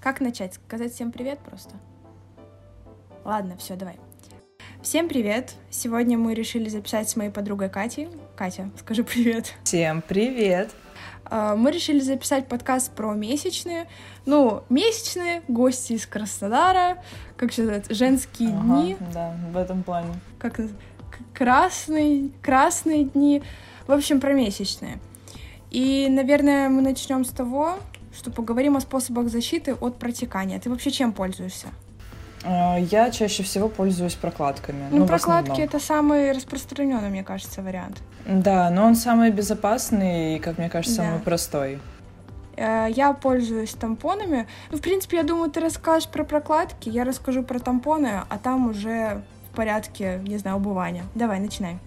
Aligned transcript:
Как 0.00 0.20
начать? 0.22 0.54
Сказать 0.54 0.94
всем 0.94 1.12
привет 1.12 1.40
просто? 1.40 1.74
Ладно, 3.22 3.58
все, 3.58 3.76
давай. 3.76 3.96
Всем 4.80 5.10
привет! 5.10 5.52
Сегодня 5.68 6.16
мы 6.16 6.32
решили 6.32 6.70
записать 6.70 7.10
с 7.10 7.16
моей 7.16 7.30
подругой 7.30 7.68
Катей. 7.68 8.08
Катя, 8.34 8.70
скажи 8.78 9.04
привет. 9.04 9.52
Всем 9.62 10.00
привет! 10.00 10.70
А, 11.26 11.54
мы 11.54 11.70
решили 11.70 12.00
записать 12.00 12.48
подкаст 12.48 12.92
про 12.92 13.12
месячные. 13.12 13.88
Ну, 14.24 14.62
месячные, 14.70 15.42
гости 15.48 15.92
из 15.92 16.06
Краснодара, 16.06 17.04
как 17.36 17.52
сказать, 17.52 17.94
женские 17.94 18.56
Ага, 18.56 18.62
дни. 18.62 18.96
Да, 19.12 19.36
в 19.52 19.56
этом 19.58 19.82
плане. 19.82 20.14
как 20.38 20.60
красные, 21.34 22.30
красные 22.40 23.04
дни, 23.04 23.42
в 23.86 23.92
общем, 23.92 24.18
про 24.18 24.32
месячные. 24.32 24.98
И, 25.70 26.08
наверное, 26.10 26.70
мы 26.70 26.80
начнем 26.80 27.22
с 27.22 27.28
того, 27.28 27.78
что 28.20 28.30
поговорим 28.30 28.76
о 28.76 28.80
способах 28.80 29.28
защиты 29.30 29.74
от 29.74 29.98
протекания. 29.98 30.60
Ты 30.60 30.68
вообще 30.68 30.90
чем 30.90 31.12
пользуешься? 31.12 31.68
А, 32.44 32.76
Я 32.78 33.10
чаще 33.10 33.42
всего 33.42 33.68
пользуюсь 33.68 34.14
прокладками. 34.14 34.84
Ну, 34.90 35.04
в 35.04 35.08
прокладки 35.08 35.60
это 35.62 35.80
самый 35.80 36.32
распространенный, 36.32 37.08
мне 37.08 37.24
кажется, 37.24 37.62
вариант. 37.62 38.02
Да, 38.26 38.68
но 38.70 38.84
он 38.84 38.94
самый 38.94 39.30
безопасный 39.30 40.36
и, 40.36 40.38
как 40.38 40.58
мне 40.58 40.68
кажется, 40.68 40.98
Да. 40.98 41.04
самый 41.04 41.20
простой. 41.20 41.78
Э, 42.56 42.88
Я 42.90 43.14
пользуюсь 43.14 43.72
тампонами. 43.72 44.46
Ну, 44.70 44.76
в 44.76 44.80
принципе, 44.82 45.16
я 45.16 45.22
думаю, 45.22 45.50
ты 45.50 45.60
расскажешь 45.60 46.08
про 46.10 46.24
прокладки, 46.24 46.90
я 46.90 47.04
расскажу 47.04 47.42
про 47.42 47.58
тампоны, 47.58 48.20
а 48.28 48.38
там 48.38 48.68
уже 48.68 49.22
в 49.50 49.56
порядке, 49.56 50.20
не 50.26 50.36
знаю, 50.36 50.58
убывания. 50.58 51.04
Давай, 51.14 51.40
начинай. 51.40 51.78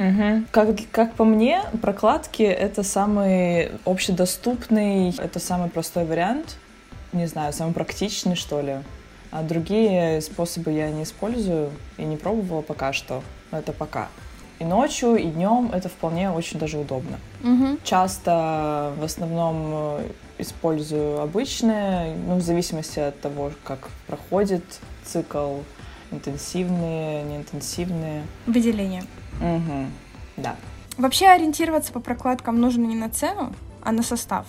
Мгм. 0.00 0.46
Как, 0.50 0.68
как 0.90 1.14
по 1.14 1.24
мне, 1.24 1.62
прокладки— 1.82 2.42
это 2.66 2.82
самый 2.82 3.72
общедоступный, 3.84 5.10
это 5.10 5.38
самый 5.38 5.68
простой 5.68 6.06
вариант. 6.06 6.56
Не 7.12 7.26
знаю, 7.26 7.52
самый 7.52 7.74
практичный, 7.74 8.34
что 8.34 8.62
ли. 8.62 8.76
А 9.30 9.42
другие 9.42 10.22
способы 10.22 10.72
я 10.72 10.88
не 10.90 11.02
использую 11.02 11.70
и 11.98 12.02
не 12.02 12.16
пробовала 12.16 12.62
пока 12.62 12.94
что. 12.94 13.22
Но 13.52 13.58
это 13.58 13.72
пока. 13.72 14.08
И 14.58 14.64
ночью, 14.64 15.16
и 15.16 15.24
днем 15.24 15.70
это 15.72 15.90
вполне 15.90 16.30
очень 16.30 16.58
даже 16.58 16.78
удобно. 16.78 17.18
Угу. 17.44 17.78
Часто 17.84 18.94
в 18.98 19.04
основном 19.04 19.70
э, 19.72 20.08
использую 20.38 21.20
обычные, 21.20 22.16
ну, 22.26 22.36
в 22.36 22.40
зависимости 22.40 23.00
от 23.00 23.20
того, 23.20 23.52
как 23.64 23.90
проходит 24.06 24.64
цикл, 25.04 25.58
интенсивные, 26.10 27.22
неинтенсивные. 27.24 28.22
Выделение. 28.46 29.04
Мгм. 29.40 29.90
Да. 30.36 30.56
Вообще 30.98 31.26
ориентироваться 31.28 31.92
по 31.92 32.00
прокладкам 32.00 32.60
нужно 32.60 32.84
не 32.84 32.96
на 32.96 33.08
цену, 33.08 33.52
а 33.82 33.92
на 33.92 34.02
состав. 34.02 34.46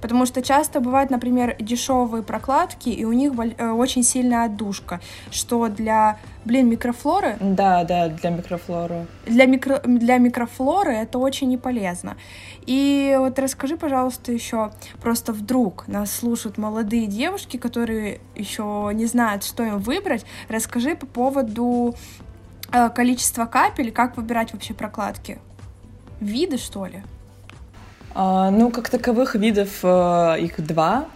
Потому 0.00 0.26
что 0.26 0.42
часто 0.42 0.80
бывают, 0.80 1.10
например, 1.10 1.56
дешевые 1.58 2.22
прокладки, 2.22 2.90
и 2.90 3.04
у 3.06 3.12
них 3.12 3.32
э, 3.56 3.70
очень 3.70 4.02
сильная 4.02 4.44
отдушка, 4.44 5.00
что 5.30 5.68
для, 5.68 6.18
блин, 6.44 6.68
микрофлоры, 6.68 7.36
Да, 7.40 7.82
да, 7.84 8.08
для 8.10 8.28
микрофлоры. 8.30 9.06
для, 9.24 9.46
микро, 9.46 9.80
для 9.84 10.18
микрофлоры 10.18 10.92
это 10.92 11.18
очень 11.18 11.48
не 11.48 11.56
полезно. 11.56 12.16
И 12.66 13.16
вот 13.18 13.38
расскажи, 13.38 13.78
пожалуйста, 13.78 14.32
еще 14.32 14.70
просто 15.00 15.32
вдруг 15.32 15.88
нас 15.88 16.12
слушают 16.12 16.58
молодые 16.58 17.06
девушки, 17.06 17.56
которые 17.56 18.20
еще 18.34 18.90
не 18.92 19.06
знают, 19.06 19.44
что 19.44 19.64
им 19.64 19.78
выбрать. 19.78 20.26
Расскажи 20.48 20.94
по 20.94 21.06
поводу 21.06 21.94
э, 22.72 22.90
количества 22.90 23.46
капель, 23.46 23.92
как 23.92 24.16
выбирать 24.16 24.52
вообще 24.52 24.74
прокладки. 24.74 25.38
Виды, 26.20 26.56
что 26.56 26.86
ли? 26.86 27.02
А, 28.14 28.50
ну, 28.50 28.70
как 28.70 28.88
таковых 28.88 29.34
видов 29.34 29.80
э, 29.82 30.36
их 30.40 30.64
два. 30.64 31.06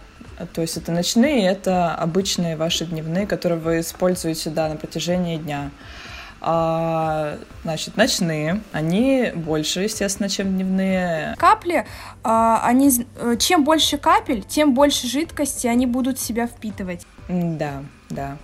То 0.53 0.61
есть 0.61 0.77
это 0.77 0.91
ночные, 0.91 1.47
это 1.47 1.93
обычные 1.93 2.55
ваши 2.55 2.85
дневные, 2.85 3.27
которые 3.27 3.59
вы 3.59 3.79
используете 3.79 4.49
да, 4.49 4.69
на 4.69 4.75
протяжении 4.75 5.37
дня. 5.37 5.71
А, 6.43 7.37
значит, 7.63 7.97
ночные, 7.97 8.61
они 8.71 9.31
больше, 9.35 9.81
естественно, 9.81 10.27
чем 10.27 10.55
дневные. 10.55 11.35
Капли, 11.37 11.85
а, 12.23 12.61
они, 12.65 12.91
э, 13.17 13.35
чем 13.37 13.63
больше 13.63 13.99
капель, 13.99 14.43
тем 14.43 14.73
больше 14.73 15.05
жидкости 15.07 15.67
они 15.67 15.85
будут 15.85 16.19
себя 16.19 16.47
впитывать. 16.47 17.05
Да, 17.29 17.83
да. 18.09 18.37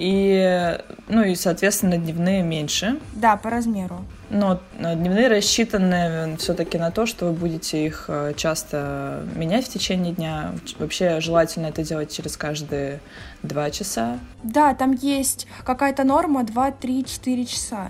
И, 0.00 0.78
ну 1.08 1.22
и, 1.22 1.34
соответственно, 1.34 1.98
дневные 1.98 2.42
меньше. 2.42 2.98
Да, 3.12 3.36
по 3.36 3.50
размеру. 3.50 4.02
Но 4.30 4.58
э, 4.78 4.94
дневные 4.94 5.28
рассчитаны 5.28 6.38
все-таки 6.38 6.78
на 6.78 6.90
то, 6.90 7.04
что 7.04 7.26
вы 7.26 7.32
будете 7.32 7.84
их 7.84 8.06
э, 8.08 8.32
часто 8.34 9.22
менять 9.36 9.66
в 9.66 9.68
течение 9.68 10.14
дня. 10.14 10.52
Вообще 10.78 11.20
желательно 11.20 11.66
это 11.66 11.82
делать 11.82 12.10
через 12.10 12.38
каждые 12.38 13.00
два 13.42 13.70
часа. 13.70 14.18
Да, 14.42 14.72
там 14.74 14.92
есть 14.92 15.46
какая-то 15.66 16.04
норма 16.04 16.44
2, 16.44 16.70
3, 16.70 17.04
4 17.04 17.44
часа. 17.44 17.88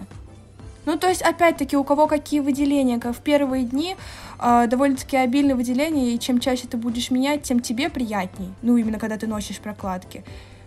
Ну, 0.87 0.99
то 0.99 1.09
есть, 1.09 1.22
опять-таки, 1.22 1.76
у 1.76 1.84
кого 1.84 2.09
какие 2.09 2.41
выделения, 2.41 2.99
как 2.99 3.15
в 3.15 3.20
первые 3.20 3.62
дни 3.62 3.94
э, 4.41 4.66
довольно-таки 4.69 5.16
обильные 5.16 5.54
выделения, 5.54 6.12
и 6.12 6.19
чем 6.19 6.41
чаще 6.41 6.66
ты 6.66 6.76
будешь 6.76 7.12
менять, 7.12 7.44
тем 7.44 7.60
тебе 7.60 7.88
приятней. 7.88 8.53
Ну, 8.62 8.76
именно 8.76 8.99
когда 8.99 9.16
ты 9.16 9.28
носишь 9.28 9.59
прокладки. 9.59 10.25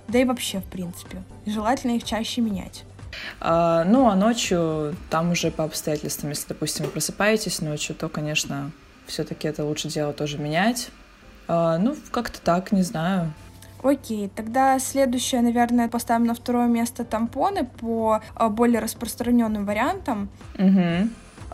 Да 0.08 0.20
и 0.20 0.26
вообще, 0.26 0.60
в 0.60 0.66
принципе. 0.66 1.24
Желательно 1.46 1.92
их 1.92 2.04
чаще 2.04 2.42
менять. 2.42 2.84
А, 3.40 3.84
ну, 3.86 4.10
а 4.10 4.16
ночью 4.16 4.96
там 5.10 5.32
уже 5.32 5.52
по 5.52 5.64
обстоятельствам, 5.64 6.32
если, 6.32 6.48
допустим, 6.50 6.86
вы 6.86 6.92
просыпаетесь 6.92 7.62
ночью, 7.62 7.96
то, 7.96 8.10
конечно, 8.10 8.72
все-таки 9.06 9.48
это 9.48 9.64
лучше 9.64 9.88
дело 9.90 10.14
тоже 10.14 10.38
менять. 10.38 10.90
А, 11.48 11.78
ну, 11.78 11.96
как-то 12.12 12.42
так, 12.42 12.72
не 12.72 12.82
знаю. 12.82 13.34
Окей, 13.84 14.32
тогда 14.34 14.80
следующее, 14.80 15.42
наверное, 15.42 15.90
поставим 15.90 16.26
на 16.26 16.34
второе 16.34 16.68
место 16.68 17.04
тампоны 17.04 17.66
по 17.66 18.22
э, 18.36 18.48
более 18.48 18.80
распространенным 18.80 19.66
вариантам. 19.66 20.30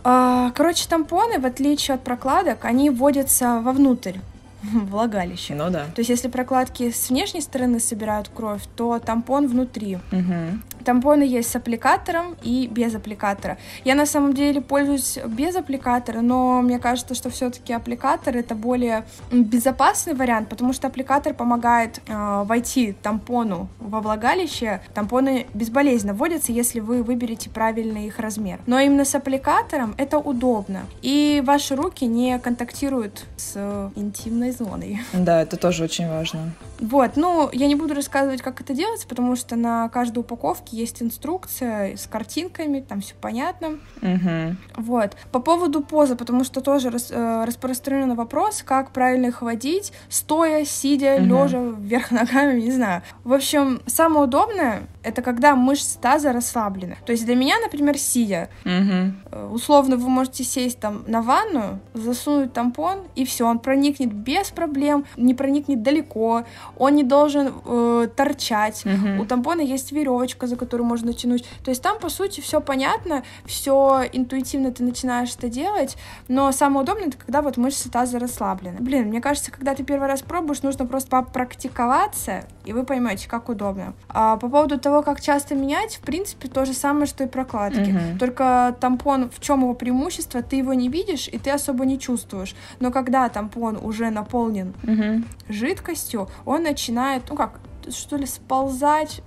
А, 0.04 0.52
Короче, 0.52 0.88
тампоны, 0.88 1.40
в 1.40 1.46
отличие 1.46 1.96
от 1.96 2.04
прокладок, 2.04 2.66
они 2.66 2.90
вводятся 2.90 3.60
вовнутрь 3.62 4.18
влагалище. 4.90 5.56
Ну 5.56 5.70
да. 5.70 5.86
То 5.96 6.00
есть, 6.00 6.09
если 6.09 6.28
прокладки 6.28 6.92
с 6.92 7.09
внешней 7.09 7.42
стороны 7.42 7.80
собирают 7.80 8.30
кровь, 8.30 8.62
то 8.75 9.00
тампон 9.00 9.47
внутри. 9.47 10.00
Мгм. 10.12 10.64
Тампоны 10.90 11.22
есть 11.22 11.52
с 11.52 11.56
аппликатором 11.56 12.36
и 12.42 12.66
без 12.66 12.96
аппликатора. 12.96 13.60
Я 13.84 13.94
на 13.94 14.08
самом 14.08 14.34
деле 14.34 14.60
пользуюсь 14.60 15.20
без 15.24 15.56
аппликатора, 15.56 16.22
но 16.22 16.64
мне 16.64 16.80
кажется, 16.80 17.14
что 17.14 17.30
все-таки 17.30 17.74
аппликатор 17.74 18.36
это 18.36 18.56
более 18.56 19.06
безопасный 19.32 20.16
вариант, 20.16 20.50
потому 20.50 20.74
что 20.74 20.88
аппликатор 20.88 21.36
помогает 21.36 22.02
э, 22.08 22.44
войти 22.44 22.96
тампону 23.04 23.68
во 23.80 24.02
влагалище. 24.02 24.82
Тампоны 24.96 25.46
безболезненно 25.54 26.16
вводятся, 26.16 26.54
если 26.54 26.80
вы 26.80 27.04
выберете 27.04 27.52
правильный 27.52 28.08
их 28.08 28.18
размер. 28.18 28.60
Но 28.66 28.80
именно 28.80 29.06
с 29.06 29.14
аппликатором 29.14 29.94
это 30.00 30.18
удобно. 30.18 30.88
И 31.04 31.44
ваши 31.46 31.76
руки 31.76 32.06
не 32.06 32.40
контактируют 32.40 33.28
с 33.38 33.92
интимной 33.96 34.50
зоной. 34.50 35.02
Да, 35.14 35.44
это 35.44 35.56
тоже 35.56 35.84
очень 35.84 36.10
важно. 36.10 36.52
Вот, 36.80 37.12
ну, 37.16 37.48
я 37.54 37.68
не 37.68 37.76
буду 37.76 37.94
рассказывать, 37.94 38.42
как 38.42 38.62
это 38.62 38.74
делается, 38.74 39.08
потому 39.08 39.36
что 39.36 39.56
на 39.56 39.88
каждой 39.90 40.20
упаковке 40.20 40.78
есть 40.80 41.02
инструкция 41.02 41.96
с 41.98 42.08
картинками, 42.08 42.80
там 42.80 43.02
все 43.02 43.14
понятно. 43.20 43.80
Мгм. 44.02 44.58
Вот. 44.78 45.16
По 45.32 45.40
поводу 45.40 45.82
позы, 45.82 46.16
потому 46.16 46.44
что 46.44 46.62
тоже 46.62 46.90
рас- 46.90 47.12
э, 47.12 47.44
распространенный 47.46 48.16
вопрос, 48.16 48.64
как 48.64 48.92
правильно 48.92 49.28
их 49.28 49.42
водить, 49.42 49.92
стоя, 50.10 50.66
сидя, 50.66 51.18
Мгм. 51.20 51.26
лежа, 51.28 51.60
вверх 51.60 52.12
ногами, 52.20 52.62
не 52.62 52.72
знаю. 52.72 53.02
В 53.24 53.34
общем, 53.34 53.82
самое 53.86 54.24
удобное 54.26 54.84
это 55.04 55.22
когда 55.22 55.56
мышцы 55.56 55.98
таза 56.00 56.34
расслаблены. 56.34 56.98
То 57.06 57.12
есть 57.14 57.26
для 57.26 57.36
меня, 57.36 57.56
например, 57.64 57.98
сидя. 57.98 58.50
Э, 58.66 59.12
условно 59.52 59.98
вы 59.98 60.10
можете 60.10 60.44
сесть 60.44 60.80
там 60.80 61.04
на 61.08 61.22
ванную, 61.22 61.80
засунуть 61.94 62.54
тампон, 62.54 63.00
и 63.16 63.26
все, 63.26 63.46
он 63.48 63.60
проникнет 63.60 64.12
без 64.14 64.50
проблем, 64.52 65.06
не 65.18 65.34
проникнет 65.34 65.82
далеко, 65.84 66.44
он 66.78 66.96
не 66.96 67.04
должен 67.04 67.54
э, 67.66 68.08
торчать. 68.16 68.86
Мгм. 68.86 69.20
У 69.20 69.25
тампона 69.25 69.62
есть 69.62 69.92
веревочка, 69.92 70.48
за 70.48 70.56
которую 70.56 70.69
можно 70.77 71.13
тянуть. 71.13 71.45
То 71.63 71.71
есть 71.71 71.81
там, 71.81 72.00
по 72.00 72.10
сути, 72.10 72.42
все 72.42 72.62
понятно, 72.62 73.24
все 73.45 74.04
интуитивно 74.12 74.71
ты 74.71 74.83
начинаешь 74.83 75.33
это 75.36 75.50
делать, 75.50 75.98
но 76.27 76.51
самое 76.51 76.83
удобное 76.83 77.07
это 77.07 77.18
когда 77.18 77.42
вот 77.42 77.57
мышцы 77.57 77.89
таза 77.89 78.19
расслаблены. 78.19 78.77
Блин, 78.80 79.07
мне 79.07 79.21
кажется, 79.21 79.51
когда 79.51 79.75
ты 79.75 79.83
первый 79.83 80.07
раз 80.07 80.21
пробуешь, 80.21 80.62
нужно 80.62 80.86
просто 80.86 81.10
попрактиковаться, 81.10 82.44
и 82.66 82.74
вы 82.74 82.83
поймете, 82.83 83.27
как 83.27 83.50
удобно. 83.50 83.94
А 84.10 84.38
по 84.38 84.50
поводу 84.50 84.80
того, 84.80 85.01
как 85.01 85.21
часто 85.21 85.56
менять, 85.56 85.95
в 85.95 86.01
принципе, 86.01 86.48
то 86.48 86.66
же 86.66 86.74
самое, 86.74 87.06
что 87.06 87.24
и 87.24 87.27
прокладки. 87.27 87.92
Мгм. 87.92 88.18
Только 88.19 88.75
тампон, 88.80 89.30
в 89.30 89.39
чем 89.39 89.62
его 89.62 89.74
преимущество, 89.74 90.42
ты 90.42 90.57
его 90.57 90.74
не 90.74 90.89
видишь, 90.89 91.27
и 91.27 91.38
ты 91.38 91.51
особо 91.51 91.86
не 91.86 92.00
чувствуешь. 92.00 92.56
Но 92.80 92.92
когда 92.92 93.27
тампон 93.30 93.77
уже 93.81 94.10
наполнен 94.10 94.74
Мгм. 94.83 95.25
жидкостью, 95.48 96.30
он 96.45 96.63
начинает, 96.63 97.24
ну 97.30 97.36
как, 97.36 97.60
что 97.89 98.15
ли, 98.18 98.25
сползать 98.25 99.22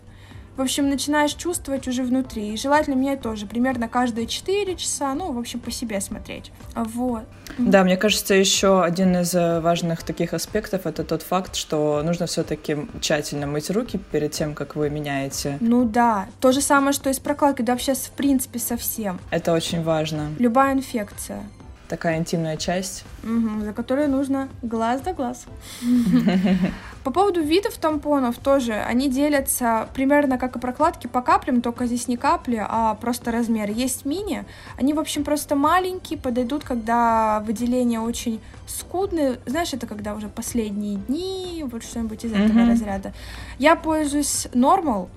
в 0.56 0.60
общем, 0.60 0.88
начинаешь 0.88 1.34
чувствовать 1.34 1.88
уже 1.88 2.02
внутри. 2.02 2.52
И 2.52 2.56
желательно 2.56 2.94
менять 2.94 3.22
тоже, 3.22 3.46
примерно 3.46 3.88
каждые 3.88 4.26
4 4.26 4.76
часа, 4.76 5.14
ну, 5.14 5.32
в 5.32 5.38
общем, 5.38 5.60
по 5.60 5.70
себе 5.70 6.00
смотреть. 6.00 6.52
Вот. 6.74 7.24
Да, 7.58 7.84
мне 7.84 7.96
кажется, 7.96 8.34
еще 8.34 8.82
один 8.82 9.16
из 9.16 9.34
э, 9.34 9.60
важных 9.60 10.02
таких 10.02 10.32
аспектов 10.32 10.86
это 10.86 11.04
тот 11.04 11.22
факт, 11.22 11.54
что 11.54 12.02
нужно 12.02 12.26
все-таки 12.26 12.76
тщательно 13.00 13.46
мыть 13.46 13.70
руки 13.70 13.98
перед 14.10 14.32
тем, 14.32 14.54
как 14.54 14.76
вы 14.76 14.90
меняете. 14.90 15.58
Ну 15.60 15.84
да, 15.84 16.26
то 16.40 16.52
же 16.52 16.60
самое, 16.60 16.92
что 16.92 17.10
и 17.10 17.12
с 17.12 17.18
прокладкой, 17.18 17.64
да 17.64 17.72
вообще 17.72 17.94
в 17.94 18.10
принципе 18.10 18.58
совсем. 18.58 19.20
Это 19.30 19.52
очень 19.52 19.82
важно. 19.82 20.30
Любая 20.38 20.74
инфекция 20.74 21.42
такая 21.92 22.16
интимная 22.16 22.56
часть. 22.56 23.04
Угу, 23.22 23.64
за 23.64 23.74
которой 23.74 24.08
нужно 24.08 24.48
глаз 24.62 25.02
да 25.02 25.12
глаз. 25.12 25.44
По 27.04 27.10
поводу 27.10 27.42
видов 27.42 27.76
тампонов 27.76 28.38
тоже, 28.38 28.72
они 28.72 29.10
делятся 29.10 29.88
примерно 29.92 30.38
как 30.38 30.56
и 30.56 30.58
прокладки 30.58 31.06
по 31.06 31.20
каплям, 31.20 31.60
только 31.60 31.84
здесь 31.84 32.08
не 32.08 32.16
капли, 32.16 32.64
а 32.66 32.94
просто 32.94 33.30
размер. 33.30 33.70
Есть 33.70 34.06
мини, 34.06 34.46
они, 34.78 34.94
в 34.94 35.00
общем, 35.00 35.22
просто 35.22 35.54
маленькие, 35.54 36.18
подойдут, 36.18 36.64
когда 36.64 37.40
выделения 37.40 38.00
очень 38.00 38.40
скудные. 38.66 39.38
Знаешь, 39.44 39.74
это 39.74 39.86
когда 39.86 40.14
уже 40.14 40.28
последние 40.28 40.96
дни, 40.96 41.62
вот 41.70 41.82
что-нибудь 41.82 42.24
из 42.24 42.32
этого 42.32 42.66
разряда. 42.66 43.12
Я 43.58 43.76
пользуюсь 43.76 44.46
Normal, 44.54 45.08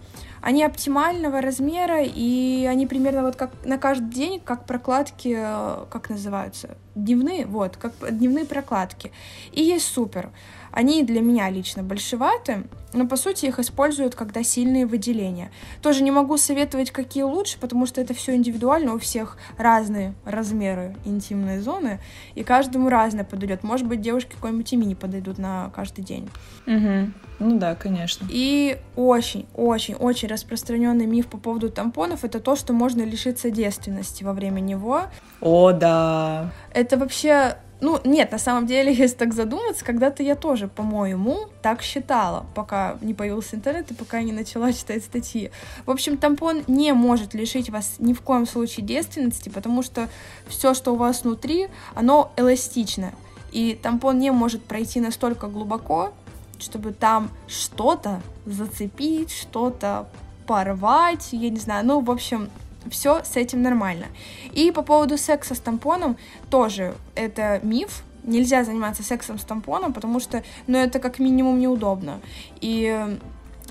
они 0.45 0.63
оптимального 0.63 1.42
размера, 1.42 2.03
и 2.03 2.68
они 2.69 2.86
примерно 2.86 3.24
вот 3.24 3.36
как 3.36 3.50
на 3.65 3.80
каждый 3.80 4.12
день, 4.12 4.39
как 4.39 4.68
прокладки, 4.68 5.36
э, 5.36 5.86
как 5.89 6.12
называются, 6.12 6.77
дневные, 6.94 7.47
вот, 7.47 7.77
как 7.77 7.94
дневные 8.15 8.45
прокладки. 8.45 9.12
И 9.53 9.63
есть 9.63 9.88
супер. 9.88 10.30
Они 10.75 11.04
для 11.04 11.22
меня 11.22 11.50
лично 11.50 11.83
большеваты, 11.83 12.66
но 12.92 13.07
по 13.07 13.16
сути 13.16 13.45
их 13.45 13.60
используют, 13.60 14.13
когда 14.13 14.44
сильные 14.44 14.86
выделения. 14.86 15.50
Тоже 15.81 16.04
не 16.04 16.12
могу 16.12 16.38
советовать, 16.38 16.92
какие 16.92 17.24
лучше, 17.24 17.57
потому 17.60 17.86
что 17.86 18.01
это 18.01 18.13
все 18.13 18.36
индивидуально, 18.36 18.94
у 18.94 19.00
всех 19.00 19.38
разные 19.57 20.13
размеры 20.25 20.95
интимной 21.06 21.60
зоны, 21.60 22.00
и 22.36 22.44
каждому 22.44 22.89
разное 22.89 23.24
подойдет. 23.24 23.63
Может 23.63 23.88
быть, 23.88 24.01
девушки 24.01 24.33
какой-нибудь 24.33 24.74
и 24.74 24.75
мини 24.75 24.94
подойдут 24.95 25.38
на 25.38 25.72
каждый 25.74 26.04
день. 26.04 26.30
Угу. 26.68 27.12
Ну 27.39 27.57
да, 27.57 27.75
конечно. 27.75 28.28
И 28.30 28.78
очень-очень-очень 28.98 30.28
распространенный 30.28 31.06
миф 31.06 31.28
по 31.28 31.38
поводу 31.38 31.69
тампонов 31.69 32.25
это 32.25 32.42
то, 32.42 32.57
что 32.57 32.74
можно 32.74 33.01
лишиться 33.01 33.50
девственности 33.50 34.25
во 34.25 34.33
время 34.33 34.60
него. 34.60 35.04
О, 35.39 35.71
да. 35.71 36.51
Это 36.74 36.98
вообще 36.98 37.57
ну, 37.86 38.02
нет, 38.04 38.32
на 38.32 38.40
самом 38.40 38.66
деле, 38.66 38.92
если 39.04 39.16
так 39.16 39.34
задуматься, 39.34 39.86
когда-то 39.86 40.24
я 40.24 40.36
тоже, 40.36 40.68
по-моему, 40.68 41.48
так 41.62 41.84
считала, 41.84 42.46
пока 42.56 42.98
не 43.02 43.14
появился 43.14 43.56
интернет 43.56 43.92
и 43.92 43.94
пока 43.94 44.24
не 44.24 44.32
начала 44.32 44.74
читать 44.74 45.04
статьи. 45.04 45.52
В 45.86 45.92
общем, 45.92 46.18
тампон 46.18 46.64
не 46.68 46.94
может 46.94 47.36
лишить 47.36 47.70
вас 47.70 47.96
ни 48.00 48.14
в 48.14 48.22
коем 48.22 48.48
случае 48.48 48.86
девственности, 48.86 49.50
потому 49.50 49.84
что 49.84 50.10
все, 50.48 50.74
что 50.74 50.94
у 50.94 50.96
вас 50.96 51.24
внутри, 51.24 51.68
оно 51.94 52.32
эластично. 52.38 53.14
И 53.52 53.80
тампон 53.82 54.18
не 54.18 54.31
может 54.31 54.64
пройти 54.64 55.00
настолько 55.00 55.48
глубоко, 55.48 56.12
чтобы 56.58 56.92
там 56.92 57.30
что-то 57.48 58.22
зацепить, 58.48 59.31
что-то 59.31 60.08
порвать, 60.48 61.30
я 61.34 61.50
не 61.50 61.60
знаю, 61.60 61.86
ну, 61.86 62.00
в 62.02 62.10
общем, 62.10 62.50
все 62.90 63.24
с 63.24 63.36
этим 63.36 63.62
нормально. 63.62 64.08
И 64.54 64.72
по 64.72 64.82
поводу 64.82 65.18
секса 65.18 65.56
с 65.56 65.60
тампоном 65.60 66.18
тоже 66.50 66.96
это 67.16 67.60
миф, 67.64 68.04
нельзя 68.24 68.64
заниматься 68.64 69.04
сексом 69.04 69.38
с 69.38 69.44
тампоном, 69.44 69.94
потому 69.94 70.20
что, 70.20 70.44
ну, 70.68 70.78
это 70.78 71.00
как 71.00 71.20
минимум 71.20 71.60
неудобно. 71.60 72.22
И 72.62 73.18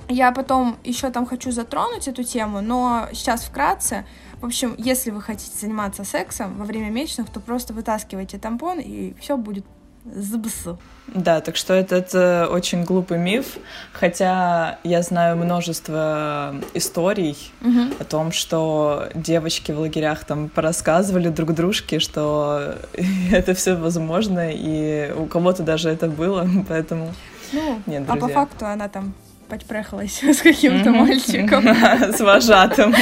я 0.08 0.32
потом 0.32 0.76
еще 0.84 1.10
там 1.10 1.26
хочу 1.26 1.50
затронуть 1.50 2.08
эту 2.08 2.24
тему, 2.24 2.60
но 2.60 3.08
сейчас 3.12 3.44
вкратце. 3.44 4.04
В 4.40 4.46
общем, 4.46 4.74
если 4.76 5.10
вы 5.10 5.22
хотите 5.22 5.56
заниматься 5.56 6.04
сексом 6.04 6.58
во 6.58 6.64
время 6.64 6.90
месячных, 6.90 7.30
то 7.30 7.40
просто 7.40 7.72
вытаскивайте 7.72 8.38
тампон, 8.38 8.78
и 8.80 9.14
все 9.18 9.36
будет 9.36 9.64
ЗБС. 10.04 10.76
Да, 11.08 11.40
так 11.40 11.56
что 11.56 11.74
этот 11.74 12.14
э, 12.14 12.46
очень 12.46 12.84
глупый 12.84 13.18
миф, 13.18 13.58
хотя 13.92 14.78
я 14.84 15.02
знаю 15.02 15.36
множество 15.36 16.54
историй 16.72 17.36
угу. 17.60 17.94
о 17.98 18.04
том, 18.04 18.32
что 18.32 19.08
девочки 19.14 19.72
в 19.72 19.80
лагерях 19.80 20.24
там 20.24 20.48
порассказывали 20.48 21.28
друг 21.28 21.52
дружке, 21.52 22.00
что 22.00 22.74
это 23.32 23.54
все 23.54 23.76
возможно, 23.76 24.50
и 24.50 25.12
у 25.12 25.26
кого-то 25.26 25.62
даже 25.62 25.90
это 25.90 26.08
было, 26.08 26.48
поэтому... 26.68 27.14
Ну, 27.52 27.80
Нет, 27.86 28.06
друзья. 28.06 28.12
а 28.12 28.16
по 28.16 28.28
факту 28.28 28.66
она 28.66 28.88
там 28.88 29.14
подпрехалась 29.48 30.22
с 30.22 30.38
каким-то 30.38 30.90
мальчиком. 30.90 31.66
С 31.66 32.20
вожатым. 32.20 32.94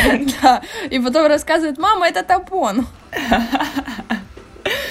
Да, 0.42 0.60
и 0.90 0.98
потом 0.98 1.26
рассказывает, 1.26 1.78
мама, 1.78 2.08
это 2.08 2.22
тампон. 2.24 2.86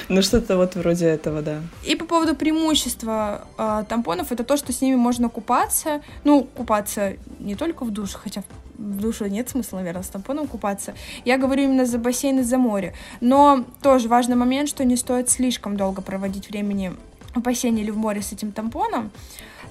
Ну, 0.10 0.22
что-то 0.22 0.58
вот 0.58 0.76
вроде 0.76 1.06
этого, 1.06 1.42
да. 1.42 1.62
И 1.86 1.96
по 1.96 2.06
поводу 2.06 2.36
преимущества 2.36 3.48
э, 3.58 3.84
тампонов, 3.88 4.32
это 4.32 4.44
то, 4.44 4.58
что 4.58 4.74
с 4.74 4.82
ними 4.82 4.96
можно 4.96 5.30
купаться. 5.30 6.02
Ну, 6.24 6.44
купаться 6.44 7.14
не 7.40 7.56
только 7.56 7.86
в 7.86 7.92
душе, 7.92 8.18
хотя 8.18 8.44
в 8.78 9.00
душу 9.00 9.28
нет 9.28 9.50
смысла, 9.50 9.78
наверное, 9.78 10.04
с 10.04 10.08
тампоном 10.08 10.48
купаться. 10.48 10.94
Я 11.24 11.38
говорю 11.38 11.64
именно 11.64 11.86
за 11.86 11.98
бассейн 11.98 12.40
и 12.40 12.44
за 12.44 12.58
море. 12.58 12.94
Но 13.22 13.64
тоже 13.82 14.08
важный 14.08 14.36
момент, 14.36 14.70
что 14.70 14.84
не 14.84 14.98
стоит 14.98 15.30
слишком 15.30 15.78
долго 15.78 16.02
проводить 16.02 16.50
времени 16.50 16.94
в 17.36 17.40
бассейне 17.40 17.84
или 17.84 17.92
в 17.92 17.98
море 17.98 18.22
с 18.22 18.32
этим 18.34 18.52
тампоном. 18.52 19.12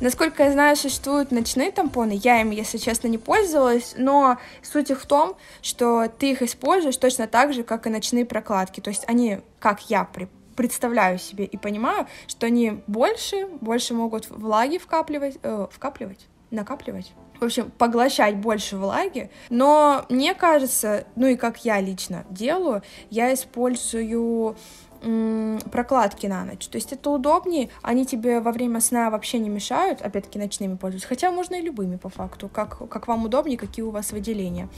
Насколько 0.00 0.44
я 0.44 0.52
знаю, 0.52 0.76
существуют 0.76 1.30
ночные 1.30 1.70
тампоны. 1.70 2.18
Я 2.22 2.40
ими, 2.40 2.54
если 2.54 2.78
честно, 2.78 3.08
не 3.08 3.18
пользовалась, 3.18 3.94
но 3.98 4.38
суть 4.62 4.90
их 4.90 5.02
в 5.02 5.06
том, 5.06 5.36
что 5.60 6.08
ты 6.08 6.30
их 6.30 6.40
используешь 6.40 6.96
точно 6.96 7.26
так 7.26 7.52
же, 7.52 7.64
как 7.64 7.86
и 7.86 7.90
ночные 7.90 8.24
прокладки. 8.24 8.80
То 8.80 8.88
есть 8.88 9.04
они, 9.06 9.40
как 9.58 9.90
я 9.90 10.08
представляю 10.56 11.18
себе 11.18 11.44
и 11.44 11.56
понимаю, 11.58 12.06
что 12.26 12.46
они 12.46 12.82
больше, 12.86 13.46
больше 13.60 13.92
могут 13.92 14.30
влаги 14.30 14.78
вкапливать, 14.78 15.38
э, 15.42 15.66
вкапливать, 15.70 16.26
накапливать. 16.50 17.12
В 17.38 17.44
общем, 17.44 17.70
поглощать 17.70 18.36
больше 18.36 18.76
влаги. 18.76 19.30
Но 19.50 20.06
мне 20.08 20.34
кажется, 20.34 21.06
ну 21.14 21.26
и 21.26 21.36
как 21.36 21.64
я 21.64 21.78
лично 21.80 22.24
делаю, 22.30 22.82
я 23.10 23.32
использую 23.34 24.56
прокладки 25.00 26.26
на 26.26 26.44
ночь. 26.44 26.66
То 26.68 26.76
есть 26.76 26.92
это 26.92 27.10
удобнее, 27.10 27.70
они 27.82 28.04
тебе 28.04 28.40
во 28.40 28.52
время 28.52 28.80
сна 28.80 29.10
вообще 29.10 29.38
не 29.38 29.48
мешают, 29.48 30.02
опять-таки 30.02 30.38
ночными 30.38 30.76
пользуются, 30.76 31.08
хотя 31.08 31.30
можно 31.30 31.54
и 31.54 31.62
любыми 31.62 31.96
по 31.96 32.08
факту, 32.08 32.48
как, 32.48 32.88
как 32.88 33.08
вам 33.08 33.24
удобнее, 33.24 33.58
какие 33.58 33.84
у 33.84 33.90
вас 33.90 34.12
выделения. 34.12 34.68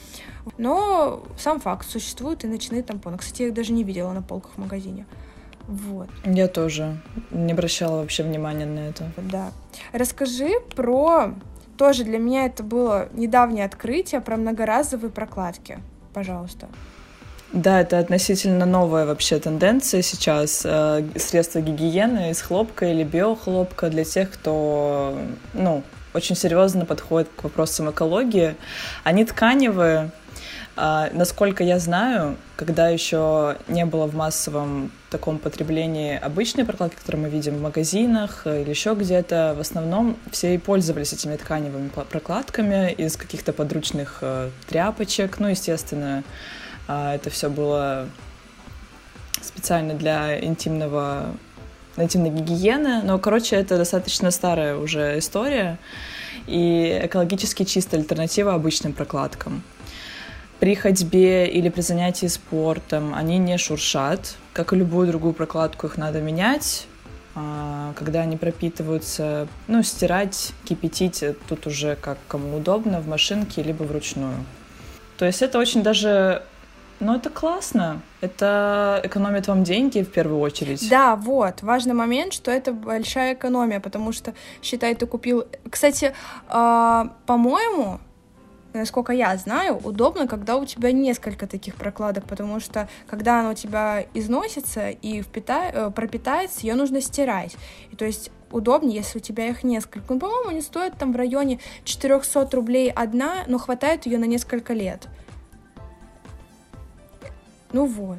Но 0.59 1.23
сам 1.39 1.61
факт, 1.61 1.89
существуют 1.89 2.45
и 2.45 2.47
ночные 2.47 2.83
тампоны. 2.83 3.19
Кстати, 3.19 3.43
я 3.43 3.49
их 3.49 3.55
даже 3.55 3.73
не 3.73 3.85
видела 3.85 4.13
на 4.13 4.23
полках 4.23 4.53
в 4.53 4.59
магазине. 4.59 5.07
Вот. 5.67 6.09
Я 6.25 6.49
тоже 6.49 7.01
не 7.31 7.53
обращала 7.53 8.01
вообще 8.01 8.23
внимания 8.23 8.67
на 8.67 8.81
это. 8.81 9.13
Да. 9.17 9.53
Расскажи 9.93 10.61
про... 10.75 11.35
Тоже 11.79 12.05
для 12.05 12.19
меня 12.19 12.45
это 12.45 12.63
было 12.63 13.09
недавнее 13.13 13.65
открытие 13.65 14.21
про 14.21 14.37
многоразовые 14.37 15.11
прокладки. 15.11 15.79
Пожалуйста. 16.13 16.69
Да, 17.53 17.83
это 17.83 17.99
относительно 17.99 18.65
новая 18.65 19.05
вообще 19.05 19.39
тенденция 19.39 20.01
сейчас. 20.01 20.63
Э, 20.65 21.05
средства 21.17 21.61
гигиены 21.61 22.31
из 22.31 22.41
хлопка 22.41 22.87
или 22.87 23.05
биохлопка 23.05 23.91
для 23.91 24.05
тех, 24.05 24.31
кто, 24.31 25.19
ну, 25.53 25.83
очень 26.15 26.35
серьезно 26.35 26.87
подходит 26.87 27.29
к 27.37 27.45
вопросам 27.45 27.91
экологии. 27.91 28.55
Они 29.05 29.27
тканевые. 29.27 30.11
А, 30.75 31.11
насколько 31.13 31.63
я 31.63 31.79
знаю, 31.79 32.39
когда 32.57 32.89
еще 32.89 33.59
не 33.69 33.85
было 33.85 34.07
в 34.07 34.15
массовом 34.15 34.91
таком 35.11 35.39
потреблении 35.39 36.19
обычной 36.19 36.65
прокладки, 36.65 36.97
которые 36.97 37.25
мы 37.25 37.29
видим 37.29 37.57
в 37.57 37.61
магазинах 37.61 38.47
или 38.47 38.71
еще 38.71 38.95
где-то, 38.95 39.55
в 39.55 39.61
основном 39.61 40.17
все 40.31 40.55
и 40.55 40.59
пользовались 40.59 41.13
этими 41.13 41.37
тканевыми 41.37 41.91
прокладками 41.91 42.91
из 42.93 43.19
каких-то 43.19 43.53
подручных 43.53 44.21
э, 44.23 44.49
тряпочек. 44.67 45.39
Ну, 45.39 45.49
естественно, 45.49 46.25
это 47.15 47.31
все 47.31 47.49
было 47.49 48.09
специально 49.41 49.95
для 49.95 50.43
интимного 50.43 51.35
интимной 51.97 52.31
гигиены. 52.31 53.03
Но, 53.03 53.19
короче, 53.19 53.57
это 53.57 53.77
достаточно 53.77 54.31
старая 54.31 54.77
уже 54.77 55.19
история 55.19 55.79
и 56.47 57.01
экологически 57.05 57.65
чистая 57.65 58.01
альтернатива 58.01 58.55
обычным 58.55 58.93
прокладкам. 58.93 59.63
При 60.59 60.75
ходьбе 60.75 61.49
или 61.49 61.69
при 61.69 61.81
занятии 61.81 62.27
спортом 62.27 63.15
они 63.15 63.39
не 63.39 63.59
шуршат. 63.59 64.37
Как 64.53 64.73
и 64.73 64.77
любую 64.77 65.09
другую 65.09 65.35
прокладку, 65.35 65.87
их 65.87 65.97
надо 65.97 66.21
менять. 66.21 66.87
А, 67.35 67.93
когда 67.97 68.21
они 68.21 68.37
пропитываются, 68.37 69.49
ну, 69.67 69.83
стирать, 69.83 70.53
кипятить, 70.65 71.25
тут 71.49 71.67
уже 71.67 71.97
как 71.97 72.19
кому 72.29 72.59
удобно, 72.59 73.01
в 73.01 73.09
машинке, 73.09 73.63
либо 73.63 73.83
вручную. 73.83 74.37
То 75.19 75.25
есть 75.25 75.43
это 75.43 75.59
очень 75.59 75.83
даже 75.83 76.43
ну, 77.03 77.15
это 77.17 77.31
классно. 77.31 78.01
Это 78.21 79.01
экономит 79.05 79.49
вам 79.49 79.65
деньги 79.65 80.03
в 80.03 80.11
первую 80.11 80.41
очередь. 80.41 80.89
Да, 80.89 81.17
вот. 81.17 81.63
Важный 81.63 81.95
момент, 81.95 82.33
что 82.33 82.51
это 82.51 82.73
большая 82.73 83.35
экономия, 83.35 83.81
потому 83.81 84.13
что, 84.13 84.35
считай, 84.63 84.95
ты 84.95 85.07
купил... 85.07 85.45
Кстати, 85.69 86.15
э, 86.49 87.05
по-моему, 87.27 87.99
насколько 88.73 89.13
я 89.13 89.37
знаю, 89.37 89.81
удобно, 89.83 90.27
когда 90.27 90.57
у 90.57 90.65
тебя 90.65 90.93
несколько 90.93 91.47
таких 91.47 91.75
прокладок, 91.75 92.25
потому 92.25 92.61
что 92.61 92.89
когда 93.07 93.41
она 93.41 93.51
у 93.51 93.55
тебя 93.55 94.05
износится 94.15 94.91
и 94.91 95.23
впита... 95.23 95.71
Э, 95.73 95.91
пропитается, 95.91 96.61
ее 96.63 96.75
нужно 96.75 97.01
стирать. 97.01 97.57
И 97.91 97.97
то 97.97 98.05
есть 98.05 98.31
удобнее, 98.53 98.99
если 98.99 99.19
у 99.19 99.21
тебя 99.21 99.49
их 99.49 99.65
несколько. 99.65 100.13
Ну, 100.13 100.21
по-моему, 100.21 100.51
они 100.51 100.61
стоят 100.61 100.99
там 100.99 101.13
в 101.13 101.17
районе 101.17 101.59
400 101.85 102.49
рублей 102.53 102.91
одна, 102.91 103.45
но 103.49 103.59
хватает 103.59 104.07
ее 104.07 104.19
на 104.19 104.25
несколько 104.25 104.73
лет. 104.73 105.09
Ну 107.73 107.87
вот. 107.87 108.19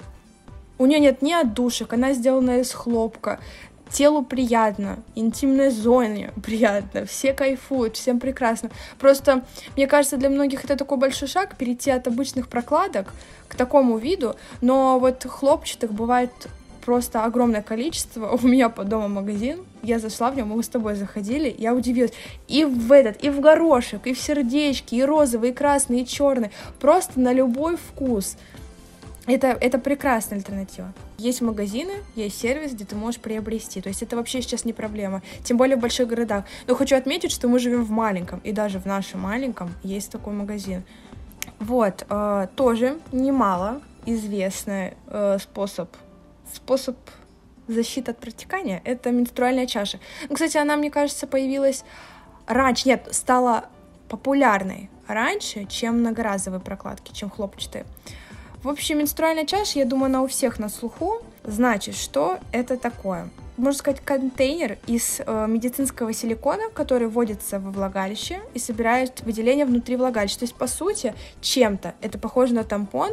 У 0.78 0.86
нее 0.86 1.00
нет 1.00 1.22
ни 1.22 1.32
отдушек, 1.32 1.94
она 1.94 2.14
сделана 2.14 2.60
из 2.60 2.72
хлопка. 2.72 3.40
Телу 3.90 4.24
приятно, 4.24 4.98
интимной 5.14 5.70
зоне 5.70 6.34
приятно, 6.44 7.06
все 7.06 7.34
кайфуют, 7.34 7.96
всем 7.96 8.20
прекрасно. 8.20 8.72
Просто, 9.00 9.44
мне 9.76 9.88
кажется, 9.88 10.18
для 10.18 10.30
многих 10.30 10.66
это 10.66 10.76
такой 10.76 10.98
большой 10.98 11.28
шаг 11.28 11.56
перейти 11.58 11.92
от 11.92 12.08
обычных 12.08 12.48
прокладок 12.48 13.14
к 13.48 13.56
такому 13.56 13.98
виду, 13.98 14.36
но 14.62 14.98
вот 14.98 15.24
хлопчатых 15.26 15.94
бывает 15.94 16.32
просто 16.84 17.24
огромное 17.24 17.62
количество. 17.62 18.38
У 18.44 18.48
меня 18.48 18.70
по 18.70 18.84
дому 18.84 19.08
магазин, 19.08 19.64
я 19.84 20.00
зашла 20.00 20.32
в 20.32 20.36
нем, 20.36 20.50
мы 20.50 20.64
с 20.64 20.68
тобой 20.68 20.96
заходили, 20.96 21.54
я 21.58 21.74
удивилась. 21.74 22.14
И 22.48 22.66
в 22.66 22.92
этот, 22.92 23.24
и 23.24 23.30
в 23.30 23.40
горошек, 23.40 24.06
и 24.08 24.14
в 24.14 24.20
сердечки, 24.20 24.96
и 24.96 25.04
розовый, 25.04 25.52
и 25.52 25.54
красный, 25.54 26.02
и 26.02 26.08
черный. 26.08 26.52
Просто 26.80 27.20
на 27.20 27.34
любой 27.34 27.78
вкус. 27.78 28.38
Это, 29.26 29.48
это 29.48 29.80
прекрасная 29.80 30.38
альтернатива. 30.38 30.94
Есть 31.18 31.42
магазины, 31.42 31.94
есть 32.16 32.40
сервис, 32.40 32.74
где 32.74 32.84
ты 32.84 32.96
можешь 32.96 33.22
приобрести. 33.22 33.80
То 33.82 33.88
есть 33.88 34.04
это 34.04 34.18
вообще 34.18 34.42
сейчас 34.42 34.66
не 34.66 34.74
проблема. 34.74 35.22
Тем 35.44 35.58
более 35.58 35.78
в 35.78 35.80
больших 35.80 36.10
городах. 36.10 36.44
Но 36.68 36.76
хочу 36.76 36.98
отметить, 36.98 37.32
что 37.32 37.48
мы 37.48 37.60
живем 37.60 37.86
в 37.86 37.90
маленьком. 37.92 38.42
И 38.44 38.52
даже 38.52 38.80
в 38.80 38.86
нашем 38.86 39.22
маленьком 39.22 39.74
есть 39.82 40.12
такой 40.12 40.34
магазин. 40.34 40.84
Вот, 41.60 42.06
э, 42.10 42.48
тоже 42.56 43.00
немало 43.14 43.82
известный 44.06 44.96
э, 45.08 45.38
способ, 45.40 45.90
способ 46.54 46.98
защиты 47.68 48.12
от 48.12 48.20
протекания— 48.20 48.82
это 48.86 49.12
менструальная 49.12 49.68
чаша. 49.68 50.00
Ну, 50.28 50.36
кстати, 50.36 50.58
она, 50.58 50.76
мне 50.76 50.92
кажется, 50.92 51.28
появилась 51.28 51.86
раньше, 52.46 52.90
нет, 52.90 53.08
стала 53.12 53.66
популярной 54.10 54.90
раньше, 55.08 55.66
чем 55.66 56.00
многоразовые 56.00 56.60
прокладки, 56.60 57.14
чем 57.14 57.30
хлопчатые. 57.30 57.86
В 58.64 58.70
общем, 58.70 59.00
менструальная 59.00 59.46
чаша, 59.46 59.80
я 59.80 59.86
думаю, 59.86 60.06
она 60.06 60.24
у 60.24 60.28
всех 60.28 60.58
на 60.58 60.70
слуху. 60.70 61.22
Значит, 61.44 61.96
что 61.96 62.40
это 62.54 62.78
такое? 62.78 63.30
можно 63.58 63.78
сказать, 63.78 64.02
контейнер 64.04 64.78
из 64.88 65.22
э, 65.26 65.46
медицинского 65.48 66.14
силикона, 66.14 66.70
который 66.74 67.08
вводится 67.08 67.60
во 67.60 67.72
влагалище 67.72 68.42
и 68.54 68.60
собирает 68.60 69.22
выделение 69.22 69.66
внутри 69.66 69.96
влагалища. 69.96 70.40
То 70.40 70.46
есть, 70.46 70.56
по 70.56 70.68
сути, 70.68 71.14
чем-то 71.42 71.94
это 72.02 72.18
похоже 72.18 72.54
на 72.56 72.64
тампон, 72.64 73.12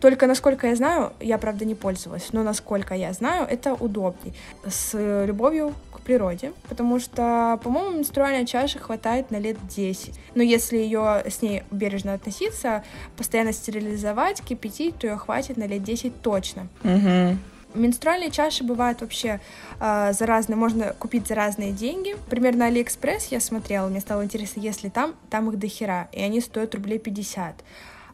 только, 0.00 0.26
насколько 0.26 0.66
я 0.66 0.76
знаю, 0.76 1.12
я, 1.20 1.38
правда, 1.38 1.64
не 1.64 1.74
пользовалась, 1.74 2.28
но 2.32 2.42
насколько 2.42 2.94
я 2.94 3.12
знаю, 3.12 3.46
это 3.48 3.74
удобней. 3.74 4.34
С 4.66 4.92
любовью 5.24 5.72
к 5.85 5.85
природе, 6.06 6.52
потому 6.68 7.00
что, 7.00 7.58
по-моему, 7.62 7.98
менструальная 7.98 8.46
чаша 8.46 8.78
хватает 8.78 9.30
на 9.30 9.38
лет 9.38 9.56
10. 9.68 10.14
Но 10.34 10.42
если 10.42 10.76
ее 10.76 11.24
с 11.28 11.42
ней 11.42 11.64
бережно 11.70 12.14
относиться, 12.14 12.84
постоянно 13.16 13.52
стерилизовать, 13.52 14.40
кипятить, 14.40 14.98
то 14.98 15.08
ее 15.08 15.16
хватит 15.16 15.56
на 15.56 15.66
лет 15.66 15.82
10 15.82 16.22
точно. 16.22 16.68
Угу. 16.84 17.38
Менструальные 17.74 18.30
чаши 18.30 18.64
бывают 18.64 19.00
вообще 19.00 19.40
э, 19.80 20.12
за 20.12 20.26
разные, 20.26 20.56
можно 20.56 20.94
купить 20.98 21.26
за 21.26 21.34
разные 21.34 21.72
деньги. 21.72 22.16
Примерно 22.30 22.60
на 22.60 22.66
Алиэкспресс 22.66 23.26
я 23.26 23.40
смотрела, 23.40 23.88
мне 23.88 24.00
стало 24.00 24.24
интересно, 24.24 24.60
если 24.60 24.88
там, 24.88 25.14
там 25.28 25.50
их 25.50 25.58
дохера, 25.58 26.08
и 26.12 26.22
они 26.22 26.40
стоят 26.40 26.74
рублей 26.74 26.98
50. 26.98 27.56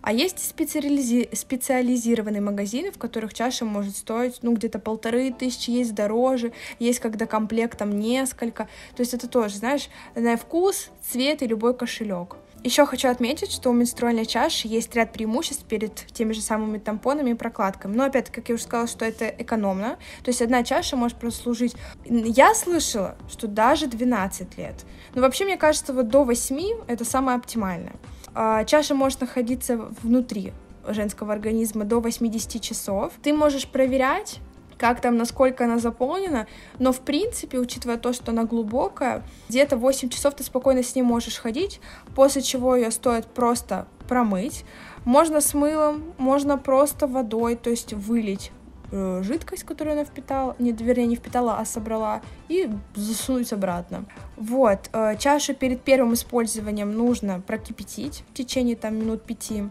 А 0.02 0.12
есть 0.12 0.44
специализи... 0.44 1.28
специализированные 1.32 2.42
магазины, 2.42 2.90
в 2.90 2.98
которых 2.98 3.32
чаша 3.32 3.64
может 3.64 3.96
стоить, 3.96 4.40
ну, 4.42 4.52
где-то 4.52 4.78
полторы 4.78 5.32
тысячи, 5.32 5.70
есть 5.70 5.94
дороже, 5.94 6.52
есть 6.78 6.98
когда 6.98 7.26
комплект 7.26 7.78
там 7.78 7.98
несколько. 7.98 8.64
То 8.96 9.00
есть 9.00 9.14
это 9.14 9.28
тоже, 9.28 9.56
знаешь, 9.56 9.88
на 10.14 10.36
вкус, 10.36 10.90
цвет 11.08 11.42
и 11.42 11.46
любой 11.46 11.74
кошелек. 11.74 12.36
Еще 12.64 12.86
хочу 12.86 13.08
отметить, 13.08 13.50
что 13.50 13.70
у 13.70 13.72
менструальной 13.72 14.24
чаши 14.24 14.68
есть 14.68 14.94
ряд 14.94 15.12
преимуществ 15.12 15.64
перед 15.64 15.94
теми 16.12 16.32
же 16.32 16.40
самыми 16.40 16.78
тампонами 16.78 17.30
и 17.30 17.34
прокладками. 17.34 17.96
Но 17.96 18.04
опять, 18.04 18.30
как 18.30 18.48
я 18.48 18.54
уже 18.54 18.62
сказала, 18.62 18.86
что 18.86 19.04
это 19.04 19.26
экономно. 19.26 19.98
То 20.22 20.28
есть 20.28 20.40
одна 20.42 20.62
чаша 20.62 20.96
может 20.96 21.18
прослужить... 21.18 21.74
Я 22.04 22.54
слышала, 22.54 23.16
что 23.28 23.48
даже 23.48 23.88
12 23.88 24.58
лет. 24.58 24.74
Но 25.14 25.22
вообще, 25.22 25.44
мне 25.44 25.56
кажется, 25.56 25.92
вот 25.92 26.08
до 26.08 26.22
8 26.22 26.84
это 26.86 27.04
самое 27.04 27.36
оптимальное. 27.36 27.94
А, 28.34 28.64
чаша 28.64 28.94
может 28.94 29.20
находиться 29.20 29.76
внутри 29.76 30.52
женского 30.88 31.32
организма 31.32 31.84
до 31.84 32.00
80 32.00 32.60
часов. 32.60 33.12
Ты 33.22 33.32
можешь 33.32 33.68
проверять 33.68 34.40
как 34.78 35.00
там, 35.00 35.16
насколько 35.16 35.64
она 35.64 35.78
заполнена, 35.78 36.48
но 36.80 36.92
в 36.92 37.00
принципе, 37.02 37.60
учитывая 37.60 37.98
то, 37.98 38.12
что 38.12 38.32
она 38.32 38.42
глубокая, 38.42 39.22
где-то 39.48 39.76
8 39.76 40.08
часов 40.08 40.34
ты 40.34 40.42
спокойно 40.42 40.82
с 40.82 40.96
ней 40.96 41.02
можешь 41.02 41.38
ходить, 41.38 41.80
после 42.16 42.42
чего 42.42 42.74
ее 42.74 42.90
стоит 42.90 43.26
просто 43.26 43.86
промыть. 44.08 44.64
Можно 45.04 45.40
с 45.40 45.54
мылом, 45.54 46.12
можно 46.18 46.58
просто 46.58 47.06
водой, 47.06 47.54
то 47.54 47.70
есть 47.70 47.92
вылить 47.92 48.50
э, 48.92 49.22
жидкость, 49.24 49.64
которую 49.64 49.94
она 49.94 50.04
впитала, 50.04 50.54
не, 50.58 50.72
вернее, 50.72 51.06
не 51.06 51.16
впитала, 51.16 51.58
а 51.58 51.64
собрала, 51.64 52.22
и 52.48 52.70
засунуть 52.94 53.52
обратно. 53.52 54.04
Вот, 54.36 54.90
э, 54.92 55.16
чашу 55.18 55.54
перед 55.54 55.82
первым 55.82 56.14
использованием 56.14 56.92
нужно 56.92 57.40
прокипятить 57.40 58.24
в 58.30 58.34
течение 58.34 58.76
там 58.76 58.96
минут 58.96 59.22
пяти. 59.22 59.64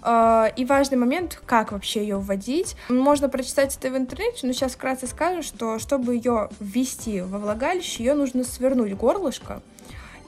А, 0.00 0.52
и 0.56 0.64
важный 0.64 0.96
момент, 0.96 1.40
как 1.44 1.72
вообще 1.72 2.02
ее 2.02 2.18
вводить. 2.18 2.76
Можно 2.88 3.28
прочитать 3.28 3.76
это 3.76 3.90
в 3.90 3.96
интернете, 3.96 4.46
но 4.46 4.52
сейчас 4.52 4.72
вкратце 4.72 5.06
скажу, 5.06 5.42
что 5.42 5.78
чтобы 5.78 6.14
ее 6.14 6.48
ввести 6.60 7.20
во 7.20 7.38
влагалище, 7.38 8.04
ее 8.04 8.14
нужно 8.14 8.44
свернуть 8.44 8.94
горлышко 8.94 9.60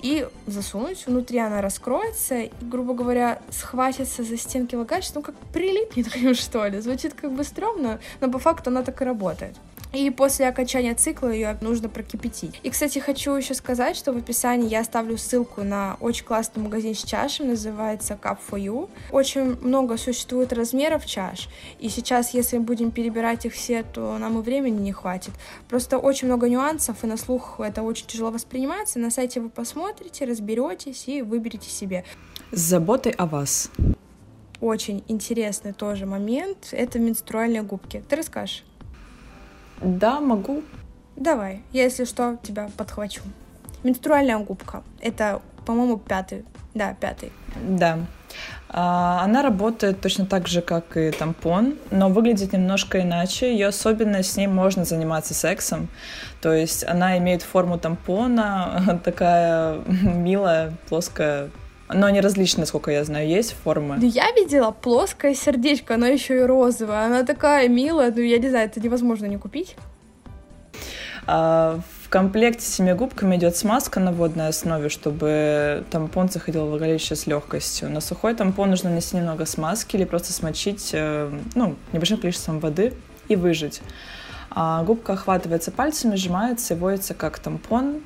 и 0.03 0.27
засунуть. 0.47 1.07
Внутри 1.07 1.39
она 1.39 1.61
раскроется 1.61 2.41
и, 2.41 2.51
грубо 2.61 2.95
говоря, 2.95 3.41
схватится 3.51 4.23
за 4.23 4.37
стенки 4.37 4.75
влагалища, 4.75 5.13
ну, 5.15 5.23
как 5.23 5.35
прилипнет 5.53 6.11
к 6.11 6.17
ним, 6.17 6.35
что 6.35 6.67
ли. 6.67 6.81
Звучит 6.81 7.15
как 7.15 7.33
бы 7.33 7.45
стрёмно, 7.45 8.01
но 8.21 8.31
по 8.31 8.39
факту 8.39 8.71
она 8.71 8.83
так 8.83 9.01
и 9.03 9.05
работает. 9.05 9.57
И 9.93 10.09
после 10.11 10.49
окончания 10.49 10.95
цикла 10.95 11.29
ее 11.29 11.57
нужно 11.61 11.89
прокипятить. 11.89 12.61
И, 12.63 12.71
кстати, 12.71 12.99
хочу 13.01 13.33
еще 13.33 13.55
сказать, 13.55 13.97
что 13.97 14.13
в 14.13 14.17
описании 14.17 14.69
я 14.69 14.81
оставлю 14.81 15.19
ссылку 15.19 15.63
на 15.63 15.97
очень 16.01 16.25
классный 16.25 16.63
магазин 16.63 16.95
с 16.95 17.03
чашами, 17.03 17.49
называется 17.49 18.19
Cup 18.21 18.39
for 18.49 18.61
You. 18.61 18.89
Очень 19.11 19.59
много 19.61 19.97
существует 19.97 20.53
размеров 20.53 21.07
чаш, 21.07 21.49
и 21.81 21.89
сейчас, 21.89 22.35
если 22.35 22.59
мы 22.59 22.65
будем 22.65 22.93
перебирать 22.93 23.47
их 23.47 23.55
все, 23.55 23.83
то 23.83 24.17
нам 24.19 24.39
и 24.39 24.43
времени 24.43 24.81
не 24.81 24.93
хватит. 24.93 25.33
Просто 25.69 25.99
очень 25.99 26.29
много 26.29 26.49
нюансов, 26.49 27.03
и 27.03 27.07
на 27.07 27.17
слух 27.17 27.59
это 27.59 27.83
очень 27.83 28.07
тяжело 28.07 28.31
воспринимается. 28.31 28.99
На 28.99 29.11
сайте 29.11 29.41
вы 29.41 29.51
посмотрите, 29.51 30.25
разберетесь 30.25 31.09
и 31.09 31.23
выберете 31.23 31.69
себе. 31.69 32.05
С 32.53 32.61
заботой 32.61 33.13
о 33.13 33.27
вас. 33.27 33.71
Очень 34.61 35.03
интересный 35.09 35.73
тоже 35.73 36.07
момент— 36.07 36.69
это 36.73 36.99
менструальные 36.99 37.63
губки. 37.63 38.05
Ты 38.09 38.17
расскажешь? 38.17 38.65
Да, 39.81 40.21
могу. 40.21 40.63
Давай, 41.17 41.63
если 41.73 42.05
что, 42.05 42.39
тебя 42.43 42.71
подхвачу. 42.77 43.23
Менструальная 43.83 44.39
губка. 44.39 44.83
Это, 45.01 45.43
по-моему, 45.67 45.99
пятый. 45.99 46.45
Да, 46.75 46.95
пятый. 47.01 47.33
Да. 47.57 47.99
А, 48.69 49.23
она 49.25 49.43
работает 49.43 50.01
точно 50.01 50.27
так 50.27 50.47
же, 50.47 50.63
как 50.63 50.97
и 50.97 51.11
тампон, 51.11 51.75
но 51.91 52.09
выглядит 52.09 52.53
немножко 52.53 53.01
иначе. 53.01 53.53
Ее 53.53 53.69
особенность, 53.69 54.33
с 54.33 54.37
ней 54.37 54.47
можно 54.47 54.85
заниматься 54.85 55.35
сексом. 55.35 55.89
То 56.41 56.53
есть 56.53 56.85
она 56.85 57.19
имеет 57.19 57.43
форму 57.43 57.79
тампона, 57.79 59.01
такая 59.05 59.81
милая, 59.87 60.73
плоская 60.89 61.51
но 61.93 62.07
они 62.07 62.21
различные, 62.21 62.63
насколько 62.63 62.91
я 62.91 63.05
знаю, 63.05 63.29
есть 63.29 63.55
формы. 63.65 63.99
Да 63.99 64.07
я 64.07 64.31
видела 64.33 64.71
плоское 64.71 65.35
сердечко, 65.35 65.95
оно 65.95 66.07
еще 66.07 66.39
и 66.39 66.43
розовое. 66.43 67.07
Она 67.07 67.25
такая 67.25 67.69
милая, 67.69 68.13
ну 68.15 68.21
я 68.21 68.39
не 68.39 68.49
знаю, 68.49 68.67
это 68.67 68.81
невозможно 68.81 69.27
не 69.27 69.39
купить. 69.39 69.77
А, 71.27 71.81
в 72.03 72.09
комплекте 72.09 72.63
с 72.63 72.75
семи 72.75 72.93
губками 72.93 73.37
идет 73.37 73.57
смазка 73.57 74.01
на 74.01 74.13
водной 74.13 74.49
основе, 74.49 74.89
чтобы 74.89 75.85
тампон 75.91 76.29
заходил 76.29 76.67
в 76.67 76.71
влагалище 76.71 77.15
с 77.15 77.27
легкостью. 77.27 77.91
На 77.91 78.01
сухой 78.01 78.35
тампон 78.35 78.71
нужно 78.71 78.91
нанести 78.91 79.17
немного 79.17 79.47
смазки 79.47 79.97
или 79.97 80.05
просто 80.05 80.33
смочить 80.33 80.91
э, 80.93 81.31
ну, 81.55 81.77
небольшим 81.93 82.19
количеством 82.19 82.59
воды 82.59 82.95
и 83.29 83.37
выжать. 83.37 83.81
А 84.51 84.83
губка 84.83 85.13
охватывается 85.13 85.71
пальцами, 85.71 86.17
сжимается 86.17 86.75
и 86.75 86.77
вводится 86.77 87.15
как 87.15 87.39
тампон. 87.39 88.01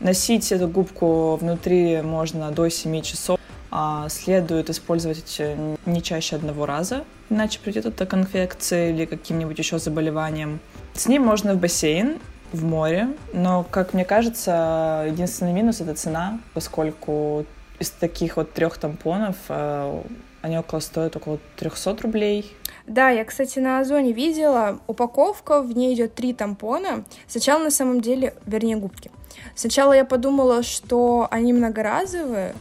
Носить 0.00 0.52
эту 0.52 0.68
губку 0.68 1.36
внутри 1.36 2.02
можно 2.02 2.50
до 2.50 2.68
7 2.68 3.02
часов. 3.02 3.38
А 3.70 4.08
следует 4.08 4.70
использовать 4.70 5.42
не 5.84 6.02
чаще 6.02 6.36
одного 6.36 6.66
раза, 6.66 7.04
иначе 7.28 7.58
придет 7.58 7.84
это 7.84 8.06
к 8.06 8.14
инфекции 8.14 8.90
или 8.90 9.04
каким-нибудь 9.04 9.58
еще 9.58 9.78
заболеваниям. 9.78 10.60
С 10.94 11.08
ним 11.08 11.24
можно 11.24 11.52
в 11.52 11.58
бассейн, 11.58 12.18
в 12.52 12.64
море, 12.64 13.08
но, 13.32 13.64
как 13.64 13.92
мне 13.92 14.04
кажется, 14.04 15.04
единственный 15.08 15.52
минус— 15.52 15.80
это 15.82 15.94
цена, 15.94 16.40
поскольку 16.54 17.44
из 17.78 17.90
таких 17.90 18.36
вот 18.36 18.52
трех 18.52 18.78
тампонов 18.78 19.36
э, 19.48 20.02
они 20.42 20.58
около 20.58 20.80
стоят 20.80 21.16
около 21.16 21.38
300 21.56 21.96
рублей. 22.02 22.54
Да, 22.86 23.10
я, 23.10 23.24
кстати, 23.24 23.58
на 23.58 23.80
Озоне 23.80 24.12
видела 24.12 24.78
упаковка, 24.86 25.60
в 25.60 25.76
ней 25.76 25.94
идет 25.94 26.14
три 26.14 26.32
тампона. 26.32 27.04
Сначала 27.26 27.64
на 27.64 27.70
самом 27.70 28.00
деле, 28.00 28.34
вернее, 28.46 28.76
губки. 28.76 29.10
Сначала 29.56 29.92
я 29.92 30.04
подумала, 30.04 30.62
что 30.62 31.26
они 31.30 31.52
многоразовые, 31.52 32.54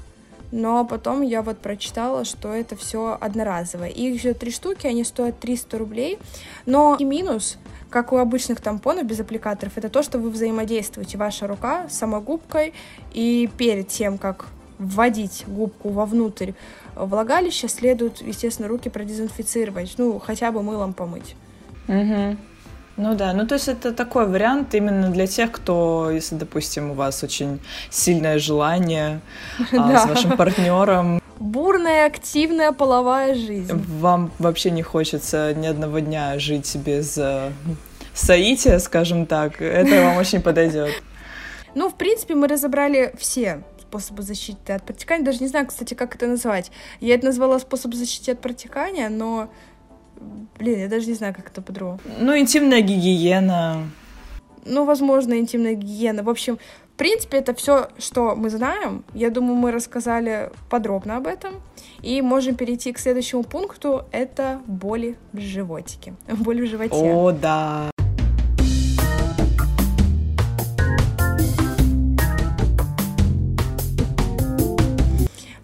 но 0.52 0.84
потом 0.86 1.22
я 1.22 1.42
вот 1.42 1.60
прочитала, 1.60 2.26
что 2.26 2.54
это 2.54 2.76
все 2.76 3.18
одноразовое. 3.20 3.90
Их 3.90 4.22
же 4.22 4.34
три 4.34 4.52
штуки, 4.52 4.88
они 4.88 5.04
стоят 5.04 5.40
300 5.40 5.78
рублей, 5.78 6.18
но 6.66 6.96
и 6.98 7.04
минус, 7.04 7.58
как 7.90 8.12
у 8.12 8.18
обычных 8.18 8.62
тампонов 8.62 9.06
без 9.06 9.20
аппликаторов, 9.20 9.78
это 9.78 9.90
то, 9.90 10.02
что 10.02 10.18
вы 10.18 10.30
взаимодействуете, 10.30 11.18
ваша 11.18 11.46
рука 11.46 11.88
с 11.88 11.98
самой 11.98 12.22
губкой, 12.22 12.74
и 13.14 13.50
перед 13.58 13.90
тем, 13.90 14.18
как 14.18 14.48
вводить 14.80 15.44
губку 15.48 15.90
вовнутрь 15.90 16.52
влагалища, 16.96 17.68
следует, 17.68 18.22
естественно, 18.22 18.68
руки 18.68 18.90
продезинфицировать, 18.90 19.96
ну, 19.98 20.20
хотя 20.20 20.52
бы 20.52 20.64
мылом 20.64 20.94
помыть. 20.94 21.36
Угу. 21.88 22.38
Ну 22.98 23.14
да, 23.14 23.34
ну 23.34 23.46
то 23.46 23.56
есть 23.56 23.68
это 23.68 23.92
такой 23.92 24.26
вариант 24.26 24.74
именно 24.74 25.10
для 25.10 25.28
тех, 25.28 25.52
кто, 25.52 26.10
если, 26.12 26.36
допустим, 26.36 26.92
у 26.92 26.94
вас 26.94 27.24
очень 27.24 27.60
сильное 27.90 28.40
желание 28.40 29.20
а, 29.74 29.98
с 30.06 30.06
вашим 30.06 30.38
партнером. 30.38 31.22
Бурная, 31.38 32.06
активная 32.06 32.72
половая 32.72 33.36
жизнь. 33.36 33.74
Вам 34.00 34.32
вообще 34.40 34.72
не 34.72 34.82
хочется 34.82 35.54
ни 35.54 35.68
одного 35.68 36.00
дня 36.00 36.40
жить 36.40 36.74
без 36.78 37.18
э, 37.18 37.52
соития, 38.14 38.80
скажем 38.80 39.26
так. 39.26 39.62
Это 39.62 40.02
вам 40.02 40.16
очень 40.16 40.42
подойдет. 40.42 40.92
Ну, 41.76 41.90
в 41.90 41.96
принципе, 41.96 42.36
мы 42.36 42.48
разобрали 42.48 43.14
все 43.20 43.62
способы 43.90 44.24
защиты 44.24 44.74
от 44.74 44.84
протекания. 44.84 45.26
Даже 45.26 45.40
не 45.40 45.48
знаю, 45.48 45.68
кстати, 45.68 45.94
как 45.94 46.16
это 46.16 46.28
назвать. 46.28 46.72
Я 47.00 47.16
это 47.16 47.26
назвала 47.26 47.60
способ 47.60 47.94
защиты 47.94 48.32
от 48.32 48.42
протекания, 48.42 49.10
но 49.10 49.50
Блин, 50.58 50.80
я 50.80 50.88
даже 50.88 51.08
не 51.08 51.14
знаю, 51.14 51.34
как 51.34 51.48
это 51.48 51.62
по-другому. 51.62 52.00
Ну, 52.20 52.38
интимная 52.38 52.82
гигиена. 52.82 53.90
Ну, 54.66 54.86
возможно, 54.86 55.38
интимная 55.38 55.74
гигиена. 55.74 56.24
В 56.24 56.30
общем, 56.30 56.58
в 56.94 56.98
принципе, 56.98 57.38
это 57.38 57.54
все, 57.54 57.90
что 57.98 58.36
мы 58.36 58.50
знаем. 58.50 59.04
Я 59.14 59.30
думаю, 59.30 59.56
мы 59.56 59.72
рассказали 59.72 60.50
подробно 60.70 61.18
об 61.18 61.28
этом. 61.28 61.56
И 62.02 62.22
можем 62.22 62.56
перейти 62.56 62.94
к 62.94 63.00
следующему 63.00 63.44
пункту. 63.44 64.06
Это 64.12 64.62
боли 64.66 65.18
в 65.34 65.40
животике. 65.40 66.14
Боли 66.30 66.62
в 66.62 66.70
животе. 66.70 66.96
О, 66.96 67.32
да. 67.32 67.92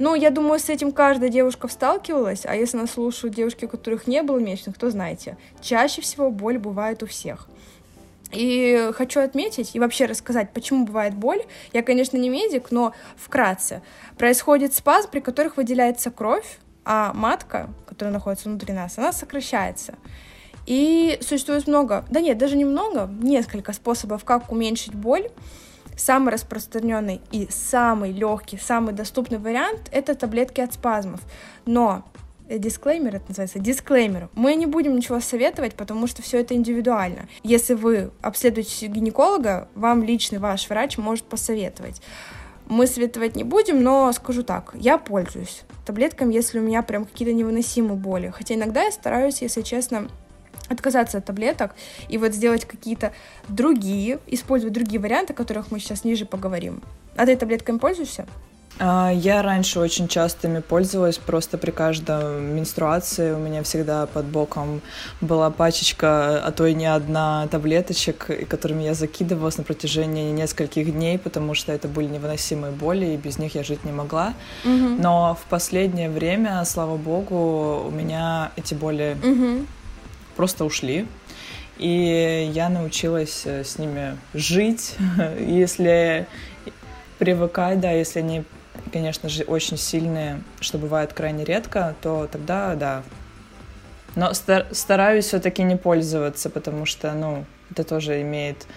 Ну, 0.01 0.15
я 0.15 0.31
думаю, 0.31 0.60
с 0.60 0.67
этим 0.67 0.91
каждая 0.93 1.29
девушка 1.29 1.67
сталкивалась, 1.67 2.48
а 2.48 2.55
если 2.55 2.75
нас 2.75 2.89
слушают 2.89 3.36
девушки, 3.36 3.65
у 3.65 3.67
которых 3.67 4.08
не 4.08 4.24
было 4.24 4.39
месячных, 4.39 4.75
то 4.79 4.89
знаете, 4.89 5.38
чаще 5.62 6.01
всего 6.01 6.31
боль 6.31 6.58
бывает 6.58 7.03
у 7.03 7.05
всех. 7.05 7.48
И 8.31 8.89
хочу 8.96 9.20
отметить 9.20 9.75
и 9.75 9.79
вообще 9.79 10.05
рассказать, 10.05 10.53
почему 10.53 10.88
бывает 10.88 11.13
боль. 11.13 11.43
Я, 11.72 11.84
конечно, 11.84 12.17
не 12.17 12.29
медик, 12.29 12.72
но 12.72 12.96
вкратце. 13.15 13.84
Происходит 14.17 14.74
спазм, 14.74 15.12
при 15.12 15.20
которых 15.20 15.58
выделяется 15.58 16.10
кровь, 16.10 16.58
а 16.84 17.13
матка, 17.13 17.70
которая 17.86 18.12
находится 18.12 18.50
внутри 18.50 18.74
нас, 18.74 18.98
она 18.98 19.12
сокращается. 19.12 19.93
И 20.65 21.20
существует 21.22 21.67
много, 21.67 22.05
да 22.10 22.22
нет, 22.22 22.39
даже 22.39 22.58
немного, 22.58 23.08
несколько 23.22 23.72
способов, 23.72 24.25
как 24.25 24.51
уменьшить 24.51 24.96
боль. 24.96 25.29
Самый 25.98 26.33
распространенный 26.33 27.21
и 27.31 27.48
самый 27.51 28.12
легкий, 28.12 28.57
самый 28.57 28.93
доступный 28.93 29.38
вариант— 29.38 29.89
это 29.91 30.15
таблетки 30.15 30.62
от 30.62 30.74
спазмов. 30.74 31.21
Но 31.65 32.03
э, 32.48 32.57
дисклеймер 32.57 33.17
это 33.17 33.25
называется, 33.27 33.60
дисклеймер. 33.60 34.29
Мы 34.33 34.55
не 34.55 34.65
будем 34.65 34.95
ничего 34.95 35.19
советовать, 35.19 35.75
потому 35.75 36.07
что 36.07 36.21
все 36.21 36.39
это 36.39 36.55
индивидуально. 36.55 37.27
Если 37.43 37.74
вы 37.74 38.12
обследуете 38.21 38.88
гинеколога, 38.88 39.67
вам 39.75 40.03
личный 40.03 40.39
ваш 40.39 40.69
врач 40.69 40.98
может 40.98 41.25
посоветовать. 41.25 42.01
Мы 42.67 42.88
советовать 42.88 43.36
не 43.36 43.43
будем, 43.43 43.83
но 43.83 44.12
скажу 44.13 44.43
так, 44.43 44.71
я 44.75 44.98
пользуюсь 44.98 45.63
таблетками, 45.86 46.33
если 46.33 46.60
у 46.60 46.62
меня 46.62 46.83
прям 46.83 47.05
какие-то 47.05 47.33
невыносимые 47.33 47.97
боли. 47.97 48.30
Хотя 48.30 48.56
иногда 48.56 48.84
я 48.84 48.91
стараюсь, 48.91 49.41
если 49.41 49.62
честно, 49.62 50.08
отказаться 50.71 51.17
от 51.19 51.25
таблеток 51.25 51.75
и 52.10 52.17
вот 52.17 52.34
сделать 52.34 52.65
какие-то 52.65 53.12
другие, 53.47 54.19
использовать 54.27 54.73
другие 54.73 54.99
варианты, 54.99 55.34
о 55.34 55.36
которых 55.36 55.71
мы 55.71 55.79
сейчас 55.79 56.03
ниже 56.03 56.25
поговорим. 56.25 56.81
А 57.15 57.25
ты 57.25 57.36
таблетками 57.36 57.77
пользуешься? 57.77 58.25
А, 58.79 59.12
я 59.12 59.41
раньше 59.41 59.79
очень 59.79 60.07
часто 60.07 60.47
ими 60.47 60.60
пользовалась, 60.60 61.17
просто 61.17 61.57
при 61.57 61.71
каждой 61.71 62.41
менструации 62.41 63.31
у 63.31 63.38
меня 63.38 63.62
всегда 63.63 64.07
под 64.07 64.25
боком 64.25 64.81
была 65.19 65.51
пачечка, 65.51 66.43
а 66.43 66.51
то 66.51 66.65
и 66.65 66.73
не 66.73 66.88
одна 66.88 67.47
таблеточек, 67.51 68.47
которыми 68.49 68.84
я 68.84 68.93
закидывалась 68.93 69.57
на 69.57 69.63
протяжении 69.63 70.31
нескольких 70.31 70.91
дней, 70.93 71.19
потому 71.19 71.53
что 71.53 71.71
это 71.71 71.88
были 71.88 72.07
невыносимые 72.07 72.71
боли, 72.71 73.05
и 73.05 73.17
без 73.17 73.38
них 73.38 73.55
я 73.55 73.63
жить 73.63 73.84
не 73.84 73.91
могла. 73.91 74.34
Угу. 74.63 74.95
Но 74.99 75.38
в 75.39 75.47
последнее 75.47 76.10
время, 76.10 76.63
слава 76.65 76.97
богу, 76.97 77.84
у 77.88 77.91
меня 77.91 78.51
эти 78.55 78.73
боли 78.73 79.15
угу 79.23 79.65
просто 80.36 80.65
ушли. 80.65 81.08
И 81.78 82.52
я 82.54 82.70
научилась 82.70 83.44
э, 83.46 83.63
с 83.63 83.78
ними 83.78 84.17
жить. 84.34 84.96
если 85.39 86.28
привыкать, 87.17 87.80
да, 87.80 87.91
если 87.91 88.20
они, 88.20 88.44
конечно 88.91 89.30
же, 89.30 89.44
очень 89.44 89.78
сильные, 89.78 90.41
что 90.60 90.78
бывает 90.78 91.13
крайне 91.13 91.44
редко, 91.44 91.96
то 92.02 92.28
тогда 92.32 92.76
да. 92.76 93.04
Но 94.15 94.34
стар- 94.34 94.67
стараюсь 94.72 95.26
все-таки 95.26 95.63
не 95.63 95.78
пользоваться, 95.78 96.50
потому 96.50 96.86
что, 96.86 97.13
ну, 97.13 97.46
это 97.72 97.84
тоже 97.84 98.22
имеет 98.22 98.67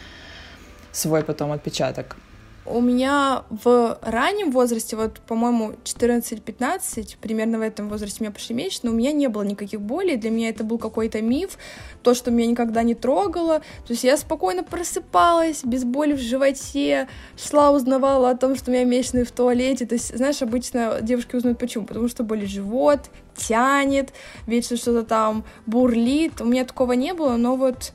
свой 0.92 1.24
потом 1.24 1.52
отпечаток. 1.52 2.16
У 2.66 2.80
меня 2.80 3.44
в 3.50 3.98
раннем 4.00 4.50
возрасте, 4.50 4.96
вот, 4.96 5.20
по-моему, 5.20 5.74
14-15, 5.84 7.18
примерно 7.20 7.58
в 7.58 7.60
этом 7.60 7.90
возрасте 7.90 8.18
у 8.20 8.22
меня 8.24 8.32
пошли 8.32 8.54
месячные, 8.54 8.90
у 8.90 8.94
меня 8.96 9.12
не 9.12 9.28
было 9.28 9.42
никаких 9.42 9.82
болей, 9.82 10.16
для 10.16 10.30
меня 10.30 10.48
это 10.48 10.64
был 10.64 10.78
какой-то 10.78 11.20
миф, 11.20 11.58
то, 12.02 12.14
что 12.14 12.30
меня 12.30 12.46
никогда 12.46 12.82
не 12.82 12.94
трогало, 12.94 13.58
то 13.58 13.90
есть 13.90 14.02
я 14.02 14.16
спокойно 14.16 14.64
просыпалась, 14.64 15.62
без 15.62 15.84
боли 15.84 16.14
в 16.14 16.20
животе, 16.20 17.06
шла, 17.36 17.70
узнавала 17.70 18.30
о 18.30 18.36
том, 18.36 18.56
что 18.56 18.70
у 18.70 18.74
меня 18.74 18.84
месячные 18.84 19.26
в 19.26 19.30
туалете, 19.30 19.84
то 19.84 19.96
есть, 19.96 20.16
знаешь, 20.16 20.40
обычно 20.40 21.00
девушки 21.02 21.36
узнают 21.36 21.58
почему, 21.58 21.84
потому 21.84 22.08
что 22.08 22.24
болит 22.24 22.48
живот, 22.48 23.10
тянет, 23.36 24.14
вечно 24.46 24.78
что-то 24.78 25.02
там 25.02 25.44
бурлит, 25.66 26.40
у 26.40 26.46
меня 26.46 26.64
такого 26.64 26.92
не 26.92 27.12
было, 27.12 27.36
но 27.36 27.56
вот, 27.56 27.92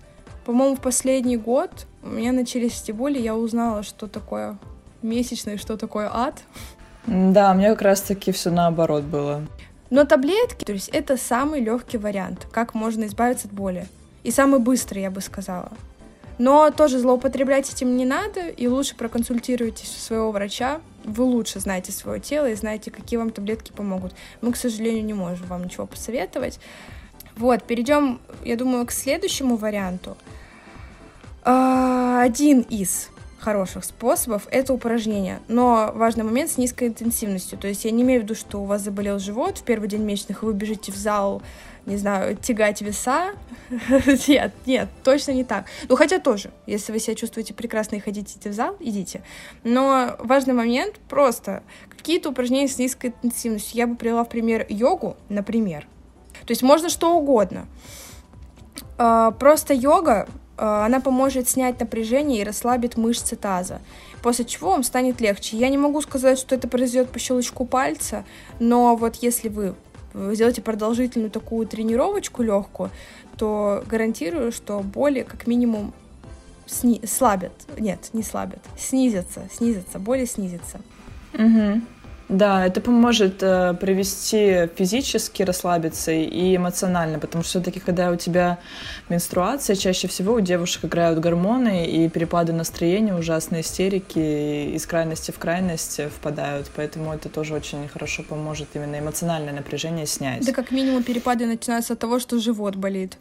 по-моему, 0.49 0.75
в 0.75 0.81
последний 0.81 1.38
год 1.38 1.69
у 2.01 2.07
меня 2.07 2.31
начались 2.31 2.81
эти 2.81 2.91
боли, 2.91 3.19
я 3.19 3.35
узнала, 3.35 3.83
что 3.83 4.07
такое 4.07 4.57
месячные, 5.03 5.57
что 5.57 5.77
такое 5.77 6.09
ад. 6.12 6.39
Да, 7.05 7.53
мне 7.53 7.69
как 7.69 7.83
раз-таки 7.83 8.31
все 8.31 8.49
наоборот 8.49 9.03
было. 9.03 9.45
Но 9.91 10.05
таблетки, 10.05 10.65
то 10.65 10.71
есть 10.71 10.89
это 10.89 11.17
самый 11.17 11.62
легкий 11.62 11.99
вариант, 11.99 12.47
как 12.51 12.73
можно 12.73 13.05
избавиться 13.05 13.47
от 13.47 13.53
боли. 13.53 13.85
И 14.23 14.31
самый 14.31 14.59
быстрый, 14.59 15.03
я 15.03 15.12
бы 15.12 15.21
сказала. 15.21 15.71
Но 16.39 16.71
тоже 16.71 16.97
злоупотреблять 16.97 17.71
этим 17.71 17.95
не 17.95 18.05
надо, 18.05 18.47
и 18.47 18.67
лучше 18.67 18.95
проконсультируйтесь 18.95 19.95
у 19.95 19.99
своего 19.99 20.31
врача. 20.31 20.81
Вы 21.03 21.25
лучше 21.25 21.59
знаете 21.59 21.91
свое 21.91 22.19
тело 22.19 22.49
и 22.49 22.55
знаете, 22.55 22.89
какие 22.89 23.19
вам 23.19 23.29
таблетки 23.29 23.71
помогут. 23.71 24.15
Мы, 24.41 24.51
к 24.51 24.55
сожалению, 24.55 25.05
не 25.05 25.13
можем 25.13 25.45
вам 25.45 25.65
ничего 25.65 25.85
посоветовать. 25.85 26.59
Вот, 27.38 27.62
перейдем, 27.62 28.19
я 28.43 28.57
думаю, 28.57 28.88
к 28.88 28.91
следующему 28.91 29.55
варианту. 29.55 30.17
А, 31.43 32.21
один 32.21 32.62
из 32.62 33.10
хороших 33.39 33.86
способов— 33.86 34.47
это 34.52 34.73
упражнение. 34.73 35.39
Но 35.47 35.91
важный 35.95 36.23
момент 36.23 36.52
с 36.52 36.58
низкой 36.58 36.89
интенсивностью. 36.89 37.58
То 37.58 37.67
есть 37.67 37.86
я 37.86 37.91
не 37.91 38.04
имею 38.04 38.21
в 38.21 38.23
виду, 38.25 38.36
что 38.36 38.62
у 38.62 38.65
вас 38.65 38.82
заболел 38.82 39.19
живот 39.19 39.58
в 39.60 39.63
первый 39.63 39.88
день 39.88 40.04
месячных, 40.04 40.43
вы 40.43 40.54
бежите 40.54 40.91
в 40.91 40.95
зал, 40.95 41.41
не 41.86 41.97
знаю, 41.97 42.36
тягать 42.36 42.82
веса. 42.82 43.32
нет, 44.28 44.54
нет, 44.65 44.89
точно 45.04 45.32
не 45.32 45.43
так. 45.43 45.65
Ну, 45.88 45.95
хотя 45.95 46.19
тоже, 46.19 46.52
если 46.67 46.91
вы 46.91 46.99
себя 46.99 47.15
чувствуете 47.15 47.54
прекрасно 47.54 47.95
и 47.95 47.99
хотите 47.99 48.49
в 48.49 48.54
зал, 48.54 48.75
идите. 48.80 49.23
Но 49.63 50.15
важный 50.19 50.54
момент— 50.54 50.99
просто 51.10 51.63
какие-то 51.89 52.30
упражнения 52.30 52.67
с 52.67 52.78
низкой 52.78 53.13
интенсивностью. 53.23 53.78
Я 53.78 53.88
бы 53.88 53.95
привела 53.95 54.23
в 54.23 54.30
пример 54.30 54.65
йогу, 54.69 55.17
например. 55.30 55.88
То 56.45 56.52
есть 56.52 56.62
можно 56.62 56.89
что 56.89 57.15
угодно. 57.17 57.67
А, 58.97 59.32
просто 59.32 59.73
йога 59.73 60.28
она 60.60 61.00
поможет 61.00 61.48
снять 61.48 61.80
напряжение 61.80 62.41
и 62.41 62.43
расслабит 62.43 62.98
мышцы 62.98 63.36
таза, 63.36 63.80
после 64.22 64.45
чего 64.45 64.72
вам 64.72 64.84
станет 64.84 65.22
легче. 65.22 65.58
Я 65.58 65.69
не 65.69 65.78
могу 65.78 66.02
сказать, 66.02 66.38
что 66.38 66.56
это 66.56 66.67
произойдет 66.67 67.10
по 67.10 67.19
щелчку 67.19 67.65
пальца, 67.65 68.26
но 68.60 68.95
вот 68.95 69.15
если 69.17 69.50
вы 69.50 69.76
сделаете 70.13 70.62
продолжительную 70.62 71.32
такую 71.32 71.67
тренировочку 71.67 72.43
легкую, 72.43 72.89
то 73.38 73.84
гарантирую, 73.88 74.52
что 74.52 74.80
боли 74.82 75.22
как 75.22 75.48
минимум 75.48 75.93
сни- 76.65 77.02
слабят. 77.06 77.54
Нет, 77.78 78.10
не 78.13 78.24
слабят. 78.24 78.60
Снизятся, 78.78 79.48
снизятся, 79.52 80.00
боли 80.00 80.26
снизятся. 80.26 80.82
Угу. 81.34 81.82
Да, 82.30 82.63
это 82.63 82.80
поможет 82.80 83.42
э, 83.42 83.74
привести 83.74 84.70
физически 84.76 85.42
расслабиться 85.42 86.12
и 86.12 86.56
эмоционально, 86.56 87.18
потому 87.18 87.44
что 87.44 87.50
все-таки, 87.50 87.80
когда 87.80 88.12
у 88.12 88.15
тебя 88.18 88.60
менструация, 89.10 89.76
чаще 89.76 90.08
всего 90.08 90.36
у 90.36 90.39
девушек 90.39 90.86
играют 90.86 91.18
гормоны 91.18 91.88
и 91.88 92.08
перепады 92.08 92.54
настроения, 92.54 93.15
ужасные 93.15 93.62
истерики, 93.62 94.76
из 94.76 94.86
крайности 94.86 95.32
в 95.32 95.39
крайность 95.39 96.00
впадают, 96.12 96.70
поэтому 96.76 97.12
это 97.12 97.30
тоже 97.30 97.56
очень 97.56 97.88
хорошо 97.88 98.22
поможет 98.22 98.68
именно 98.76 99.00
эмоциональное 99.00 99.54
напряжение 99.54 100.06
снять. 100.06 100.46
Да 100.46 100.54
как 100.54 100.70
минимум 100.70 101.02
перепады 101.02 101.48
начинаются 101.48 101.94
от 101.94 102.00
того, 102.00 102.20
что 102.20 102.38
живот 102.38 102.76
болит. 102.76 103.18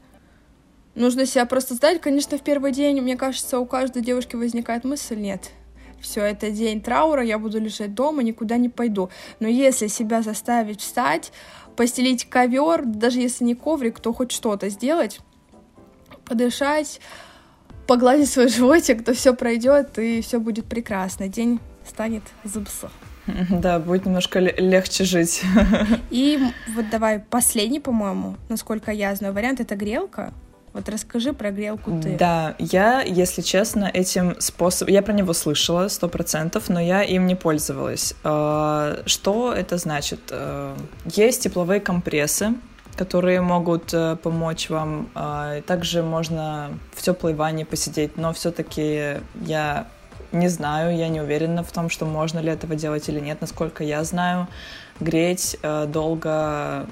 Нужно 0.94 1.24
себя 1.24 1.46
просто 1.46 1.74
сдать. 1.74 2.00
Конечно, 2.02 2.36
в 2.36 2.42
первый 2.42 2.72
день, 2.72 3.00
мне 3.00 3.16
кажется, 3.16 3.58
у 3.58 3.64
каждой 3.64 4.02
девушки 4.02 4.36
возникает 4.36 4.84
мысль, 4.84 5.16
нет, 5.16 5.50
все, 6.00 6.22
это 6.22 6.50
день 6.50 6.80
траура, 6.80 7.22
я 7.22 7.38
буду 7.38 7.60
лежать 7.60 7.94
дома, 7.94 8.22
никуда 8.22 8.56
не 8.56 8.68
пойду. 8.68 9.10
Но 9.40 9.48
если 9.48 9.86
себя 9.86 10.22
заставить 10.22 10.80
встать, 10.80 11.32
постелить 11.76 12.28
ковер, 12.28 12.84
даже 12.84 13.20
если 13.20 13.44
не 13.44 13.54
коврик, 13.54 14.00
то 14.00 14.12
хоть 14.12 14.32
что-то 14.32 14.68
сделать, 14.68 15.20
подышать, 16.24 17.00
погладить 17.86 18.30
свой 18.30 18.48
животик, 18.48 19.04
то 19.04 19.14
все 19.14 19.34
пройдет 19.34 19.98
и 19.98 20.20
все 20.20 20.38
будет 20.38 20.66
прекрасно. 20.66 21.28
День 21.28 21.60
станет 21.86 22.22
зубсо. 22.44 22.90
Да, 23.50 23.78
будет 23.78 24.06
немножко 24.06 24.38
легче 24.38 25.04
жить. 25.04 25.42
И 26.10 26.38
вот 26.74 26.88
давай 26.90 27.18
последний, 27.18 27.80
по-моему, 27.80 28.36
насколько 28.48 28.90
я 28.90 29.14
знаю, 29.14 29.34
вариант 29.34 29.60
это 29.60 29.76
грелка. 29.76 30.32
Вот 30.78 30.88
расскажи 30.88 31.32
про 31.32 31.50
грелку 31.50 32.00
ты. 32.00 32.16
Да, 32.16 32.54
я, 32.60 33.02
если 33.02 33.42
честно, 33.42 33.90
этим 33.92 34.40
способом... 34.40 34.94
Я 34.94 35.02
про 35.02 35.12
него 35.12 35.32
слышала, 35.32 35.88
сто 35.88 36.08
процентов, 36.08 36.68
но 36.68 36.80
я 36.80 37.02
им 37.02 37.26
не 37.26 37.34
пользовалась. 37.34 38.14
А, 38.22 39.02
что 39.04 39.52
это 39.52 39.76
значит? 39.76 40.20
А, 40.30 40.76
есть 41.04 41.42
тепловые 41.42 41.80
компрессы, 41.80 42.54
которые 42.94 43.40
могут 43.40 43.92
э, 43.92 44.14
помочь 44.22 44.70
вам. 44.70 45.08
А, 45.16 45.62
также 45.62 46.04
можно 46.04 46.70
в 46.94 47.02
теплой 47.02 47.34
ванне 47.34 47.66
посидеть, 47.66 48.16
но 48.16 48.32
все-таки 48.32 49.16
я 49.34 49.88
не 50.30 50.46
знаю, 50.46 50.96
я 50.96 51.08
не 51.08 51.20
уверена 51.20 51.64
в 51.64 51.72
том, 51.72 51.90
что 51.90 52.06
можно 52.06 52.38
ли 52.38 52.50
этого 52.52 52.76
делать 52.76 53.08
или 53.08 53.18
нет. 53.18 53.40
Насколько 53.40 53.82
я 53.82 54.04
знаю, 54.04 54.46
греть 55.00 55.56
э, 55.60 55.86
долго 55.86 56.86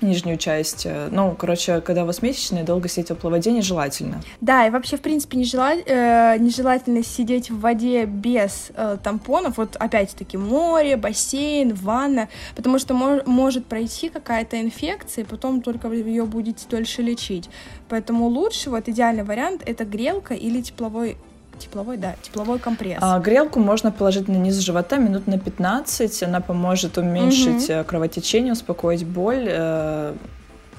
нижнюю 0.00 0.36
часть. 0.36 0.86
Э, 0.86 1.08
ну, 1.10 1.34
короче, 1.34 1.80
когда 1.80 2.04
у 2.04 2.06
вас 2.06 2.22
месячные, 2.22 2.64
долго 2.64 2.88
сидеть 2.88 3.06
в 3.06 3.08
теплой 3.14 3.32
воде 3.32 3.50
нежелательно. 3.52 4.20
Да, 4.40 4.66
и 4.66 4.70
вообще, 4.70 4.96
в 4.96 5.00
принципе, 5.00 5.38
нежела... 5.38 5.72
э, 5.74 6.36
нежелательно 6.38 7.02
сидеть 7.02 7.50
в 7.50 7.60
воде 7.60 8.04
без 8.04 8.70
э, 8.74 8.96
тампонов. 9.02 9.56
Вот 9.56 9.76
опять-таки 9.76 10.36
море, 10.36 10.96
бассейн, 10.96 11.74
ванна, 11.74 12.28
потому 12.56 12.78
что 12.78 12.94
мож... 12.94 13.22
может 13.26 13.66
пройти 13.66 14.08
какая-то 14.08 14.60
инфекция, 14.60 15.24
и 15.24 15.26
потом 15.26 15.62
только 15.62 15.88
ее 15.88 16.24
будете 16.24 16.66
дольше 16.68 17.02
лечить. 17.02 17.48
Поэтому 17.88 18.26
лучше, 18.26 18.70
вот 18.70 18.88
идеальный 18.88 19.24
вариант, 19.24 19.62
это 19.66 19.84
грелка 19.84 20.34
или 20.34 20.60
тепловой 20.60 21.16
Тепловой, 21.58 21.96
да, 21.96 22.14
тепловой 22.22 22.58
компресс. 22.58 22.98
А, 23.00 23.18
грелку 23.18 23.60
можно 23.60 23.90
положить 23.90 24.28
на 24.28 24.36
низ 24.36 24.56
живота 24.56 24.96
минут 24.96 25.26
на 25.26 25.38
15. 25.38 26.22
Она 26.22 26.40
поможет 26.40 26.98
уменьшить 26.98 27.70
угу. 27.70 27.84
кровотечение, 27.84 28.52
успокоить 28.52 29.04
боль. 29.04 29.46
Э, 29.48 30.14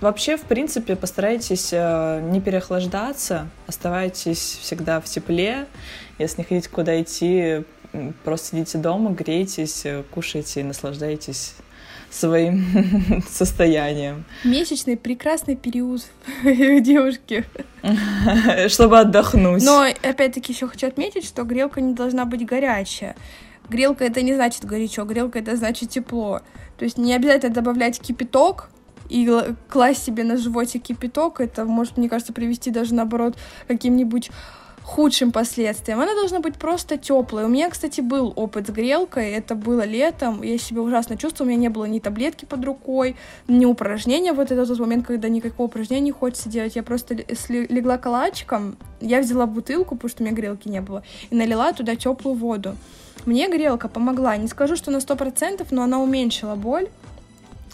вообще, 0.02 0.38
в 0.38 0.42
принципе, 0.42 0.96
постарайтесь 0.96 1.70
э, 1.72 2.22
не 2.32 2.42
переохлаждаться, 2.42 3.48
оставайтесь 3.68 4.60
всегда 4.62 5.00
в 5.00 5.06
тепле. 5.06 5.68
Если 6.18 6.42
не 6.42 6.44
хотите 6.44 6.70
куда 6.70 7.02
идти, 7.02 7.64
просто 8.24 8.48
сидите 8.48 8.78
дома, 8.78 9.12
грейтесь, 9.12 9.86
кушайте 10.12 10.62
и 10.62 10.64
наслаждайтесь 10.64 11.56
своим 12.10 13.24
состоянием. 13.30 14.26
Месячный 14.44 14.98
прекрасный 14.98 15.56
период 15.56 16.02
девушки. 16.44 17.46
Чтобы 18.68 19.00
отдохнуть. 19.00 19.64
Но 19.64 19.86
опять-таки 20.02 20.54
еще 20.54 20.68
хочу 20.68 20.88
отметить, 20.88 21.26
что 21.26 21.44
грелка 21.44 21.82
не 21.82 21.94
должна 21.94 22.26
быть 22.26 22.46
горячая. 22.46 23.16
Грелка 23.70 24.04
это 24.04 24.22
не 24.22 24.34
значит 24.34 24.66
горячо, 24.66 25.06
грелка 25.06 25.40
это 25.40 25.56
значит 25.56 25.90
тепло. 25.90 26.42
То 26.78 26.86
есть 26.86 26.98
не 26.98 27.14
обязательно 27.14 27.54
добавлять 27.54 28.00
кипяток, 28.00 28.70
и 29.10 29.28
класть 29.70 30.04
себе 30.06 30.24
на 30.24 30.38
животе 30.38 30.78
кипяток, 30.78 31.42
это 31.42 31.66
может, 31.66 31.98
мне 31.98 32.08
кажется, 32.08 32.32
привести 32.32 32.70
даже 32.70 32.94
наоборот 32.94 33.36
каким-нибудь 33.68 34.30
худшим 34.84 35.32
последствиям. 35.32 36.00
Она 36.00 36.14
должна 36.16 36.40
быть 36.40 36.56
просто 36.56 36.98
теплой. 36.98 37.46
У 37.46 37.48
меня, 37.48 37.70
кстати, 37.70 38.02
был 38.02 38.34
опыт 38.36 38.68
с 38.68 38.70
грелкой. 38.72 39.32
Это 39.32 39.56
было 39.56 39.86
летом. 39.86 40.42
Я 40.44 40.58
себя 40.58 40.82
ужасно 40.82 41.18
чувствовала. 41.18 41.50
У 41.50 41.52
меня 41.52 41.62
не 41.62 41.70
было 41.70 41.86
ни 41.86 42.00
таблетки 42.00 42.46
под 42.46 42.66
рукой, 42.66 43.16
ни 43.48 43.66
упражнения. 43.66 44.34
Вот 44.34 44.52
это 44.52 44.66
тот 44.66 44.80
момент, 44.80 45.06
когда 45.06 45.30
никакого 45.30 45.68
упражнения 45.68 46.06
не 46.06 46.12
хочется 46.12 46.50
делать. 46.50 46.76
Я 46.76 46.84
просто 46.84 47.16
легла 47.50 47.98
калачиком. 47.98 48.78
Я 49.02 49.22
взяла 49.22 49.46
бутылку, 49.46 49.96
потому 49.96 50.10
что 50.10 50.24
у 50.24 50.26
меня 50.26 50.36
грелки 50.36 50.68
не 50.68 50.82
было, 50.82 51.04
и 51.30 51.36
налила 51.36 51.72
туда 51.72 51.96
теплую 51.96 52.36
воду. 52.36 52.76
Мне 53.26 53.50
грелка 53.50 53.88
помогла. 53.88 54.38
Не 54.38 54.48
скажу, 54.48 54.76
что 54.76 54.92
на 54.92 55.00
сто 55.02 55.16
процентов, 55.16 55.72
но 55.72 55.84
она 55.84 56.00
уменьшила 56.00 56.56
боль. 56.56 56.88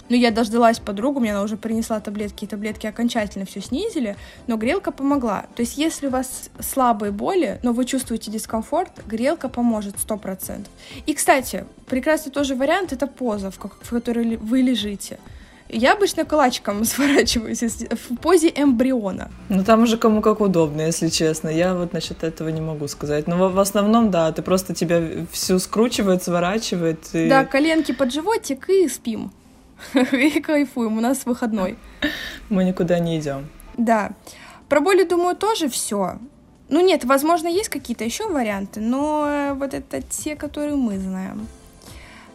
Ну, 0.10 0.15
я 0.15 0.32
дождалась 0.32 0.80
подругу, 0.80 1.20
мне 1.20 1.32
она 1.32 1.41
уже 1.41 1.58
принесла 1.58 2.00
таблетки, 2.00 2.46
и 2.46 2.48
таблетки 2.48 2.86
окончательно 2.86 3.46
все 3.46 3.62
снизили, 3.62 4.15
но 4.48 4.58
грелка 4.58 4.91
помогла. 4.91 5.46
То 5.56 5.62
есть, 5.62 5.78
если 5.78 6.08
у 6.08 6.12
вас 6.12 6.50
слабые 6.60 7.12
боли, 7.12 7.60
но 7.63 7.74
вы 7.74 7.86
чувствуете 7.86 8.32
дискомфорт, 8.32 8.91
грелка 9.08 9.50
поможет 9.50 9.96
100%. 9.96 10.68
И, 11.06 11.13
кстати, 11.13 11.65
прекрасный 11.88 12.32
тоже 12.32 12.56
вариант— 12.56 12.94
это 12.94 13.08
поза, 13.08 13.50
в, 13.50 13.58
в 13.58 13.89
которой 13.89 14.38
вы 14.38 14.62
лежите. 14.62 15.18
Я 15.68 15.94
обычно 15.94 16.26
калачиком 16.26 16.86
сворачиваюсь 16.86 17.62
в 17.62 18.15
позе 18.18 18.52
эмбриона. 18.56 19.32
Ну, 19.50 19.63
там 19.63 19.84
уже 19.84 19.98
кому 19.98 20.22
как 20.22 20.41
удобно, 20.41 20.82
если 20.82 21.10
честно. 21.10 21.50
Я 21.50 21.74
вот 21.74 21.94
насчет 21.94 22.24
этого 22.24 22.50
не 22.50 22.62
могу 22.62 22.88
сказать. 22.88 23.28
Но 23.28 23.50
в 23.50 23.60
основном, 23.60 24.12
да, 24.12 24.32
ты 24.32 24.44
просто 24.44 24.76
тебя 24.76 25.02
всю 25.32 25.58
скручивает, 25.58 26.24
сворачивает. 26.24 27.00
И... 27.13 27.28
Да, 27.28 27.46
коленки 27.46 27.91
под 27.94 28.13
животик 28.13 28.70
и 28.70 28.88
спим. 28.88 29.32
и 30.13 30.39
кайфуем, 30.39 30.98
у 30.98 31.02
нас 31.02 31.26
выходной. 31.26 31.78
Мы 32.50 32.63
никуда 32.63 33.00
не 33.00 33.19
идем. 33.19 33.48
Да. 33.78 34.12
Про 34.69 34.82
боли, 34.82 35.04
думаю, 35.04 35.36
тоже 35.36 35.69
все. 35.69 36.17
Ну 36.69 36.84
нет, 36.84 37.06
возможно, 37.06 37.48
есть 37.48 37.69
какие-то 37.69 38.04
еще 38.04 38.28
варианты, 38.28 38.80
но 38.80 39.28
э, 39.28 39.54
вот 39.54 39.74
это 39.74 40.02
те, 40.02 40.36
которые 40.36 40.76
мы 40.76 40.98
знаем. 40.98 41.48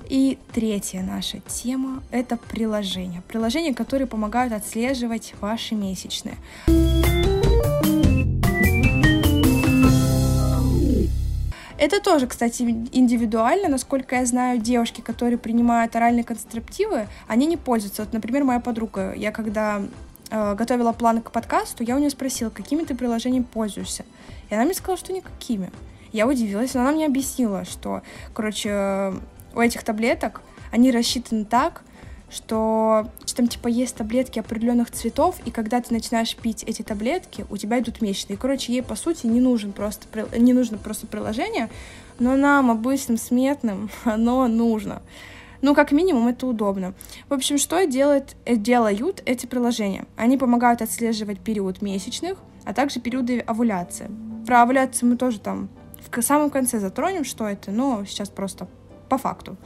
И 0.08 0.38
третья 0.52 1.02
наша 1.02 1.40
тема— 1.40 2.02
это 2.10 2.36
приложения. 2.36 3.22
Приложения, 3.28 3.74
которые 3.74 4.06
помогают 4.06 4.52
отслеживать 4.52 5.34
ваши 5.40 5.74
месячные. 5.74 6.36
Это 11.80 11.98
тоже, 11.98 12.26
кстати, 12.26 12.60
индивидуально. 12.92 13.68
Насколько 13.68 14.16
я 14.16 14.26
знаю, 14.26 14.60
девушки, 14.60 15.00
которые 15.00 15.38
принимают 15.38 15.96
оральные 15.96 16.24
контрацептивы, 16.24 17.08
они 17.26 17.46
не 17.46 17.56
пользуются. 17.56 18.02
Вот, 18.02 18.12
например, 18.12 18.44
моя 18.44 18.60
подруга, 18.60 19.14
я 19.14 19.32
когда 19.32 19.80
э, 20.30 20.54
готовила 20.56 20.92
план 20.92 21.22
к 21.22 21.30
подкасту, 21.32 21.82
я 21.82 21.96
у 21.96 21.98
нее 21.98 22.10
спросила, 22.10 22.50
какими 22.50 22.82
ты 22.82 22.94
приложениями 22.94 23.44
пользуешься. 23.50 24.04
И 24.50 24.54
она 24.54 24.64
мне 24.64 24.74
сказала, 24.74 24.98
что 24.98 25.14
никакими. 25.14 25.70
Я 26.12 26.26
удивилась, 26.26 26.74
но 26.74 26.82
она 26.82 26.92
мне 26.92 27.06
объяснила, 27.06 27.64
что, 27.64 28.02
короче, 28.34 29.14
у 29.54 29.60
этих 29.60 29.82
таблеток 29.82 30.42
они 30.70 30.90
рассчитаны 30.90 31.46
так, 31.46 31.82
что 32.30 33.08
там 33.34 33.48
типа 33.48 33.68
есть 33.68 33.96
таблетки 33.96 34.38
определенных 34.38 34.90
цветов, 34.90 35.36
и 35.44 35.50
когда 35.50 35.80
ты 35.80 35.92
начинаешь 35.92 36.36
пить 36.36 36.62
эти 36.64 36.82
таблетки, 36.82 37.46
у 37.50 37.56
тебя 37.56 37.80
идут 37.80 38.00
месячные. 38.00 38.36
Короче, 38.36 38.72
ей 38.72 38.82
по 38.82 38.94
сути 38.94 39.26
не 39.26 39.40
нужен 39.40 39.72
просто 39.72 40.06
не 40.36 40.52
нужно 40.52 40.78
просто 40.78 41.06
приложение, 41.06 41.70
но 42.18 42.36
нам 42.36 42.70
обычным 42.70 43.16
смертным 43.16 43.90
оно 44.04 44.46
нужно. 44.46 45.02
Ну, 45.62 45.74
как 45.74 45.92
минимум, 45.92 46.28
это 46.28 46.46
удобно. 46.46 46.94
В 47.28 47.34
общем, 47.34 47.58
что 47.58 47.84
делает, 47.86 48.36
э, 48.46 48.56
делают 48.56 49.22
эти 49.26 49.46
приложения? 49.46 50.06
Они 50.16 50.38
помогают 50.38 50.80
отслеживать 50.80 51.40
период 51.40 51.82
месячных, 51.82 52.38
а 52.64 52.72
также 52.72 53.00
периоды 53.00 53.40
овуляции. 53.40 54.10
Про 54.46 54.62
овуляцию 54.62 55.10
мы 55.10 55.16
тоже 55.16 55.38
там 55.38 55.68
в 56.10 56.22
самом 56.22 56.50
конце 56.50 56.78
затронем, 56.78 57.24
что 57.24 57.46
это, 57.46 57.70
но 57.70 58.04
сейчас 58.06 58.30
просто 58.30 58.68
по 59.08 59.18
факту. 59.18 59.56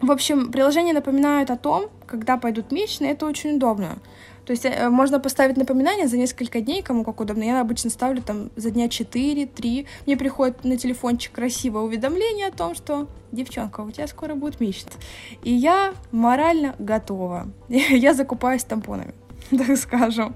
В 0.00 0.10
общем, 0.10 0.52
приложения 0.52 0.92
напоминают 0.92 1.50
о 1.50 1.56
том, 1.56 1.86
когда 2.06 2.36
пойдут 2.36 2.70
месячные, 2.70 3.12
это 3.12 3.26
очень 3.26 3.56
удобно. 3.56 3.98
То 4.44 4.52
есть 4.52 4.64
э, 4.64 4.88
можно 4.88 5.18
поставить 5.18 5.56
напоминание 5.56 6.06
за 6.06 6.16
несколько 6.16 6.60
дней, 6.60 6.82
кому 6.82 7.02
как 7.02 7.20
удобно. 7.20 7.42
Я 7.42 7.60
обычно 7.60 7.90
ставлю 7.90 8.22
там 8.22 8.50
за 8.54 8.70
дня 8.70 8.86
4-3. 8.86 9.86
Мне 10.06 10.16
приходит 10.16 10.64
на 10.64 10.76
телефончик 10.76 11.32
красивое 11.32 11.82
уведомление 11.82 12.46
о 12.46 12.52
том, 12.52 12.74
что 12.76 13.08
девчонка, 13.32 13.80
у 13.80 13.90
тебя 13.90 14.06
скоро 14.06 14.34
будет 14.34 14.60
месяц. 14.60 14.88
И 15.42 15.52
я 15.52 15.94
морально 16.12 16.76
готова. 16.78 17.48
Я 17.68 18.14
закупаюсь 18.14 18.64
тампонами, 18.64 19.14
так 19.50 19.76
скажем. 19.76 20.34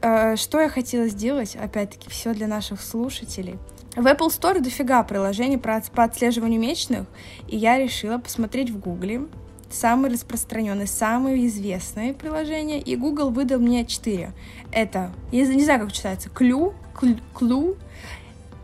Э, 0.00 0.36
что 0.36 0.60
я 0.60 0.68
хотела 0.68 1.08
сделать, 1.08 1.56
опять-таки, 1.56 2.08
все 2.08 2.32
для 2.32 2.46
наших 2.46 2.80
слушателей. 2.80 3.58
В 3.96 4.06
Apple 4.06 4.28
Store 4.28 4.60
дофига 4.60 5.02
приложений 5.04 5.56
по 5.56 6.04
отслеживанию 6.04 6.60
месячных, 6.60 7.06
и 7.48 7.56
я 7.56 7.78
решила 7.78 8.18
посмотреть 8.18 8.68
в 8.68 8.78
Гугле 8.78 9.22
самые 9.70 10.12
распространенные, 10.12 10.86
самые 10.86 11.46
известные 11.46 12.12
приложения, 12.12 12.78
и 12.78 12.94
Google 12.94 13.30
выдал 13.30 13.58
мне 13.58 13.86
четыре. 13.86 14.34
Это, 14.70 15.12
я 15.32 15.46
не 15.46 15.64
знаю, 15.64 15.80
как 15.80 15.92
читается, 15.92 16.28
Клю, 16.28 16.74
Клю, 17.34 17.76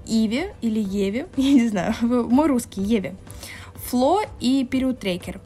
Иви 0.07 0.49
или 0.61 0.81
Еви, 0.81 1.25
я 1.37 1.53
не 1.55 1.69
знаю, 1.69 1.95
мой 2.03 2.47
русский, 2.47 2.83
Еви, 2.83 3.15
Фло 3.87 4.21
и 4.39 4.67
Период 4.71 5.01
Трекер. 5.01 5.41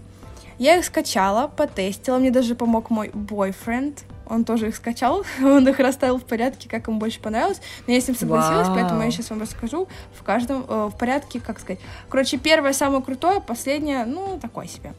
Я 0.59 0.79
их 0.79 0.85
скачала, 0.85 1.47
потестила, 1.47 2.19
мне 2.19 2.33
даже 2.33 2.57
помог 2.57 2.91
мой 2.91 3.13
бойфренд, 3.15 4.03
он 4.29 4.45
тоже 4.45 4.69
их 4.69 4.77
скачал, 4.77 5.25
он 5.43 5.69
их 5.69 5.79
расставил 5.79 6.19
в 6.19 6.25
порядке, 6.25 6.69
как 6.69 6.87
ему 6.89 6.99
больше 6.99 7.21
понравилось. 7.21 7.61
Но 7.87 7.93
я 7.93 8.01
с 8.01 8.09
ним 8.09 8.17
согласилась, 8.17 8.69
Вау. 8.69 8.77
поэтому 8.77 9.03
я 9.03 9.11
сейчас 9.11 9.31
вам 9.31 9.41
расскажу 9.41 9.89
в 10.15 10.23
каждом, 10.23 10.65
э, 10.69 10.91
в 10.93 10.97
порядке, 10.97 11.41
как 11.41 11.59
сказать. 11.59 11.81
Короче, 12.09 12.39
первое 12.39 12.73
самое 12.73 13.03
крутое, 13.03 13.41
последнее, 13.41 14.05
ну, 14.05 14.39
такое 14.41 14.67
себе. 14.67 14.95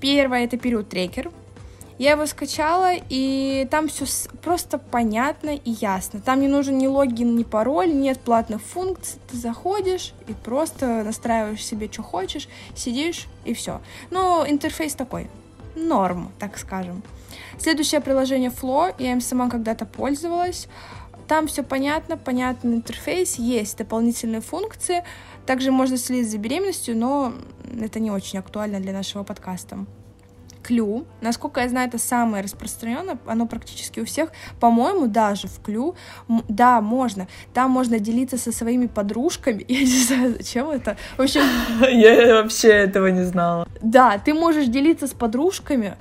Первое 0.00 0.44
это 0.44 0.56
период 0.56 0.88
трекер. 0.88 1.30
Я 1.98 2.10
его 2.10 2.26
скачала, 2.26 2.92
и 3.08 3.66
там 3.70 3.88
все 3.88 4.04
просто 4.42 4.76
понятно 4.76 5.56
и 5.56 5.70
ясно. 5.70 6.20
Там 6.20 6.40
не 6.42 6.48
нужен 6.48 6.76
ни 6.76 6.86
логин, 6.86 7.36
ни 7.36 7.42
пароль, 7.42 7.90
нет 7.90 8.20
платных 8.20 8.60
функций. 8.60 9.18
Ты 9.30 9.38
заходишь 9.38 10.12
и 10.28 10.34
просто 10.34 11.02
настраиваешь 11.02 11.64
себе, 11.64 11.88
что 11.90 12.02
хочешь, 12.02 12.48
сидишь 12.74 13.26
и 13.46 13.54
все. 13.54 13.80
Но 14.10 14.44
интерфейс 14.46 14.94
такой, 14.94 15.30
норм, 15.76 16.32
так 16.38 16.58
скажем. 16.58 17.02
Следующее 17.58 18.00
приложение 18.00 18.50
Flow, 18.50 18.94
я 18.98 19.12
им 19.12 19.20
сама 19.20 19.48
когда-то 19.48 19.86
пользовалась. 19.86 20.68
Там 21.28 21.48
все 21.48 21.62
понятно, 21.62 22.16
понятный 22.16 22.76
интерфейс, 22.76 23.36
есть 23.36 23.78
дополнительные 23.78 24.40
функции. 24.40 25.04
Также 25.44 25.70
можно 25.70 25.96
следить 25.96 26.30
за 26.30 26.38
беременностью, 26.38 26.96
но 26.96 27.32
это 27.80 28.00
не 28.00 28.10
очень 28.10 28.38
актуально 28.38 28.80
для 28.80 28.92
нашего 28.92 29.22
подкаста. 29.22 29.86
Клю. 30.66 31.06
Насколько 31.20 31.60
я 31.60 31.68
знаю, 31.68 31.88
это 31.88 31.98
самое 31.98 32.42
распространенное, 32.42 33.18
оно 33.26 33.46
практически 33.46 34.00
у 34.00 34.04
всех. 34.04 34.30
По-моему, 34.58 35.06
даже 35.06 35.46
в 35.46 35.60
Клю, 35.62 35.94
да, 36.48 36.80
можно. 36.80 37.28
Там 37.54 37.70
можно 37.70 38.00
делиться 38.00 38.36
со 38.36 38.50
своими 38.50 38.86
подружками. 38.86 39.64
Я 39.68 39.80
не 39.80 39.86
знаю, 39.86 40.34
зачем 40.36 40.70
это. 40.70 40.96
В 41.16 41.22
общем... 41.22 41.42
Я 41.80 42.42
вообще 42.42 42.68
этого 42.68 43.06
не 43.06 43.24
знала. 43.24 43.68
Да, 43.80 44.18
ты 44.18 44.34
можешь 44.34 44.66
делиться 44.66 45.06
с 45.06 45.12
подружками 45.12 45.96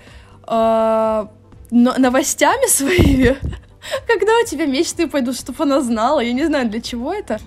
э, 0.47 1.28
новостями 1.69 2.67
своими, 2.67 3.38
когда 4.08 4.32
у 4.43 4.45
тебя 4.45 4.65
месячные 4.65 5.08
пойдут, 5.08 5.38
чтобы 5.38 5.63
она 5.63 5.82
знала. 5.82 6.21
Я 6.21 6.34
не 6.34 6.45
знаю, 6.45 6.69
для 6.69 6.82
чего 6.82 7.13
это. 7.13 7.39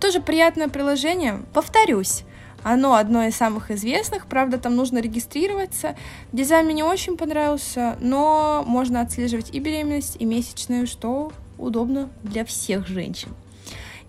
Тоже 0.00 0.20
приятное 0.20 0.68
приложение. 0.68 1.40
Повторюсь, 1.54 2.24
оно 2.62 2.94
одно 2.94 3.24
из 3.24 3.36
самых 3.36 3.70
известных, 3.70 4.26
правда, 4.26 4.58
там 4.58 4.76
нужно 4.76 4.98
регистрироваться. 4.98 5.96
Дизайн 6.32 6.66
мне 6.66 6.74
не 6.76 6.82
очень 6.82 7.16
понравился, 7.16 7.96
но 8.00 8.64
можно 8.66 9.00
отслеживать 9.00 9.50
и 9.52 9.58
беременность, 9.58 10.16
и 10.18 10.24
месячную, 10.24 10.86
что 10.86 11.32
удобно 11.58 12.08
для 12.22 12.44
всех 12.44 12.86
женщин. 12.86 13.30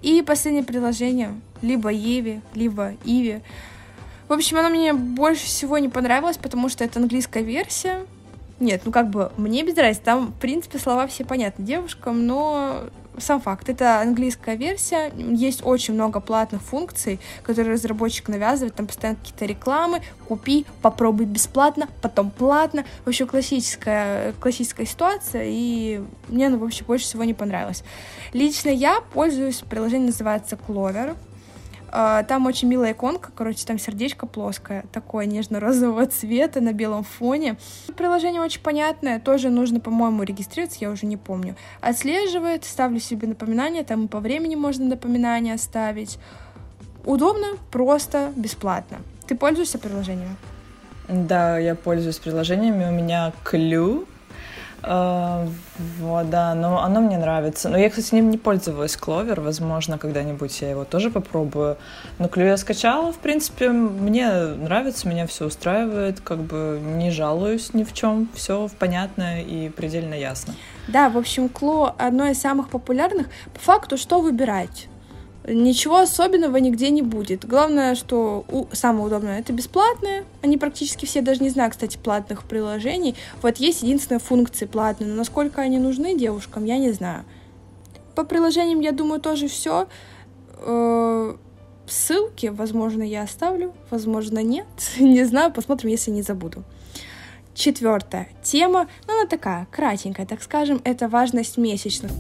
И 0.02 0.22
последнее 0.22 0.64
приложение, 0.64 1.34
либо 1.62 1.90
Еви, 1.90 2.42
либо 2.54 2.94
Иви. 3.06 3.42
В 4.28 4.34
общем, 4.34 4.58
оно 4.58 4.70
мне 4.70 4.94
больше 4.94 5.46
всего 5.46 5.78
не 5.78 5.90
понравилось, 5.90 6.38
потому 6.38 6.70
что 6.70 6.84
это 6.84 7.00
английская 7.00 7.44
версия. 7.44 8.06
Нет, 8.60 8.82
ну 8.86 8.92
как 8.92 9.10
бы 9.10 9.32
мне 9.38 9.64
без 9.64 9.76
разницы, 9.78 10.02
там, 10.04 10.28
в 10.28 10.40
принципе, 10.40 10.78
слова 10.78 11.08
все 11.08 11.26
понятны 11.26 11.66
девушкам, 11.66 12.26
но 12.26 12.84
сам 13.18 13.42
факт, 13.42 13.70
это 13.70 14.02
английская 14.02 14.56
версия, 14.56 15.12
есть 15.16 15.62
очень 15.64 15.94
много 15.94 16.20
платных 16.20 16.62
функций, 16.62 17.20
которые 17.44 17.74
разработчик 17.74 18.28
навязывает, 18.28 18.76
там 18.76 18.88
постоянно 18.88 19.18
какие-то 19.18 19.46
рекламы, 19.46 20.02
купи, 20.28 20.66
попробуй 20.82 21.26
бесплатно, 21.26 21.88
потом 22.02 22.32
платно, 22.32 22.86
в 23.06 23.08
общем, 23.08 23.28
классическая, 23.28 24.34
классическая 24.40 24.86
ситуация, 24.86 25.44
и 25.46 26.02
мне 26.28 26.48
оно 26.48 26.58
вообще 26.58 26.84
больше 26.84 27.06
всего 27.06 27.24
не 27.24 27.34
понравилось. 27.34 27.84
Лично 28.34 28.70
я 28.70 29.02
пользуюсь, 29.14 29.64
приложение 29.70 30.08
называется 30.08 30.58
Clover, 30.68 31.16
там 32.28 32.48
очень 32.48 32.68
милая 32.68 32.94
иконка, 32.94 33.30
короче, 33.36 33.66
там 33.66 33.78
сердечко 33.78 34.26
плоское, 34.26 34.84
такое 34.92 35.28
нежно-розового 35.28 36.08
цвета 36.08 36.60
на 36.60 36.74
белом 36.74 37.04
фоне. 37.04 37.56
Приложение 37.96 38.42
очень 38.42 38.62
понятное, 38.62 39.20
тоже 39.20 39.52
нужно, 39.52 39.80
по-моему, 39.80 40.24
регистрироваться, 40.24 40.80
я 40.82 40.90
уже 40.90 41.06
не 41.06 41.18
помню. 41.18 41.56
Отслеживает, 41.82 42.66
ставлю 42.66 43.00
себе 43.00 43.28
напоминания, 43.28 43.84
там 43.84 44.06
и 44.06 44.08
по 44.08 44.20
времени 44.20 44.56
можно 44.56 44.86
напоминания 44.86 45.56
ставить. 45.58 46.18
Удобно, 47.06 47.58
просто, 47.72 48.32
бесплатно. 48.36 48.98
Ты 49.28 49.36
пользуешься 49.36 49.78
приложением? 49.78 50.36
Да, 51.08 51.60
я 51.60 51.76
пользуюсь 51.76 52.18
приложениями. 52.18 52.86
У 52.86 52.92
меня 52.92 53.34
Uh, 53.44 54.06
вот, 54.84 56.30
да, 56.30 56.54
но 56.56 56.84
оно 56.84 57.00
мне 57.00 57.18
нравится. 57.18 57.70
Но 57.70 57.78
я, 57.78 57.90
кстати, 57.90 58.16
ним 58.16 58.30
не 58.30 58.38
пользовалась 58.38 58.98
Кловер. 58.98 59.40
Возможно, 59.40 59.98
когда-нибудь 59.98 60.62
я 60.62 60.72
его 60.72 60.84
тоже 60.84 61.10
попробую. 61.10 61.78
Но 62.20 62.28
Клю 62.28 62.46
я 62.46 62.58
скачала, 62.58 63.14
в 63.14 63.18
принципе, 63.18 63.70
мне 63.70 64.30
нравится, 64.30 65.08
меня 65.08 65.26
все 65.26 65.46
устраивает, 65.46 66.20
как 66.20 66.40
бы 66.40 66.80
не 66.82 67.12
жалуюсь 67.12 67.74
ни 67.74 67.84
в 67.84 67.94
чем, 67.94 68.28
все 68.34 68.70
понятно 68.78 69.42
и 69.42 69.70
предельно 69.70 70.14
ясно. 70.14 70.54
Да, 70.88 71.10
в 71.10 71.18
общем, 71.18 71.48
Кло 71.48 71.96
одно 71.98 72.28
из 72.28 72.42
самых 72.42 72.70
популярных. 72.70 73.28
По 73.54 73.60
факту, 73.60 73.98
что 73.98 74.20
выбирать? 74.20 74.90
Ничего 75.46 75.98
особенного 75.98 76.56
нигде 76.58 76.90
не 76.90 77.02
будет. 77.02 77.46
Главное, 77.46 77.96
что 77.96 78.46
у, 78.50 78.66
самое 78.72 79.08
удобное 79.08 79.40
это 79.40 79.52
бесплатное. 79.52 80.24
Они 80.42 80.58
практически 80.58 81.06
все, 81.06 81.22
даже 81.22 81.44
не 81.44 81.50
знаю, 81.50 81.72
кстати, 81.72 81.98
платных 81.98 82.44
приложений. 82.44 83.16
Вот 83.42 83.58
есть 83.58 83.84
единственная 83.84 84.20
функция 84.20 84.68
платная, 84.68 85.10
но 85.10 85.16
насколько 85.16 85.62
они 85.62 85.80
нужны 85.80 86.18
девушкам, 86.18 86.64
я 86.64 86.78
не 86.78 86.92
знаю. 86.94 87.26
По 88.16 88.24
приложениям, 88.24 88.80
я 88.80 88.94
думаю, 88.94 89.20
тоже 89.20 89.50
все. 89.50 89.88
Э, 90.60 91.36
ссылки, 91.88 92.48
возможно, 92.48 93.04
я 93.04 93.24
оставлю, 93.24 93.74
возможно, 93.90 94.40
нет. 94.40 94.68
не 95.00 95.26
знаю, 95.26 95.52
посмотрим, 95.52 95.90
если 95.90 96.12
не 96.12 96.22
забуду. 96.22 96.64
Четвертая 97.54 98.30
тема, 98.42 98.88
ну, 99.08 99.20
она 99.20 99.28
такая, 99.28 99.68
кратенькая, 99.70 100.26
так 100.26 100.42
скажем, 100.42 100.82
это 100.86 101.08
важность 101.10 101.58
месячных. 101.58 102.12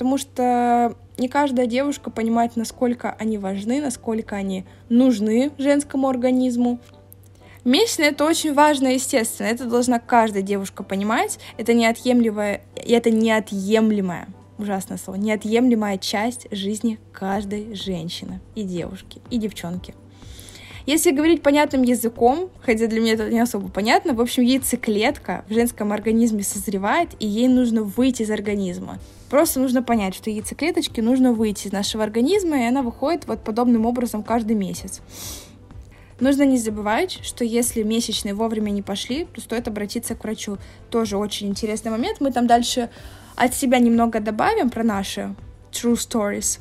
Потому 0.00 0.16
что 0.16 0.96
не 1.18 1.28
каждая 1.28 1.66
девушка 1.66 2.10
понимает, 2.10 2.56
насколько 2.56 3.14
они 3.18 3.36
важны, 3.36 3.82
насколько 3.82 4.34
они 4.34 4.64
нужны 4.88 5.50
женскому 5.58 6.08
организму. 6.08 6.78
Месячные— 7.64 8.08
это 8.12 8.24
очень 8.24 8.54
важно, 8.54 8.94
естественно, 8.94 9.48
это 9.48 9.66
должна 9.66 9.98
каждая 9.98 10.42
девушка 10.42 10.84
понимать, 10.84 11.38
это 11.58 11.74
неотъемлемая, 11.74 12.62
это 12.76 13.10
неотъемлемая, 13.10 14.28
ужасное 14.56 14.96
слово, 14.96 15.18
неотъемлемая 15.18 15.98
часть 15.98 16.46
жизни 16.50 16.98
каждой 17.12 17.74
женщины 17.74 18.40
и 18.54 18.62
девушки, 18.62 19.20
и 19.28 19.36
девчонки. 19.36 19.94
Если 20.86 21.10
говорить 21.10 21.42
понятным 21.42 21.82
языком, 21.82 22.48
хотя 22.62 22.86
для 22.86 23.00
меня 23.00 23.12
это 23.12 23.28
не 23.28 23.40
особо 23.40 23.68
понятно, 23.68 24.14
в 24.14 24.20
общем, 24.22 24.44
яйцеклетка 24.44 25.44
в 25.46 25.52
женском 25.52 25.92
организме 25.92 26.42
созревает, 26.42 27.10
и 27.18 27.26
ей 27.26 27.48
нужно 27.48 27.82
выйти 27.82 28.22
из 28.22 28.30
организма. 28.30 28.98
Просто 29.30 29.60
нужно 29.60 29.82
понять, 29.82 30.14
что 30.14 30.28
яйцеклеточке 30.28 31.02
нужно 31.02 31.32
выйти 31.32 31.68
из 31.68 31.72
нашего 31.72 32.02
организма, 32.02 32.58
и 32.58 32.66
она 32.66 32.82
выходит 32.82 33.26
вот 33.28 33.44
подобным 33.44 33.86
образом 33.86 34.24
каждый 34.24 34.56
месяц. 34.56 35.00
Нужно 36.18 36.42
не 36.42 36.58
забывать, 36.58 37.20
что 37.22 37.44
если 37.44 37.82
месячные 37.82 38.34
вовремя 38.34 38.70
не 38.70 38.82
пошли, 38.82 39.24
то 39.24 39.40
стоит 39.40 39.68
обратиться 39.68 40.14
к 40.16 40.24
врачу. 40.24 40.58
Тоже 40.90 41.16
очень 41.16 41.48
интересный 41.48 41.92
момент. 41.92 42.20
Мы 42.20 42.32
там 42.32 42.46
дальше 42.46 42.90
от 43.36 43.54
себя 43.54 43.78
немного 43.78 44.20
добавим 44.20 44.68
про 44.68 44.82
наши 44.82 45.34
true 45.70 45.94
stories. 45.94 46.58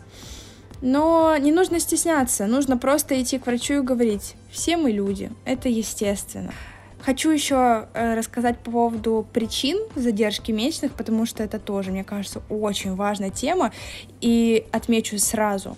Но 0.82 1.36
не 1.38 1.52
нужно 1.52 1.80
стесняться, 1.80 2.46
нужно 2.46 2.78
просто 2.78 3.22
идти 3.22 3.38
к 3.38 3.48
врачу 3.48 3.74
и 3.74 3.82
говорить, 3.82 4.36
все 4.50 4.78
мы 4.78 4.92
люди, 4.92 5.30
это 5.44 5.68
естественно. 5.68 6.54
Хочу 7.02 7.32
еще 7.32 7.88
э, 7.94 8.16
рассказать 8.16 8.58
по 8.60 8.72
поводу 8.72 9.26
причин 9.32 9.80
задержки 9.96 10.52
месячных, 10.52 10.92
потому 10.94 11.26
что 11.26 11.44
это 11.44 11.58
тоже, 11.60 11.92
мне 11.92 12.04
кажется, 12.04 12.42
очень 12.50 12.96
важная 12.96 13.30
тема. 13.30 13.72
И 14.20 14.66
отмечу 14.72 15.18
сразу, 15.18 15.78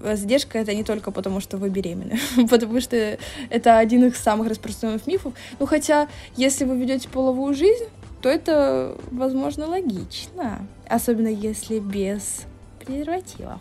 задержка 0.00 0.58
это 0.58 0.74
не 0.74 0.84
только 0.84 1.10
потому, 1.10 1.40
что 1.40 1.56
вы 1.56 1.70
беременны, 1.70 2.18
потому 2.50 2.80
что 2.80 3.18
это 3.48 3.78
один 3.78 4.06
из 4.06 4.16
самых 4.16 4.48
распространенных 4.48 5.06
мифов. 5.06 5.34
Ну, 5.58 5.66
хотя, 5.66 6.08
если 6.36 6.64
вы 6.64 6.78
ведете 6.78 7.08
половую 7.08 7.54
жизнь, 7.54 7.86
то 8.20 8.28
это, 8.28 8.98
возможно, 9.10 9.66
логично, 9.66 10.66
особенно 10.88 11.28
если 11.28 11.78
без 11.78 12.42
презервативов. 12.84 13.60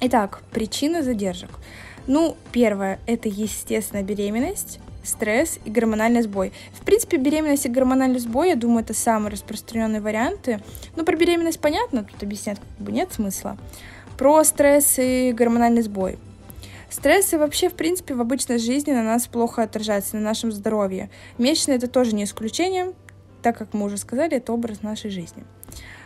Итак, 0.00 0.42
причины 0.50 1.02
задержек. 1.02 1.50
Ну, 2.06 2.36
первое, 2.52 2.98
это, 3.06 3.28
естественно, 3.28 4.02
беременность 4.02 4.80
стресс 5.04 5.58
и 5.64 5.70
гормональный 5.70 6.22
сбой. 6.22 6.52
В 6.72 6.84
принципе, 6.84 7.16
беременность 7.16 7.66
и 7.66 7.68
гормональный 7.68 8.18
сбой, 8.18 8.50
я 8.50 8.56
думаю, 8.56 8.84
это 8.84 8.94
самые 8.94 9.30
распространенные 9.30 10.00
варианты. 10.00 10.60
Ну, 10.96 11.04
про 11.04 11.16
беременность 11.16 11.60
понятно, 11.60 12.04
тут 12.04 12.22
объяснять 12.22 12.58
как 12.58 12.84
бы 12.86 12.92
нет 12.92 13.12
смысла. 13.12 13.56
Про 14.16 14.44
стресс 14.44 14.98
и 14.98 15.32
гормональный 15.32 15.82
сбой. 15.82 16.18
Стрессы 16.90 17.38
вообще, 17.38 17.70
в 17.70 17.74
принципе, 17.74 18.14
в 18.14 18.20
обычной 18.20 18.58
жизни 18.58 18.92
на 18.92 19.02
нас 19.02 19.26
плохо 19.26 19.62
отражаются, 19.62 20.16
на 20.16 20.22
нашем 20.22 20.52
здоровье. 20.52 21.08
Месячные 21.38 21.78
это 21.78 21.88
тоже 21.88 22.14
не 22.14 22.24
исключение, 22.24 22.92
так 23.42 23.56
как 23.56 23.72
мы 23.72 23.86
уже 23.86 23.96
сказали, 23.96 24.36
это 24.36 24.52
образ 24.52 24.82
нашей 24.82 25.10
жизни. 25.10 25.44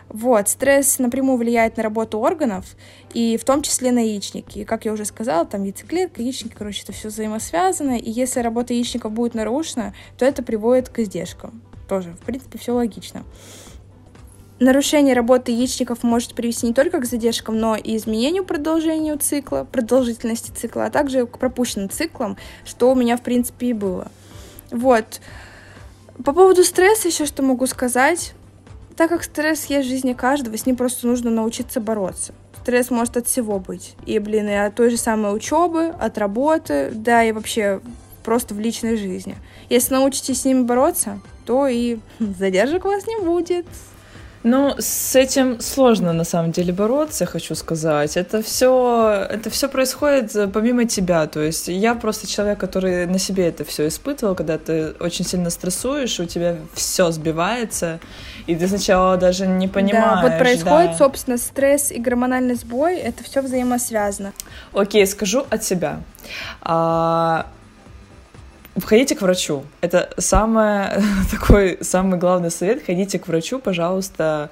Вот, 0.09 0.47
стресс 0.47 0.99
напрямую 0.99 1.37
влияет 1.37 1.75
на 1.77 1.83
работу 1.83 2.19
органов, 2.19 2.65
и 3.13 3.37
в 3.37 3.43
том 3.43 3.61
числе 3.61 3.91
на 3.91 3.99
яичники. 3.99 4.59
И, 4.59 4.63
как 4.63 4.85
я 4.85 4.93
уже 4.93 5.03
сказала, 5.03 5.45
там 5.45 5.63
яйцеклетка, 5.63 6.21
яичники, 6.21 6.55
короче, 6.57 6.83
это 6.83 6.93
все 6.93 7.09
взаимосвязано, 7.09 7.97
и 7.97 8.09
если 8.09 8.39
работа 8.39 8.73
яичников 8.73 9.11
будет 9.11 9.33
нарушена, 9.33 9.93
то 10.17 10.25
это 10.25 10.43
приводит 10.43 10.89
к 10.89 10.99
издержкам. 10.99 11.61
Тоже, 11.89 12.11
в 12.21 12.25
принципе, 12.25 12.57
все 12.57 12.73
логично. 12.73 13.23
Нарушение 14.59 15.13
работы 15.13 15.51
яичников 15.51 16.01
может 16.01 16.33
привести 16.33 16.65
не 16.67 16.73
только 16.73 16.99
к 16.99 17.05
задержкам, 17.05 17.59
но 17.59 17.75
и 17.75 17.95
изменению 17.95 18.43
продолжению 18.43 19.19
цикла, 19.19 19.67
продолжительности 19.71 20.51
цикла, 20.51 20.85
а 20.85 20.89
также 20.89 21.27
к 21.27 21.37
пропущенным 21.37 21.91
циклам, 21.91 22.37
что 22.65 22.91
у 22.91 22.95
меня, 22.95 23.17
в 23.17 23.21
принципе, 23.21 23.67
и 23.67 23.73
было. 23.73 24.09
Вот. 24.71 25.21
По 26.25 26.33
поводу 26.33 26.63
стресса 26.63 27.07
еще 27.07 27.27
что 27.27 27.43
могу 27.43 27.67
сказать. 27.67 28.33
Так 28.97 29.11
как 29.11 29.23
стресс 29.23 29.65
есть 29.65 29.87
в 29.87 29.91
жизни 29.91 30.13
каждого, 30.13 30.57
с 30.57 30.65
ним 30.65 30.75
просто 30.75 31.05
нужно 31.05 31.29
научиться 31.29 31.79
бороться. 31.79 32.33
Стресс 32.61 32.89
может 32.89 33.15
от 33.15 33.27
всего 33.27 33.59
быть. 33.59 33.95
И, 34.07 34.17
блин, 34.17 34.49
и 34.49 34.53
от 34.53 34.73
той 34.73 34.89
же 34.89 34.97
самой 34.97 35.35
учебы, 35.35 35.93
от 35.99 36.17
работы, 36.17 36.89
да, 36.93 37.23
и 37.23 37.31
вообще 37.31 37.79
просто 38.23 38.55
в 38.55 38.59
личной 38.59 38.97
жизни. 38.97 39.37
Если 39.69 39.93
научитесь 39.93 40.41
с 40.41 40.45
ними 40.45 40.63
бороться, 40.63 41.21
то 41.45 41.67
и 41.67 41.99
задержек 42.19 42.85
у 42.85 42.87
вас 42.87 43.05
не 43.05 43.19
будет. 43.23 43.67
Ну, 44.49 44.75
с 44.79 45.13
этим 45.17 45.59
сложно 45.59 46.13
на 46.13 46.23
самом 46.23 46.53
деле 46.53 46.71
бороться, 46.71 47.25
хочу 47.25 47.53
сказать. 47.53 48.15
Это 48.15 48.41
все, 48.41 49.27
это 49.29 49.49
все 49.49 49.67
происходит 49.67 50.33
э, 50.37 50.47
помимо 50.47 50.85
тебя. 50.85 51.27
То 51.27 51.41
есть 51.41 51.67
я 51.67 51.95
просто 51.95 52.27
человек, 52.27 52.57
который 52.57 53.07
на 53.07 53.19
себе 53.19 53.49
это 53.49 53.65
все 53.65 53.89
испытывал, 53.89 54.35
когда 54.35 54.57
ты 54.57 54.91
очень 55.01 55.25
сильно 55.25 55.49
стрессуешь, 55.49 56.17
у 56.21 56.25
тебя 56.25 56.55
все 56.73 57.11
сбивается, 57.11 57.99
и 58.45 58.55
ты 58.55 58.69
сначала 58.69 59.17
даже 59.17 59.47
не 59.47 59.67
понимаешь. 59.67 60.21
Да, 60.21 60.29
вот 60.29 60.37
происходит, 60.37 60.91
да. 60.91 60.97
собственно, 60.97 61.37
стресс 61.37 61.91
и 61.91 61.99
гормональный 61.99 62.55
сбой, 62.55 62.95
это 62.99 63.25
все 63.25 63.41
взаимосвязано. 63.41 64.31
Окей, 64.71 65.05
скажу 65.07 65.45
от 65.49 65.65
себя. 65.65 65.99
А, 66.61 67.47
Ходите 68.83 69.15
к 69.15 69.21
врачу. 69.21 69.63
Это 69.81 70.09
самое, 70.17 71.01
такой 71.31 71.77
самый 71.81 72.19
главный 72.19 72.51
совет. 72.51 72.85
Ходите 72.85 73.17
к 73.19 73.27
врачу, 73.27 73.59
пожалуйста, 73.59 74.49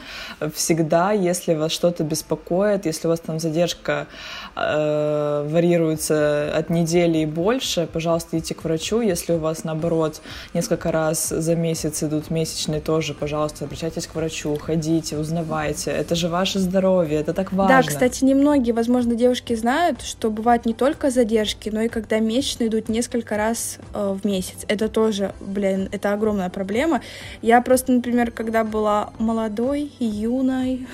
всегда, 0.53 1.11
если 1.11 1.53
вас 1.53 1.71
что-то 1.71 2.03
беспокоит, 2.03 2.85
если 2.85 3.07
у 3.07 3.11
вас 3.11 3.19
там 3.19 3.39
задержка 3.39 4.07
э, 4.55 5.47
варьируется 5.49 6.51
от 6.55 6.69
недели 6.69 7.19
и 7.19 7.25
больше, 7.25 7.87
пожалуйста, 7.91 8.37
идите 8.37 8.55
к 8.55 8.63
врачу. 8.63 9.01
Если 9.01 9.33
у 9.33 9.37
вас, 9.37 9.63
наоборот, 9.63 10.21
несколько 10.53 10.91
раз 10.91 11.29
за 11.29 11.55
месяц 11.55 12.03
идут 12.03 12.29
месячные 12.29 12.81
тоже, 12.81 13.13
пожалуйста, 13.13 13.65
обращайтесь 13.65 14.07
к 14.07 14.15
врачу, 14.15 14.55
ходите, 14.57 15.17
узнавайте. 15.17 15.91
Это 15.91 16.15
же 16.15 16.29
ваше 16.29 16.59
здоровье, 16.59 17.19
это 17.19 17.33
так 17.33 17.51
важно. 17.51 17.81
Да, 17.81 17.87
кстати, 17.87 18.23
немногие, 18.23 18.73
возможно, 18.73 19.15
девушки 19.15 19.55
знают, 19.55 20.01
что 20.01 20.29
бывают 20.29 20.65
не 20.65 20.73
только 20.73 21.09
задержки, 21.09 21.69
но 21.69 21.81
и 21.81 21.87
когда 21.87 22.19
месячные 22.19 22.69
идут 22.69 22.89
несколько 22.89 23.37
раз 23.37 23.79
э, 23.93 24.17
в 24.21 24.25
месяц. 24.25 24.65
Это 24.67 24.89
тоже, 24.89 25.33
блин, 25.41 25.89
это 25.91 26.13
огромная 26.13 26.49
проблема. 26.49 27.01
Я 27.41 27.61
просто, 27.61 27.91
например, 27.91 28.31
когда 28.31 28.63
была 28.63 29.11
молодой, 29.19 29.91
юной, 29.99 30.87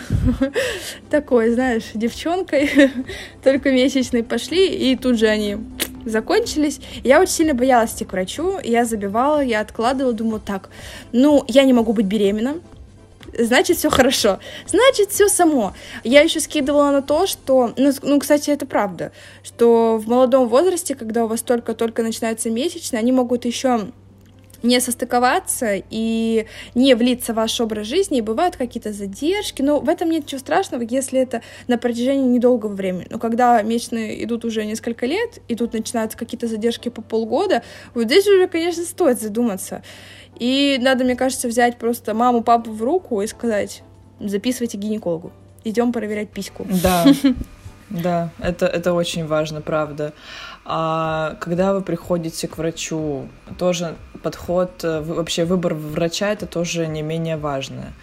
такой, 1.10 1.52
знаешь, 1.52 1.84
девчонкой, 1.94 2.70
только 3.52 3.72
месячные 3.72 4.24
пошли, 4.24 4.68
и 4.68 4.96
тут 4.96 5.20
же 5.20 5.28
они 5.28 5.58
закончились. 6.06 6.80
Я 7.04 7.20
очень 7.20 7.34
сильно 7.34 7.54
боялась 7.54 7.94
идти 7.94 8.06
к 8.06 8.14
врачу, 8.14 8.60
я 8.64 8.86
забивала, 8.86 9.44
я 9.44 9.60
откладывала, 9.60 10.14
думала, 10.14 10.40
так, 10.40 10.70
ну, 11.12 11.44
я 11.50 11.66
не 11.66 11.74
могу 11.74 11.92
быть 11.92 12.06
беременна, 12.06 12.56
значит, 13.38 13.78
все 13.78 13.90
хорошо. 13.90 14.40
Значит, 14.68 15.10
все 15.10 15.28
само. 15.28 15.74
Я 16.06 16.22
еще 16.22 16.40
скидывала 16.40 16.92
на 16.92 17.02
то, 17.02 17.28
что, 17.28 17.74
ну, 17.76 17.92
ну, 18.02 18.20
кстати, 18.20 18.50
это 18.52 18.66
правда, 18.66 19.12
что 19.44 19.98
в 19.98 20.08
молодом 20.08 20.48
возрасте, 20.48 20.96
когда 20.96 21.26
у 21.26 21.28
вас 21.28 21.42
только-только 21.42 22.04
начинается 22.04 22.50
месячные, 22.50 23.00
они 23.00 23.12
могут 23.12 23.44
еще 23.44 23.92
не 24.64 24.80
состыковаться 24.80 25.82
и 25.90 26.46
не 26.76 26.96
влиться 26.96 27.34
в 27.34 27.38
ваш 27.38 27.60
образ 27.62 27.88
жизни, 27.88 28.20
и 28.20 28.22
бывают 28.22 28.56
какие-то 28.56 28.94
задержки, 28.94 29.62
но 29.62 29.80
в 29.80 29.90
этом 29.90 30.10
нет 30.10 30.24
ничего 30.24 30.40
страшного, 30.40 30.84
если 30.84 31.20
это 31.20 31.42
на 31.68 31.78
протяжении 31.78 32.28
недолгого 32.28 32.74
времени. 32.74 33.08
Но 33.10 33.20
когда 33.20 33.62
месячные 33.62 34.24
идут 34.24 34.46
уже 34.46 34.66
несколько 34.66 35.06
лет, 35.06 35.40
и 35.48 35.56
тут 35.56 35.74
начинаются 35.74 36.18
какие-то 36.18 36.48
задержки 36.48 36.90
по 36.90 37.02
полгода, 37.02 37.64
вот 37.94 38.06
здесь 38.06 38.28
уже, 38.28 38.48
конечно, 38.48 38.84
стоит 38.84 39.20
задуматься. 39.22 39.84
И 40.38 40.78
надо, 40.82 41.04
мне 41.04 41.16
кажется, 41.16 41.48
взять 41.48 41.78
просто 41.78 42.14
маму, 42.14 42.42
папу 42.42 42.72
в 42.72 42.82
руку 42.82 43.22
и 43.22 43.28
сказать, 43.28 43.84
записывайте 44.20 44.78
гинекологу, 44.78 45.32
идем 45.64 45.92
проверять 45.92 46.30
письку. 46.30 46.66
Да, 46.82 47.06
да, 47.90 48.30
это, 48.40 48.66
это 48.66 48.94
очень 48.94 49.28
важно, 49.28 49.62
правда. 49.62 50.14
А 50.64 51.36
когда 51.40 51.74
вы 51.74 51.82
приходите 51.82 52.48
к 52.48 52.58
врачу, 52.58 53.28
тоже 53.58 53.96
подход, 54.22 54.84
э, 54.84 55.02
вообще 55.02 55.46
выбор 55.46 55.74
врача, 55.74 56.32
это 56.32 56.46
тоже 56.46 56.88
не 56.88 57.02
менее 57.02 57.38
важно. 57.38 57.94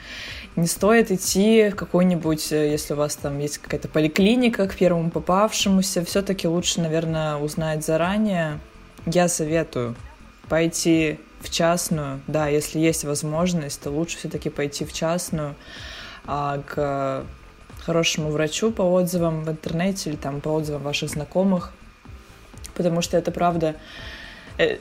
Не 0.57 0.67
стоит 0.67 1.13
идти 1.13 1.71
в 1.71 1.77
какой-нибудь, 1.77 2.51
э, 2.51 2.71
если 2.73 2.95
у 2.95 2.97
вас 2.97 3.15
там 3.15 3.39
есть 3.39 3.59
какая-то 3.59 3.87
поликлиника 3.89 4.67
к 4.67 4.75
первому 4.75 5.11
попавшемуся, 5.11 6.05
все-таки 6.05 6.49
лучше, 6.49 6.81
наверное, 6.81 7.37
узнать 7.37 7.85
заранее. 7.85 8.59
Я 9.07 9.29
советую 9.29 9.95
пойти 10.49 11.21
в 11.41 11.51
частную, 11.51 12.21
да, 12.27 12.49
если 12.49 12.81
есть 12.81 13.05
возможность, 13.05 13.81
то 13.81 13.91
лучше 13.91 14.19
все-таки 14.19 14.51
пойти 14.51 14.85
в 14.85 14.93
частную 14.93 15.55
а, 16.27 16.61
к 16.67 17.25
хорошему 17.85 18.31
врачу 18.31 18.73
по 18.73 18.83
отзывам 18.83 19.45
в 19.45 19.51
интернете 19.51 20.11
или 20.11 20.17
там 20.17 20.41
по 20.41 20.49
отзывам 20.49 20.83
ваших 20.83 21.11
знакомых, 21.11 21.73
потому 22.79 23.03
что 23.03 23.19
это 23.19 23.31
правда 23.31 23.75
э, 24.57 24.79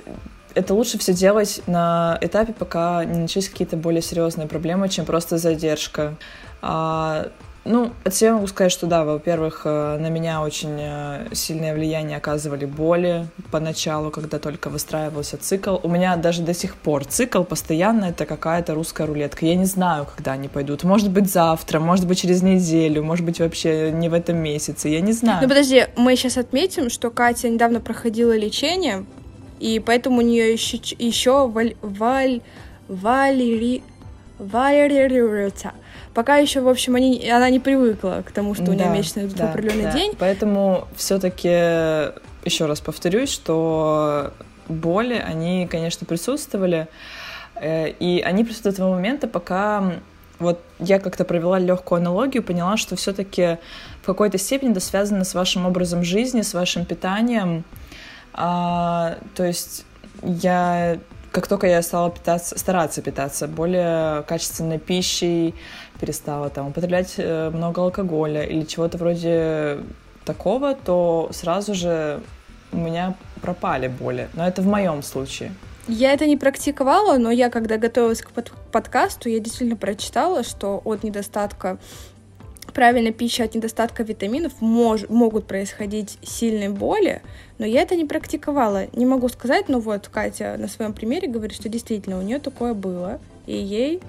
это 0.57 0.73
лучше 0.73 0.97
все 0.97 1.13
делать 1.13 1.61
на 1.67 2.17
этапе, 2.21 2.53
пока 2.53 3.03
не 3.05 3.19
начались 3.19 3.49
какие-то 3.49 3.77
более 3.77 4.01
серьезные 4.01 4.47
проблемы, 4.47 4.89
чем 4.89 5.05
просто 5.05 5.37
задержка. 5.37 6.15
А, 6.61 7.29
ну, 7.67 7.91
от 8.03 8.15
себя 8.15 8.33
могу 8.33 8.47
сказать, 8.47 8.71
что 8.71 8.87
да, 8.87 9.03
во-первых, 9.03 9.61
э, 9.65 9.97
на 9.99 10.09
меня 10.09 10.41
очень 10.41 10.77
э, 10.79 11.27
сильное 11.33 11.73
влияние 11.73 12.17
оказывали 12.17 12.65
боли 12.65 13.27
поначалу, 13.51 14.09
когда 14.09 14.39
только 14.39 14.69
выстраивался 14.69 15.37
цикл. 15.37 15.77
У 15.83 15.89
меня 15.89 16.15
даже 16.15 16.41
до 16.41 16.53
сих 16.53 16.75
пор 16.75 17.05
цикл 17.05 17.43
постоянно 17.43 18.05
это 18.05 18.25
какая-то 18.25 18.73
русская 18.73 19.05
рулетка. 19.05 19.45
Я 19.45 19.55
не 19.55 19.65
знаю, 19.65 20.07
когда 20.15 20.31
они 20.31 20.47
пойдут. 20.47 20.83
Может 20.83 21.11
быть, 21.11 21.29
завтра, 21.29 21.79
может 21.79 22.07
быть, 22.07 22.19
через 22.19 22.41
неделю, 22.41 23.03
может 23.03 23.25
быть, 23.25 23.39
вообще 23.39 23.91
не 23.91 24.09
в 24.09 24.13
этом 24.13 24.37
месяце. 24.37 24.89
Я 24.89 25.01
не 25.01 25.11
знаю. 25.11 25.39
Ну, 25.41 25.49
подожди, 25.49 25.85
мы 25.97 26.15
сейчас 26.15 26.37
отметим, 26.37 26.89
что 26.89 27.11
Катя 27.11 27.49
недавно 27.49 27.81
проходила 27.81 28.35
лечение, 28.35 29.05
и 29.59 29.79
поэтому 29.79 30.19
у 30.19 30.21
нее 30.21 30.53
еще, 30.53 30.77
еще 30.77 31.47
валь, 31.47 31.75
валь, 31.81 32.41
валери, 32.87 33.83
валерируется. 34.39 35.73
Пока 36.13 36.37
еще, 36.37 36.61
в 36.61 36.67
общем, 36.67 36.95
они, 36.95 37.29
она 37.29 37.49
не 37.49 37.59
привыкла 37.59 38.23
к 38.25 38.31
тому, 38.31 38.55
что 38.55 38.71
у 38.71 38.73
нее 38.73 38.89
месячные 38.89 39.27
идут 39.27 39.37
да, 39.37 39.47
в 39.47 39.49
определенный 39.51 39.83
да. 39.83 39.91
день. 39.91 40.13
Поэтому 40.17 40.87
все-таки 40.95 41.47
еще 42.43 42.65
раз 42.65 42.79
повторюсь, 42.81 43.29
что 43.29 44.33
боли, 44.67 45.13
они, 45.13 45.67
конечно, 45.69 46.05
присутствовали, 46.05 46.87
э, 47.55 47.89
и 47.89 48.21
они 48.21 48.43
присутствуют 48.43 48.77
того 48.77 48.93
момента, 48.93 49.27
пока 49.27 49.93
вот 50.39 50.61
я 50.79 50.99
как-то 50.99 51.25
провела 51.25 51.59
легкую 51.59 51.99
аналогию, 51.99 52.43
поняла, 52.43 52.77
что 52.77 52.95
все-таки 52.95 53.57
в 54.01 54.05
какой-то 54.05 54.37
степени 54.37 54.71
это 54.71 54.79
связано 54.79 55.23
с 55.23 55.33
вашим 55.33 55.65
образом 55.65 56.03
жизни, 56.03 56.41
с 56.41 56.53
вашим 56.53 56.85
питанием, 56.85 57.63
а, 58.33 59.17
то 59.35 59.43
есть 59.43 59.85
я, 60.21 60.99
как 61.31 61.47
только 61.47 61.67
я 61.67 61.81
стала 61.81 62.09
питаться, 62.11 62.57
стараться 62.57 63.01
питаться 63.01 63.47
более 63.47 64.23
качественной 64.23 64.79
пищей, 64.79 65.55
перестала 65.99 66.49
там 66.49 66.67
употреблять 66.67 67.15
э, 67.17 67.49
много 67.49 67.81
алкоголя 67.81 68.43
или 68.43 68.63
чего-то 68.63 68.97
вроде 68.97 69.79
такого, 70.25 70.75
то 70.75 71.29
сразу 71.31 71.73
же 71.73 72.21
у 72.71 72.77
меня 72.77 73.15
пропали 73.41 73.87
боли. 73.87 74.29
Но 74.33 74.47
это 74.47 74.61
в 74.61 74.67
моем 74.67 75.01
случае. 75.03 75.53
Я 75.87 76.11
это 76.11 76.25
не 76.25 76.35
практиковала, 76.35 77.17
но 77.17 77.31
я, 77.31 77.49
когда 77.49 77.77
готовилась 77.77 78.21
к 78.21 78.31
под 78.31 78.51
подкасту, 78.71 79.29
я 79.29 79.39
действительно 79.39 79.77
прочитала, 79.77 80.43
что 80.43 80.81
от 80.83 81.03
недостатка 81.03 81.77
неправильной 82.77 83.11
пищи 83.11 83.41
от 83.41 83.55
недостатка 83.55 84.03
витаминов 84.03 84.61
мож, 84.61 85.09
могут 85.09 85.47
происходить 85.47 86.19
сильные 86.21 86.69
боли, 86.69 87.23
но 87.57 87.65
я 87.65 87.81
это 87.81 87.95
не 87.95 88.05
практиковала. 88.05 88.85
Не 88.93 89.07
могу 89.07 89.29
сказать, 89.29 89.67
но 89.67 89.79
вот 89.79 90.09
Катя 90.09 90.57
на 90.59 90.67
своем 90.67 90.93
примере 90.93 91.27
говорит, 91.27 91.55
что 91.55 91.69
действительно 91.69 92.19
у 92.19 92.21
нее 92.21 92.37
такое 92.37 92.75
было, 92.75 93.19
и 93.47 93.57
ей 93.57 93.99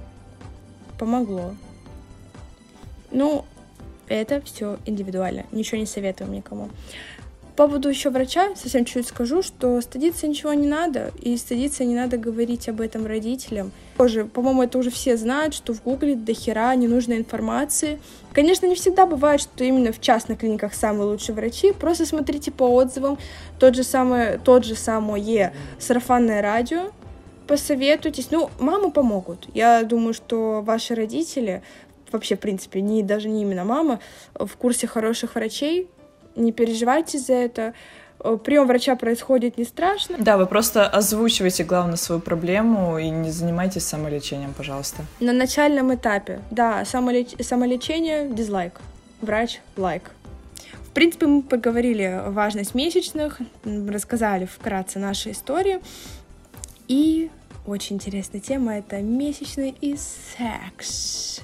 помогло. 0.99 1.55
Ну, 3.11 3.47
это 4.07 4.43
все 4.43 4.79
индивидуально, 4.85 5.47
ничего 5.51 5.79
не 5.79 5.87
советуем 5.87 6.33
никому. 6.33 6.69
По 7.57 7.67
поводу 7.67 7.89
еще 7.89 8.11
врача 8.11 8.55
совсем 8.55 8.85
чуть 8.85 9.09
скажу, 9.09 9.43
что 9.43 9.81
стыдиться 9.81 10.29
ничего 10.29 10.53
не 10.53 10.67
надо, 10.67 11.11
и 11.23 11.39
стыдиться 11.39 11.85
не 11.85 11.95
надо 11.95 12.19
говорить 12.19 12.69
об 12.69 12.83
этом 12.83 13.07
родителям. 13.07 13.73
Тоже, 13.99 14.27
по-моему, 14.27 14.63
это 14.63 14.79
уже 14.79 14.91
все 14.91 15.17
знают, 15.17 15.55
что 15.55 15.75
в 15.75 15.83
Гугле 15.83 16.15
до 16.15 16.33
хера 16.33 16.73
ненужной 16.77 17.19
информации. 17.19 18.01
Конечно, 18.33 18.67
не 18.67 18.77
всегда 18.77 19.07
бывает, 19.07 19.41
что 19.41 19.65
именно 19.65 19.93
в 19.93 20.01
частных 20.01 20.39
клиниках 20.39 20.73
самые 20.73 21.07
лучшие 21.11 21.35
врачи. 21.35 21.73
Просто 21.73 22.07
смотрите 22.07 22.53
по 22.53 22.65
отзывам. 22.73 23.19
Тот 23.59 23.75
же 23.75 23.83
самый, 23.83 24.39
тот 24.39 24.65
же 24.65 24.77
самое 24.77 25.53
сарафанное 25.81 26.41
радио. 26.41 26.93
Посоветуйтесь. 27.49 28.31
Ну, 28.31 28.51
мамы 28.61 28.93
помогут. 28.93 29.49
Я 29.53 29.83
думаю, 29.83 30.15
что 30.15 30.63
ваши 30.63 30.95
родители 30.95 31.63
вообще, 32.13 32.37
в 32.37 32.41
принципе, 32.41 32.81
не, 32.81 33.03
даже 33.03 33.29
не 33.29 33.43
именно 33.43 33.65
мама, 33.65 33.99
в 34.35 34.57
курсе 34.57 34.87
хороших 34.87 35.35
врачей, 35.35 35.89
не 36.37 36.53
переживайте 36.53 37.19
за 37.19 37.35
это. 37.35 37.75
Э, 38.21 38.37
Прием 38.43 38.67
врача 38.67 38.97
происходит 38.97 39.59
не 39.59 39.65
страшно. 39.65 40.17
Да, 40.19 40.37
вы 40.37 40.47
просто 40.47 40.87
озвучиваете, 40.87 41.65
главное, 41.65 41.97
свою 41.97 42.21
проблему 42.21 42.99
и 42.99 43.09
не 43.11 43.31
занимайтесь 43.31 43.85
самолечением, 43.85 44.55
пожалуйста. 44.55 45.05
На 45.21 45.33
начальном 45.33 45.95
этапе, 45.95 46.41
да, 46.51 46.85
самолеч... 46.85 47.35
самолечение, 47.41 48.29
дизлайк, 48.29 48.81
врач, 49.21 49.61
лайк. 49.77 50.11
В 50.73 50.91
принципе, 50.91 51.27
мы 51.27 51.43
поговорили 51.43 52.23
важность 52.27 52.75
месячных, 52.75 53.39
рассказали 53.65 54.47
вкратце 54.47 54.99
наши 54.99 55.31
истории. 55.31 55.81
И 56.89 57.31
очень 57.67 57.97
интересная 57.97 58.41
тема— 58.41 58.79
это 58.79 58.97
месячный 59.01 59.75
и 59.81 59.97
секс. 59.97 61.43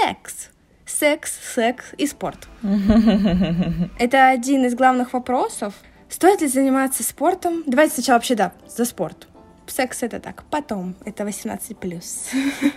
Секс. 0.00 0.50
Секс, 0.86 1.38
секс 1.54 1.84
и 1.98 2.06
спорт. 2.06 2.48
Это 3.98 4.28
один 4.28 4.64
из 4.64 4.74
главных 4.74 5.12
вопросов. 5.12 5.74
Стоит 6.08 6.40
ли 6.40 6.48
заниматься 6.48 7.02
спортом? 7.04 7.62
Давайте 7.66 7.94
сначала 7.94 8.16
вообще, 8.16 8.34
да, 8.34 8.52
за 8.66 8.84
спорт. 8.84 9.28
Секс 9.66 10.02
это 10.02 10.18
так, 10.18 10.42
потом, 10.50 10.96
это 11.04 11.22
18+. 11.22 11.76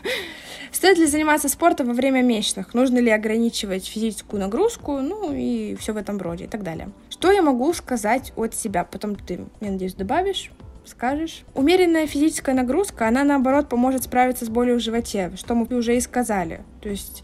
Стоит 0.72 0.98
ли 1.00 1.08
заниматься 1.08 1.50
спортом 1.50 1.88
во 1.88 1.94
время 1.94 2.22
месячных? 2.22 2.76
Нужно 2.76 3.00
ли 3.00 3.10
ограничивать 3.10 3.88
физическую 3.88 4.40
нагрузку? 4.40 5.00
Ну 5.02 5.34
и 5.34 5.76
все 5.76 5.94
в 5.94 5.98
этом 5.98 6.20
роде 6.20 6.44
и 6.44 6.48
так 6.48 6.62
далее. 6.62 6.92
Что 7.10 7.32
я 7.32 7.42
могу 7.42 7.74
сказать 7.74 8.32
от 8.36 8.54
себя? 8.54 8.84
Потом 8.84 9.16
ты, 9.16 9.40
я 9.60 9.72
надеюсь, 9.72 9.96
добавишь 9.96 10.52
скажешь? 10.86 11.44
Умеренная 11.54 12.08
физическая 12.08 12.56
нагрузка, 12.56 13.08
она 13.08 13.24
наоборот 13.24 13.70
поможет 13.70 14.04
справиться 14.04 14.46
с 14.46 14.50
болью 14.50 14.76
в 14.76 14.80
животе, 14.80 15.32
что 15.36 15.56
мы 15.56 15.66
уже 15.76 15.96
и 15.96 16.02
сказали. 16.02 16.62
То 16.82 16.90
есть 16.90 17.24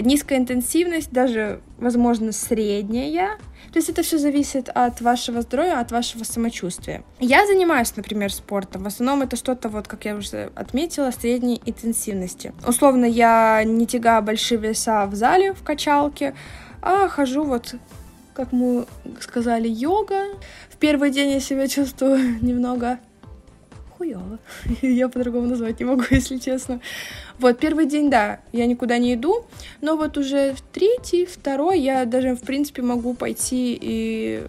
низкая 0.00 0.38
интенсивность, 0.38 1.10
даже, 1.10 1.60
возможно, 1.78 2.32
средняя. 2.32 3.38
То 3.72 3.78
есть 3.78 3.88
это 3.88 4.02
все 4.02 4.18
зависит 4.18 4.68
от 4.68 5.00
вашего 5.00 5.42
здоровья, 5.42 5.80
от 5.80 5.90
вашего 5.92 6.24
самочувствия. 6.24 7.02
Я 7.20 7.46
занимаюсь, 7.46 7.94
например, 7.96 8.32
спортом. 8.32 8.84
В 8.84 8.86
основном 8.86 9.22
это 9.22 9.36
что-то, 9.36 9.68
вот, 9.68 9.88
как 9.88 10.04
я 10.04 10.14
уже 10.14 10.50
отметила, 10.54 11.10
средней 11.10 11.60
интенсивности. 11.66 12.52
Условно, 12.66 13.04
я 13.04 13.62
не 13.64 13.86
тягаю 13.86 14.22
большие 14.22 14.58
веса 14.58 15.06
в 15.06 15.14
зале, 15.14 15.52
в 15.52 15.62
качалке, 15.62 16.34
а 16.80 17.08
хожу 17.08 17.44
вот 17.44 17.74
как 18.38 18.52
мы 18.52 18.86
сказали, 19.20 19.66
йога. 19.68 20.26
В 20.70 20.76
первый 20.76 21.10
день 21.10 21.30
я 21.30 21.40
себя 21.40 21.66
чувствую 21.66 22.38
немного 22.40 23.00
хуёво. 23.96 24.38
я 24.82 25.08
по-другому 25.08 25.48
назвать 25.48 25.80
не 25.80 25.86
могу, 25.86 26.04
если 26.10 26.38
честно. 26.38 26.80
Вот, 27.40 27.58
первый 27.58 27.86
день, 27.86 28.10
да, 28.10 28.38
я 28.52 28.66
никуда 28.66 28.98
не 28.98 29.14
иду, 29.14 29.44
но 29.80 29.96
вот 29.96 30.16
уже 30.16 30.54
в 30.54 30.60
третий, 30.60 31.26
второй 31.26 31.80
я 31.80 32.04
даже, 32.04 32.36
в 32.36 32.42
принципе, 32.42 32.82
могу 32.82 33.12
пойти 33.14 33.76
и 33.80 34.46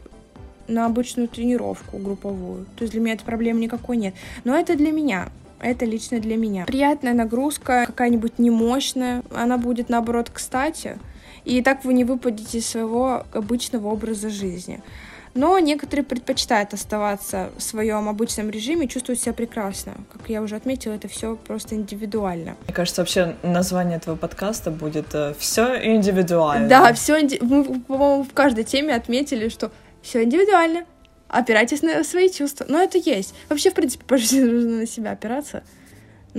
на 0.67 0.85
обычную 0.85 1.27
тренировку 1.27 1.97
групповую. 1.97 2.67
То 2.75 2.83
есть 2.83 2.91
для 2.91 3.01
меня 3.01 3.15
это 3.15 3.25
проблем 3.25 3.59
никакой 3.59 3.97
нет. 3.97 4.13
Но 4.43 4.55
это 4.55 4.75
для 4.75 4.91
меня. 4.91 5.29
Это 5.59 5.85
лично 5.85 6.19
для 6.19 6.37
меня. 6.37 6.65
Приятная 6.65 7.15
нагрузка, 7.15 7.85
какая-нибудь 7.87 8.37
немощная, 8.37 9.23
она 9.31 9.57
будет, 9.57 9.89
наоборот, 9.89 10.29
кстати 10.31 10.99
и 11.57 11.61
так 11.61 11.83
вы 11.83 11.93
не 11.93 12.03
выпадете 12.03 12.59
из 12.59 12.67
своего 12.67 13.25
обычного 13.33 13.87
образа 13.87 14.29
жизни. 14.29 14.81
Но 15.33 15.57
некоторые 15.59 16.03
предпочитают 16.03 16.73
оставаться 16.73 17.49
в 17.57 17.61
своем 17.61 18.09
обычном 18.09 18.49
режиме 18.49 18.85
и 18.85 18.89
чувствуют 18.89 19.19
себя 19.19 19.33
прекрасно. 19.33 19.93
Как 20.11 20.27
я 20.29 20.41
уже 20.41 20.55
отметила, 20.55 20.93
это 20.93 21.07
все 21.07 21.35
просто 21.35 21.75
индивидуально. 21.75 22.55
Мне 22.65 22.73
кажется, 22.73 23.01
вообще 23.01 23.35
название 23.43 23.97
этого 23.97 24.15
подкаста 24.15 24.71
будет 24.71 25.13
э, 25.13 25.33
«Все 25.37 25.93
индивидуально». 25.95 26.67
Да, 26.67 26.93
все 26.93 27.21
инди... 27.21 27.37
мы, 27.41 27.79
по-моему, 27.81 28.23
в 28.23 28.33
каждой 28.33 28.63
теме 28.63 28.95
отметили, 28.95 29.49
что 29.49 29.71
все 30.01 30.23
индивидуально. 30.23 30.85
Опирайтесь 31.27 31.83
на 31.83 32.03
свои 32.03 32.29
чувства. 32.29 32.65
Но 32.67 32.81
это 32.81 32.97
есть. 32.97 33.35
Вообще, 33.49 33.69
в 33.69 33.75
принципе, 33.75 34.03
по 34.07 34.17
жизни 34.17 34.41
нужно 34.41 34.77
на 34.79 34.87
себя 34.87 35.11
опираться 35.11 35.63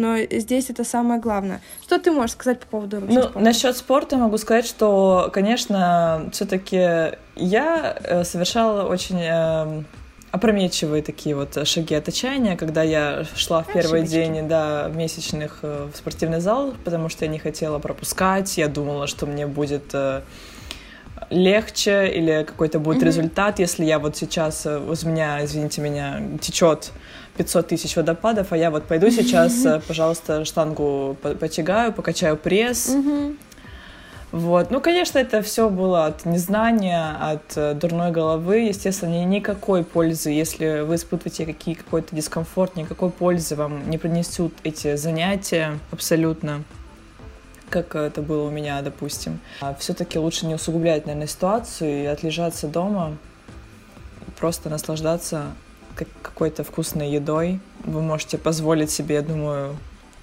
но 0.00 0.16
здесь 0.30 0.70
это 0.70 0.82
самое 0.82 1.20
главное. 1.20 1.60
Что 1.82 1.98
ты 1.98 2.10
можешь 2.10 2.32
сказать 2.32 2.60
по 2.60 2.66
поводу 2.66 3.00
ну, 3.00 3.22
спорта? 3.22 3.38
Насчет 3.38 3.76
спорта 3.76 4.16
могу 4.16 4.38
сказать, 4.38 4.66
что, 4.66 5.30
конечно, 5.32 6.30
все-таки 6.32 7.16
я 7.36 7.98
э, 8.02 8.24
совершала 8.24 8.88
очень 8.88 9.20
э, 9.20 9.82
опрометчивые 10.30 11.02
такие 11.02 11.36
вот 11.36 11.68
шаги 11.68 11.94
от 11.94 12.08
отчаяния, 12.08 12.56
когда 12.56 12.82
я 12.82 13.24
шла 13.36 13.62
в 13.62 13.66
первый 13.66 14.02
Ошибочки. 14.02 14.12
день 14.12 14.48
да, 14.48 14.90
месячных 14.94 15.58
э, 15.62 15.88
в 15.92 15.96
спортивный 15.96 16.40
зал, 16.40 16.74
потому 16.82 17.10
что 17.10 17.26
я 17.26 17.30
не 17.30 17.38
хотела 17.38 17.78
пропускать, 17.78 18.56
я 18.56 18.68
думала, 18.68 19.06
что 19.06 19.26
мне 19.26 19.46
будет 19.46 19.94
легче 21.28 22.08
или 22.08 22.44
какой-то 22.44 22.78
будет 22.78 23.02
mm-hmm. 23.02 23.06
результат, 23.06 23.58
если 23.58 23.84
я 23.84 23.98
вот 23.98 24.16
сейчас, 24.16 24.64
у 24.64 25.08
меня, 25.08 25.44
извините 25.44 25.82
меня, 25.82 26.22
течет 26.40 26.92
500 27.36 27.68
тысяч 27.68 27.96
водопадов, 27.96 28.52
а 28.52 28.56
я 28.56 28.70
вот 28.70 28.84
пойду 28.84 29.10
сейчас, 29.10 29.64
э, 29.64 29.80
пожалуйста, 29.86 30.44
штангу 30.44 31.16
потягаю, 31.22 31.92
покачаю 31.92 32.36
пресс. 32.36 32.94
Вот. 34.32 34.70
Ну, 34.70 34.80
конечно, 34.80 35.18
это 35.18 35.42
все 35.42 35.68
было 35.68 36.06
от 36.06 36.24
незнания, 36.24 37.16
от 37.20 37.56
э, 37.56 37.74
дурной 37.74 38.12
головы. 38.12 38.58
Естественно, 38.60 39.24
никакой 39.24 39.82
пользы, 39.82 40.30
если 40.30 40.82
вы 40.82 40.94
испытываете 40.94 41.46
какие, 41.46 41.74
какой-то 41.74 42.14
дискомфорт, 42.14 42.76
никакой 42.76 43.10
пользы 43.10 43.56
вам 43.56 43.90
не 43.90 43.98
принесут 43.98 44.54
эти 44.62 44.96
занятия 44.96 45.78
абсолютно 45.90 46.62
как 47.70 47.94
это 47.94 48.20
было 48.20 48.48
у 48.48 48.50
меня, 48.50 48.82
допустим. 48.82 49.38
А 49.60 49.74
все-таки 49.74 50.18
лучше 50.18 50.44
не 50.44 50.56
усугублять, 50.56 51.06
наверное, 51.06 51.28
ситуацию 51.28 52.02
и 52.02 52.06
отлежаться 52.06 52.66
дома, 52.66 53.16
просто 54.38 54.68
наслаждаться 54.68 55.54
какой-то 56.22 56.64
вкусной 56.64 57.10
едой. 57.10 57.60
Вы 57.84 58.02
можете 58.02 58.38
позволить 58.38 58.90
себе, 58.90 59.16
я 59.16 59.22
думаю, 59.22 59.76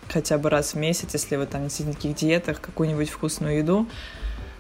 хотя 0.10 0.38
бы 0.38 0.50
раз 0.50 0.74
в 0.74 0.78
месяц, 0.78 1.14
если 1.14 1.36
вы 1.36 1.46
там 1.46 1.64
не 1.64 1.70
сидите 1.70 1.88
на 1.88 1.94
таких 1.94 2.16
диетах, 2.16 2.62
какую-нибудь 2.62 3.10
вкусную 3.10 3.58
еду. 3.58 3.88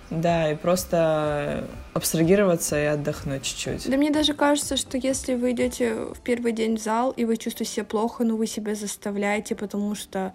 Да, 0.09 0.51
и 0.51 0.55
просто 0.55 1.67
абстрагироваться 1.93 2.81
и 2.81 2.85
отдохнуть 2.85 3.43
чуть-чуть. 3.43 3.89
Да 3.89 3.97
мне 3.97 4.09
даже 4.09 4.33
кажется, 4.33 4.77
что 4.77 4.97
если 4.97 5.35
вы 5.35 5.51
идете 5.51 5.95
в 5.95 6.21
первый 6.21 6.53
день 6.53 6.77
в 6.77 6.81
зал, 6.81 7.11
и 7.11 7.25
вы 7.25 7.35
чувствуете 7.35 7.73
себя 7.73 7.83
плохо, 7.83 8.23
но 8.23 8.37
вы 8.37 8.47
себя 8.47 8.73
заставляете, 8.73 9.53
потому 9.55 9.95
что 9.95 10.33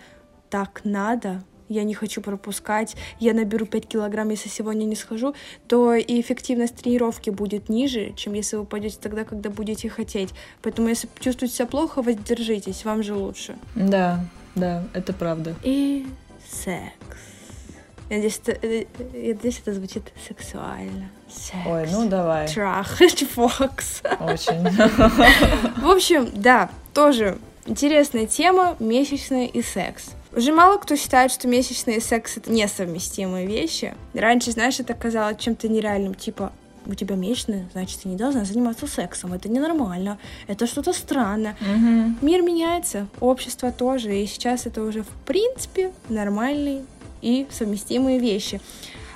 так 0.50 0.82
надо, 0.84 1.42
я 1.68 1.84
не 1.84 1.94
хочу 1.94 2.20
пропускать, 2.20 2.96
я 3.18 3.34
наберу 3.34 3.66
5 3.66 3.86
килограмм, 3.86 4.30
если 4.30 4.48
сегодня 4.48 4.84
не 4.84 4.96
схожу, 4.96 5.34
то 5.68 5.94
и 5.94 6.20
эффективность 6.20 6.76
тренировки 6.76 7.30
будет 7.30 7.68
ниже, 7.68 8.12
чем 8.16 8.34
если 8.34 8.56
вы 8.56 8.64
пойдете 8.64 8.98
тогда, 9.00 9.24
когда 9.24 9.50
будете 9.50 9.88
хотеть. 9.88 10.30
Поэтому 10.62 10.88
если 10.88 11.08
чувствуете 11.20 11.56
себя 11.56 11.66
плохо, 11.66 12.02
воздержитесь, 12.02 12.84
вам 12.84 13.02
же 13.02 13.14
лучше. 13.14 13.56
Да, 13.74 14.24
да, 14.54 14.84
это 14.92 15.12
правда. 15.12 15.54
И 15.62 16.06
секс. 16.48 17.18
Я 18.10 18.16
надеюсь, 18.16 18.40
это, 18.44 18.66
э, 18.66 18.84
я 19.14 19.34
надеюсь, 19.34 19.60
это 19.60 19.72
звучит 19.72 20.12
сексуально. 20.28 21.10
Секс. 21.28 21.66
Ой, 21.66 21.86
ну 21.90 22.08
давай. 22.08 22.46
Трахать, 22.46 23.24
фокс. 23.30 24.02
Очень. 24.20 24.68
В 25.80 25.88
общем, 25.88 26.28
да, 26.34 26.70
тоже 26.92 27.38
интересная 27.64 28.26
тема, 28.26 28.76
месячный 28.80 29.46
и 29.46 29.62
секс. 29.62 30.10
Уже 30.34 30.52
мало 30.52 30.78
кто 30.78 30.96
считает, 30.96 31.30
что 31.30 31.46
месячные 31.46 31.98
и 31.98 32.00
секс— 32.00 32.36
это 32.38 32.50
несовместимые 32.50 33.46
вещи. 33.46 33.94
Раньше, 34.14 34.52
знаешь, 34.52 34.80
это 34.80 34.94
казалось 34.94 35.36
чем-то 35.38 35.68
нереальным, 35.68 36.14
типа 36.14 36.52
у 36.86 36.94
тебя 36.94 37.14
месячные, 37.14 37.68
значит, 37.72 38.00
ты 38.00 38.08
не 38.08 38.16
должна 38.16 38.44
заниматься 38.44 38.86
сексом. 38.86 39.32
Это 39.32 39.48
ненормально, 39.48 40.18
это 40.48 40.66
что-то 40.66 40.92
странное. 40.92 41.56
Мгм. 41.60 42.18
Мир 42.22 42.42
меняется, 42.42 43.06
общество 43.20 43.70
тоже, 43.70 44.16
и 44.16 44.26
сейчас 44.26 44.66
это 44.66 44.82
уже, 44.82 45.02
в 45.02 45.10
принципе, 45.26 45.92
нормальные 46.08 46.84
и 47.20 47.46
совместимые 47.50 48.18
вещи. 48.18 48.60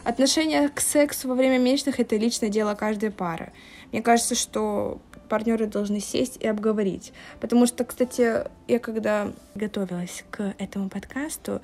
Отношение 0.04 0.68
к 0.68 0.80
сексу 0.80 1.28
во 1.28 1.34
время 1.34 1.58
месячных— 1.58 1.98
это 2.00 2.16
личное 2.16 2.50
дело 2.50 2.74
каждой 2.74 3.10
пары. 3.10 3.52
Мне 3.90 4.02
кажется, 4.02 4.36
что 4.36 5.00
партнеры 5.28 5.66
должны 5.66 6.00
сесть 6.00 6.36
и 6.40 6.46
обговорить. 6.46 7.12
Потому 7.40 7.66
что, 7.66 7.84
кстати, 7.84 8.44
я 8.68 8.78
когда 8.78 9.32
готовилась 9.54 10.24
к 10.30 10.54
этому 10.58 10.88
подкасту, 10.88 11.60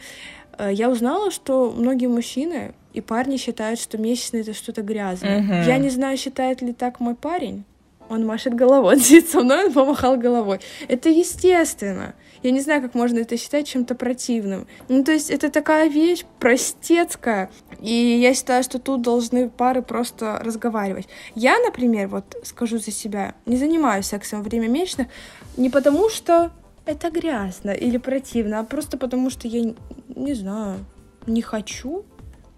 э, 0.59 0.71
я 0.73 0.91
узнала, 0.91 1.31
что 1.31 1.73
многие 1.77 2.07
мужчины 2.07 2.75
и 2.93 3.01
парни 3.01 3.37
считают, 3.37 3.81
что 3.81 3.99
месячные— 3.99 4.43
это 4.43 4.55
что-то 4.55 4.83
грязное. 4.83 5.41
Мгм. 5.41 5.63
Я 5.63 5.79
не 5.79 5.91
знаю, 5.91 6.17
считает 6.17 6.63
ли 6.63 6.73
так 6.73 7.01
мой 7.01 7.15
парень. 7.15 7.65
Он 8.09 8.27
машет 8.27 8.55
головой, 8.55 8.95
он 8.97 9.01
сидит 9.01 9.31
со 9.31 9.41
мной, 9.41 9.67
он 9.67 9.73
помахал 9.73 10.17
головой. 10.17 10.61
Это 10.89 11.09
естественно. 11.09 12.15
Я 12.43 12.51
не 12.51 12.61
знаю, 12.61 12.83
как 12.83 12.95
можно 12.95 13.19
это 13.19 13.37
считать 13.37 13.67
чем-то 13.69 13.95
противным. 13.95 14.67
Ну, 14.89 15.05
то 15.05 15.13
есть 15.13 15.31
это 15.31 15.51
такая 15.51 15.89
вещь 15.89 16.25
простецкая. 16.39 17.51
И 17.81 17.93
я 17.93 18.35
считаю, 18.35 18.63
что 18.63 18.79
тут 18.79 19.03
должны 19.03 19.49
пары 19.49 19.83
просто 19.83 20.41
разговаривать. 20.45 21.09
Я, 21.35 21.59
например, 21.59 22.09
вот 22.09 22.37
скажу 22.45 22.79
за 22.79 22.91
себя, 22.91 23.35
не 23.47 23.57
занимаюсь 23.57 24.07
сексом 24.07 24.43
во 24.43 24.49
время 24.49 24.69
месячных 24.69 25.09
не 25.57 25.71
потому, 25.71 26.09
что 26.09 26.51
это 26.87 27.11
грязно 27.11 27.71
или 27.71 27.99
противно, 27.99 28.61
а 28.61 28.65
просто 28.65 28.99
потому, 28.99 29.31
что 29.31 29.49
я 29.49 29.75
не 30.09 30.35
знаю, 30.35 30.85
не 31.27 31.43
хочу. 31.43 32.05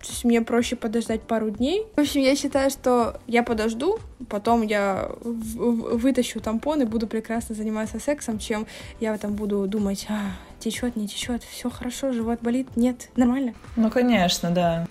То 0.05 0.11
есть 0.11 0.25
мне 0.25 0.43
проще 0.43 0.77
подождать 0.77 1.23
пару 1.23 1.49
дней. 1.51 1.87
В 1.97 2.01
общем, 2.01 2.21
я 2.21 2.37
считаю, 2.37 2.69
что 2.71 3.19
я 3.27 3.43
подожду, 3.43 3.99
потом 4.29 4.61
я 4.63 5.09
в- 5.23 5.57
в- 5.57 5.97
вытащу 5.97 6.41
тампон 6.41 6.83
и 6.83 6.85
буду 6.85 7.07
прекрасно 7.07 7.55
заниматься 7.55 7.99
сексом, 7.99 8.39
чем 8.39 8.67
я 9.01 9.17
там 9.17 9.33
буду 9.33 9.67
думать, 9.67 10.07
а, 10.11 10.33
течет, 10.61 10.97
не 10.97 11.09
течет, 11.09 11.43
все 11.43 11.71
хорошо, 11.71 12.13
живот 12.13 12.41
болит, 12.43 12.69
нет, 12.77 13.09
нормально. 13.17 13.55
Ну, 13.77 13.91
конечно, 13.91 14.51
да. 14.51 14.87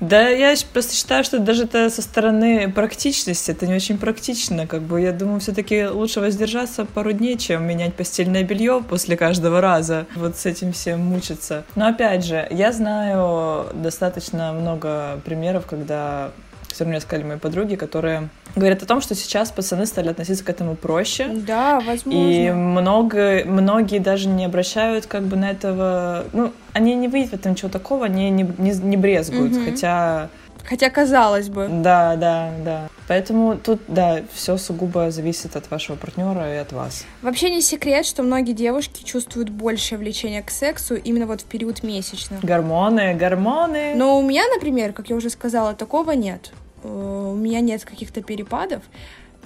Да, 0.00 0.28
я 0.28 0.54
просто 0.72 0.94
считаю, 0.94 1.24
что 1.24 1.38
даже 1.38 1.64
это 1.64 1.88
со 1.90 2.02
стороны 2.02 2.70
практичности, 2.70 3.50
это 3.50 3.66
не 3.66 3.74
очень 3.74 3.98
практично. 3.98 4.66
Как 4.66 4.82
бы 4.82 5.00
я 5.00 5.12
думаю, 5.12 5.40
все-таки 5.40 5.86
лучше 5.86 6.20
воздержаться 6.20 6.84
пару 6.84 7.12
дней, 7.12 7.38
чем 7.38 7.66
менять 7.66 7.94
постельное 7.94 8.42
белье 8.42 8.82
после 8.86 9.16
каждого 9.16 9.60
раза. 9.60 10.06
Вот 10.16 10.36
с 10.36 10.46
этим 10.46 10.72
всем 10.72 11.00
мучиться. 11.00 11.64
Но 11.76 11.86
опять 11.86 12.24
же, 12.24 12.46
я 12.50 12.72
знаю 12.72 13.66
достаточно 13.74 14.52
много 14.52 15.20
примеров, 15.24 15.66
когда 15.66 16.32
все 16.74 16.84
мне 16.84 17.00
сказали 17.00 17.24
мои 17.24 17.38
подруги, 17.38 17.76
которые 17.76 18.28
говорят 18.56 18.82
о 18.82 18.86
том, 18.86 19.00
что 19.00 19.14
сейчас 19.14 19.50
пацаны 19.52 19.86
стали 19.86 20.08
относиться 20.08 20.44
к 20.44 20.50
этому 20.50 20.74
проще. 20.74 21.28
Да, 21.28 21.80
возможно. 21.80 22.18
И 22.18 22.50
много, 22.50 23.42
многие 23.44 24.00
даже 24.00 24.28
не 24.28 24.44
обращают 24.44 25.06
как 25.06 25.22
бы 25.22 25.36
на 25.36 25.50
этого... 25.50 26.24
Ну, 26.32 26.52
они 26.72 26.96
не 26.96 27.06
видят 27.06 27.30
в 27.30 27.34
этом 27.34 27.52
ничего 27.52 27.68
такого, 27.68 28.06
они 28.06 28.28
не, 28.30 28.42
не, 28.58 28.72
не 28.72 28.96
брезгуют, 28.96 29.52
Мгм. 29.52 29.64
хотя... 29.64 30.28
Хотя 30.64 30.88
казалось 30.88 31.50
бы. 31.50 31.68
Да, 31.70 32.16
да, 32.16 32.50
да. 32.64 32.88
Поэтому 33.06 33.56
тут, 33.58 33.82
да, 33.86 34.22
все 34.32 34.56
сугубо 34.56 35.10
зависит 35.10 35.56
от 35.56 35.70
вашего 35.70 35.94
партнера 35.94 36.54
и 36.54 36.56
от 36.56 36.72
вас. 36.72 37.04
Вообще 37.20 37.50
не 37.50 37.60
секрет, 37.60 38.06
что 38.06 38.22
многие 38.22 38.52
девушки 38.54 39.04
чувствуют 39.04 39.50
большее 39.50 39.98
влечение 39.98 40.42
к 40.42 40.50
сексу 40.50 40.94
именно 40.94 41.26
вот 41.26 41.42
в 41.42 41.44
период 41.44 41.82
месячных. 41.82 42.42
Гормоны, 42.42 43.14
гормоны. 43.14 43.92
Но 43.94 44.18
у 44.18 44.22
меня, 44.22 44.42
например, 44.54 44.94
как 44.94 45.10
я 45.10 45.16
уже 45.16 45.28
сказала, 45.28 45.74
такого 45.74 46.12
нет. 46.12 46.50
Э, 46.84 47.32
У 47.32 47.36
меня 47.36 47.60
нет 47.60 47.84
каких-то 47.84 48.22
перепадов. 48.22 48.82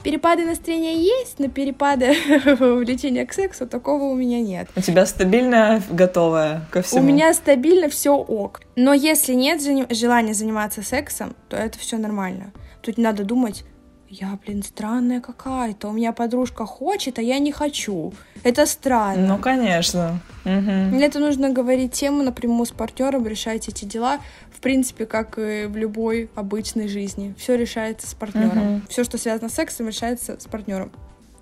Перепады 0.02 0.44
настроения 0.44 0.96
есть, 0.96 1.38
но 1.38 1.48
перепады 1.48 2.14
влечения 2.60 3.26
к 3.26 3.32
сексу 3.32 3.66
такого 3.66 4.04
у 4.04 4.14
меня 4.14 4.40
нет. 4.40 4.68
У 4.76 4.80
тебя 4.80 5.04
стабильно 5.06 5.82
готовая 5.90 6.66
ко 6.70 6.82
всему. 6.82 7.00
У 7.00 7.04
меня 7.04 7.34
стабильно 7.34 7.88
все 7.88 8.14
ок. 8.14 8.60
Но 8.76 8.92
если 8.92 9.34
нет 9.34 9.60
желания 9.90 10.34
заниматься 10.34 10.82
сексом, 10.82 11.34
то 11.48 11.56
это 11.56 11.78
все 11.78 11.98
нормально. 11.98 12.52
Тут 12.80 12.96
не 12.96 13.04
надо 13.04 13.24
думать, 13.24 13.64
я, 14.10 14.38
блин, 14.46 14.62
странная 14.62 15.20
какая-то, 15.20 15.88
у 15.88 15.92
меня 15.92 16.12
подружка 16.12 16.64
хочет, 16.64 17.18
а 17.18 17.22
я 17.22 17.38
не 17.38 17.52
хочу. 17.52 18.14
Это 18.42 18.64
странно. 18.64 19.26
Ну, 19.26 19.38
конечно. 19.38 20.20
Мгм. 20.44 20.94
Мне 20.94 21.06
это 21.06 21.18
нужно 21.18 21.50
говорить 21.50 21.92
тему 21.92 22.22
напрямую 22.22 22.64
с 22.64 22.70
партнером, 22.70 23.26
решать 23.26 23.68
эти 23.68 23.84
дела. 23.84 24.18
В 24.58 24.60
принципе, 24.60 25.06
как 25.06 25.38
и 25.38 25.66
в 25.66 25.76
любой 25.76 26.30
обычной 26.34 26.88
жизни. 26.88 27.32
Все 27.38 27.54
решается 27.54 28.08
с 28.08 28.14
партнером. 28.14 28.58
Мгм. 28.58 28.86
Все, 28.88 29.04
что 29.04 29.16
связано 29.16 29.48
с 29.48 29.54
сексом, 29.54 29.86
решается 29.86 30.36
с 30.40 30.46
партнером. 30.46 30.90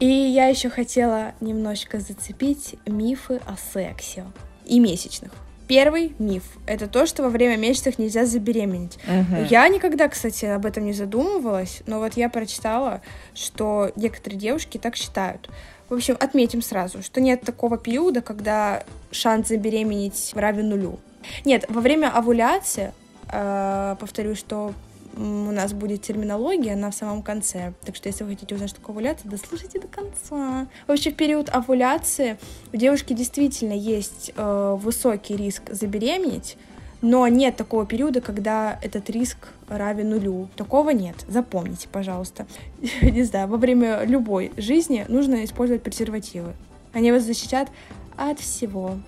И 0.00 0.06
я 0.06 0.48
еще 0.48 0.68
хотела 0.68 1.32
немножечко 1.40 1.98
зацепить 1.98 2.74
мифы 2.84 3.40
о 3.46 3.56
сексе 3.72 4.26
и 4.66 4.78
месячных. 4.78 5.32
Первый 5.66 6.14
миф— 6.18 6.42
это 6.66 6.88
то, 6.88 7.06
что 7.06 7.22
во 7.22 7.30
время 7.30 7.56
месячных 7.56 7.98
нельзя 7.98 8.26
забеременеть. 8.26 8.98
Мгм. 9.06 9.46
Я 9.46 9.66
никогда, 9.68 10.10
кстати, 10.10 10.44
об 10.44 10.66
этом 10.66 10.84
не 10.84 10.92
задумывалась, 10.92 11.82
но 11.86 12.00
вот 12.00 12.18
я 12.18 12.28
прочитала, 12.28 13.00
что 13.32 13.92
некоторые 13.96 14.38
девушки 14.38 14.76
так 14.76 14.94
считают. 14.94 15.48
В 15.88 15.94
общем, 15.94 16.18
отметим 16.20 16.60
сразу, 16.60 17.02
что 17.02 17.22
нет 17.22 17.40
такого 17.40 17.78
периода, 17.78 18.20
когда 18.20 18.84
шанс 19.10 19.48
забеременеть 19.48 20.32
равен 20.34 20.68
нулю. 20.68 20.98
Нет, 21.46 21.64
во 21.70 21.80
время 21.80 22.10
овуляции, 22.14 22.92
повторю, 23.28 24.34
что 24.34 24.72
у 25.16 25.50
нас 25.50 25.72
будет 25.72 26.02
терминология, 26.02 26.74
она 26.74 26.90
в 26.90 26.94
самом 26.94 27.22
конце. 27.22 27.72
Так 27.84 27.96
что, 27.96 28.08
если 28.08 28.24
вы 28.24 28.30
хотите 28.30 28.54
узнать, 28.54 28.70
что 28.70 28.80
такое 28.80 28.94
овуляция, 28.94 29.30
дослушайте 29.30 29.80
до 29.80 29.88
конца. 29.88 30.66
В 30.86 30.92
общем, 30.92 31.12
в 31.12 31.16
период 31.16 31.48
овуляции 31.48 32.38
у 32.72 32.76
девушки 32.76 33.14
действительно 33.14 33.72
есть 33.72 34.32
э, 34.36 34.76
высокий 34.78 35.36
риск 35.36 35.62
забеременеть, 35.70 36.58
но 37.00 37.26
нет 37.28 37.56
такого 37.56 37.86
периода, 37.86 38.20
когда 38.20 38.78
этот 38.82 39.08
риск 39.10 39.48
равен 39.68 40.10
нулю. 40.10 40.48
Такого 40.56 40.90
нет. 40.90 41.16
Запомните, 41.28 41.88
пожалуйста. 41.90 42.46
Не 43.02 43.22
знаю, 43.22 43.48
во 43.48 43.56
время 43.56 44.04
любой 44.04 44.52
жизни 44.56 45.04
нужно 45.08 45.44
использовать 45.44 45.82
презервативы. 45.82 46.52
Они 46.92 47.12
вас 47.12 47.22
защитят 47.22 47.68
от 48.16 48.40
всего. 48.40 48.98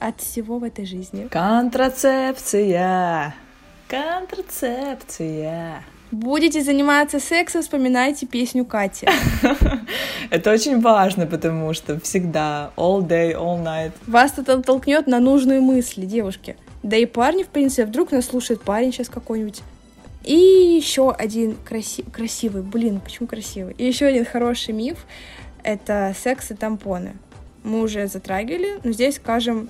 От 0.00 0.20
всего 0.20 0.58
в 0.58 0.64
этой 0.64 0.84
жизни. 0.84 1.28
Контрацепция. 1.30 3.34
Контрацепция. 4.02 5.84
Будете 6.10 6.62
заниматься 6.62 7.18
сексом, 7.18 7.62
вспоминайте 7.62 8.26
песню 8.26 8.64
Кати. 8.64 9.06
Это 10.30 10.52
очень 10.52 10.80
важно, 10.80 11.26
потому 11.26 11.74
что 11.74 11.98
всегда 12.00 12.70
all 12.76 13.06
day, 13.06 13.34
all 13.34 13.62
night. 13.62 13.92
Вас 14.06 14.34
это 14.38 14.62
толкнет 14.62 15.06
на 15.06 15.18
нужные 15.18 15.60
мысли, 15.60 16.06
девушки. 16.06 16.56
Да 16.82 16.96
и 16.96 17.06
парни, 17.06 17.42
в 17.42 17.48
принципе, 17.48 17.86
вдруг 17.86 18.12
нас 18.12 18.26
слушает 18.26 18.62
парень 18.62 18.92
сейчас 18.92 19.08
какой-нибудь. 19.08 19.62
И 20.22 20.34
еще 20.34 21.10
один 21.10 21.56
краси- 21.68 22.08
красивый, 22.10 22.62
блин, 22.62 23.00
почему 23.00 23.26
красивый? 23.26 23.74
И 23.76 23.84
еще 23.84 24.06
один 24.06 24.24
хороший 24.24 24.72
миф— 24.72 25.04
это 25.62 26.14
секс 26.18 26.50
и 26.50 26.54
тампоны. 26.54 27.16
Мы 27.62 27.82
уже 27.82 28.06
затрагивали, 28.06 28.78
но 28.84 28.92
здесь 28.92 29.16
скажем 29.16 29.68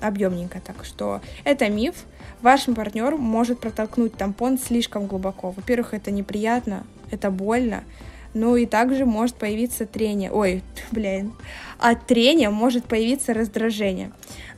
объемненько 0.00 0.60
так, 0.60 0.84
что 0.84 1.20
это 1.44 1.68
миф. 1.68 1.94
Ваш 2.42 2.64
партнер 2.64 3.16
может 3.16 3.60
протолкнуть 3.60 4.14
тампон 4.14 4.58
слишком 4.58 5.06
глубоко. 5.06 5.50
Во-первых, 5.50 5.94
это 5.94 6.10
неприятно, 6.10 6.84
это 7.10 7.30
больно. 7.30 7.84
Ну 8.32 8.56
и 8.56 8.64
также 8.64 9.06
может 9.06 9.36
появиться 9.36 9.86
трение. 9.86 10.30
Ой, 10.30 10.62
блин. 10.90 11.32
От 11.78 12.06
трения 12.06 12.50
может 12.50 12.84
появиться 12.84 13.34
раздражение. 13.34 14.12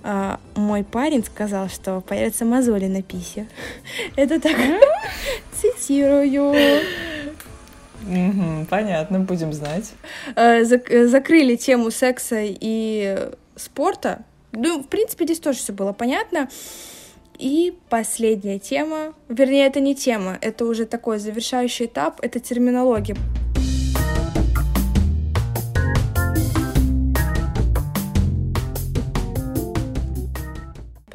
А, 0.05 0.41
мой 0.57 0.85
парень 0.85 1.25
сказал, 1.25 1.69
что 1.69 2.01
появятся 2.01 2.45
мозоли 2.45 2.87
на 2.87 3.03
писе. 3.03 3.47
Это 4.17 4.41
так 4.41 4.57
цитирую. 5.61 6.55
Понятно, 8.69 9.21
будем 9.21 9.53
знать. 9.53 9.93
Зак- 10.35 10.91
э, 10.91 11.07
закрыли 11.07 11.55
тему 11.55 11.91
секса 11.93 12.41
и 12.43 13.31
спорта. 13.55 14.25
Ну, 14.53 14.83
в 14.83 14.89
принципе, 14.89 15.25
здесь 15.25 15.41
тоже 15.41 15.59
все 15.59 15.73
было 15.73 15.93
понятно. 15.93 16.49
И 17.39 17.77
последняя 17.89 18.59
тема, 18.59 19.15
вернее, 19.29 19.67
это 19.67 19.81
не 19.81 19.95
тема, 19.95 20.39
это 20.41 20.65
уже 20.67 20.85
такой 20.85 21.19
завершающий 21.19 21.87
этап, 21.87 22.21
это 22.23 22.39
терминология. 22.39 23.17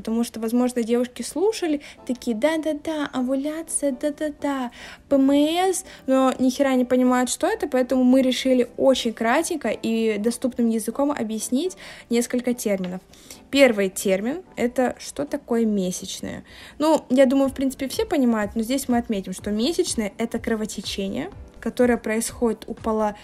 потому 0.08 0.24
что, 0.24 0.40
возможно, 0.40 0.84
девушки 0.84 1.22
слушали, 1.22 1.82
такие, 2.06 2.36
да-да-да, 2.36 3.10
овуляция, 3.12 3.92
да-да-да, 3.92 4.72
ПМС, 5.10 5.84
но 6.08 6.34
ни 6.40 6.50
хера 6.50 6.76
не 6.76 6.86
понимают, 6.86 7.30
что 7.30 7.46
это, 7.46 7.68
поэтому 7.68 8.06
мы 8.06 8.22
решили 8.22 8.70
очень 8.78 9.12
кратенько 9.12 9.68
и 9.68 10.18
доступным 10.18 10.70
языком 10.70 11.12
объяснить 11.12 11.76
несколько 12.10 12.54
терминов. 12.54 13.02
Первый 13.50 13.90
термин— 13.90 14.44
это 14.56 14.96
что 15.00 15.26
такое 15.26 15.66
месячное. 15.66 16.44
Ну, 16.80 17.06
я 17.10 17.26
думаю, 17.26 17.50
в 17.50 17.54
принципе, 17.54 17.88
все 17.88 18.06
понимают, 18.06 18.56
но 18.56 18.62
здесь 18.62 18.90
мы 18.90 18.98
отметим, 18.98 19.34
что 19.34 19.52
месячное— 19.52 20.12
это 20.18 20.38
кровотечение, 20.40 21.30
которое 21.60 21.98
происходит 21.98 22.66
у 22.68 22.74
поло 22.74 23.16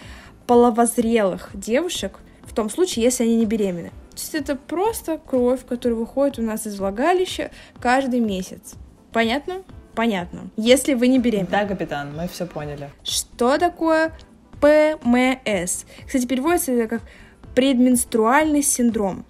половозрелых 0.48 1.52
девушек, 1.54 2.20
в 2.44 2.54
том 2.54 2.70
случае, 2.70 3.06
если 3.06 3.24
они 3.24 3.38
не 3.38 3.46
беременны. 3.46 3.90
То 4.12 4.18
есть 4.18 4.36
это 4.36 4.56
просто 4.56 5.18
кровь, 5.18 5.66
которая 5.66 5.98
выходит 5.98 6.38
у 6.38 6.42
нас 6.42 6.68
из 6.68 6.78
влагалища 6.78 7.50
каждый 7.80 8.20
месяц. 8.20 8.76
Понятно? 9.12 9.64
Понятно. 9.96 10.50
Если 10.58 10.94
вы 10.94 11.08
не 11.08 11.20
беременны. 11.20 11.50
Да, 11.50 11.66
капитан, 11.66 12.16
мы 12.16 12.28
все 12.28 12.46
поняли. 12.46 12.90
Что 13.04 13.58
такое 13.58 14.12
ПМС? 14.60 15.86
Кстати, 16.06 16.26
переводится 16.26 16.72
это 16.74 16.88
как 16.88 17.02
предменструальный 17.56 18.64
синдром. 18.64 19.26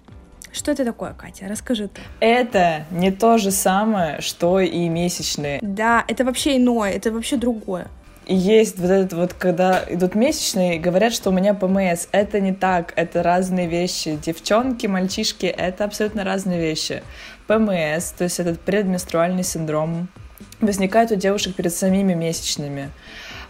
Что 0.54 0.70
это 0.70 0.84
такое, 0.84 1.14
Катя? 1.14 1.46
Расскажи 1.48 1.88
ты. 1.88 2.00
Это 2.20 2.84
не 2.92 3.10
то 3.10 3.38
же 3.38 3.50
самое, 3.50 4.20
что 4.20 4.60
и 4.60 4.88
месячные. 4.88 5.58
Да, 5.60 6.04
это 6.06 6.24
вообще 6.24 6.56
иное, 6.58 6.92
это 6.92 7.10
вообще 7.10 7.36
другое. 7.36 7.88
И 8.26 8.36
есть 8.36 8.78
вот 8.78 8.88
этот 8.88 9.12
вот, 9.12 9.34
когда 9.34 9.84
идут 9.88 10.14
месячные, 10.14 10.78
говорят, 10.78 11.12
что 11.12 11.30
у 11.30 11.32
меня 11.32 11.54
ПМС. 11.54 12.06
Это 12.12 12.40
не 12.40 12.54
так, 12.54 12.92
это 12.94 13.24
разные 13.24 13.66
вещи. 13.66 14.16
Девчонки, 14.24 14.86
мальчишки, 14.86 15.46
это 15.46 15.84
абсолютно 15.84 16.22
разные 16.22 16.60
вещи. 16.60 17.02
ПМС, 17.48 18.12
то 18.12 18.22
есть 18.22 18.38
этот 18.38 18.60
предменструальный 18.60 19.42
синдром, 19.42 20.08
возникает 20.60 21.10
у 21.10 21.16
девушек 21.16 21.56
перед 21.56 21.74
самими 21.74 22.14
месячными. 22.14 22.90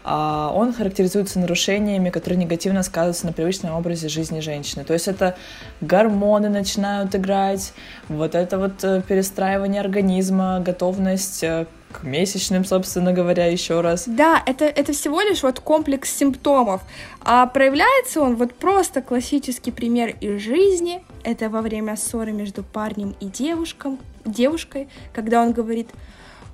А, 0.05 0.53
он 0.55 0.75
характеризуется 0.75 1.39
нарушениями, 1.39 2.11
которые 2.11 2.39
негативно 2.39 2.83
сказываются 2.83 3.27
на 3.27 3.33
привычном 3.33 3.75
образе 3.75 4.09
жизни 4.09 4.41
женщины. 4.41 4.85
То 4.85 4.93
есть 4.93 5.09
это 5.09 5.35
гормоны 5.81 6.51
начинают 6.51 7.15
играть, 7.15 7.73
вот 8.09 8.35
это 8.35 8.59
вот 8.59 8.85
э, 8.85 9.01
перестраивание 9.01 9.81
организма, 9.81 10.61
готовность 10.61 11.43
э, 11.43 11.67
к 11.91 12.03
месячным, 12.03 12.67
собственно 12.67 13.15
говоря, 13.15 13.47
еще 13.47 13.81
раз. 13.81 14.05
Да, 14.07 14.43
это, 14.45 14.67
это 14.67 14.93
всего 14.93 15.23
лишь 15.23 15.43
вот 15.43 15.61
комплекс 15.61 16.11
симптомов. 16.11 16.83
А 17.23 17.47
проявляется 17.47 18.21
он 18.21 18.37
вот 18.37 18.55
просто 18.55 19.01
классический 19.01 19.71
пример 19.71 20.15
из 20.21 20.43
жизни. 20.43 21.03
Это 21.23 21.49
во 21.49 21.63
время 21.63 21.97
ссоры 21.97 22.33
между 22.33 22.63
парнем 22.63 23.15
и 23.21 23.27
девушком, 23.27 23.99
девушкой, 24.27 24.89
когда 25.15 25.41
он 25.41 25.53
говорит, 25.53 25.89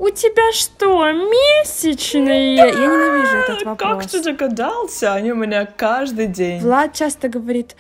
у 0.01 0.09
тебя 0.09 0.51
что, 0.53 1.13
месячные? 1.13 2.57
Я 2.57 2.71
ненавижу 2.71 3.37
этот 3.37 3.63
вопрос. 3.65 4.03
Как 4.03 4.11
ты 4.11 4.23
догадался? 4.23 5.13
Они 5.13 5.31
у 5.31 5.37
меня 5.37 5.67
каждый 5.67 6.27
день. 6.27 6.61
Влад 6.61 6.95
часто 6.95 7.29
говорит, 7.29 7.77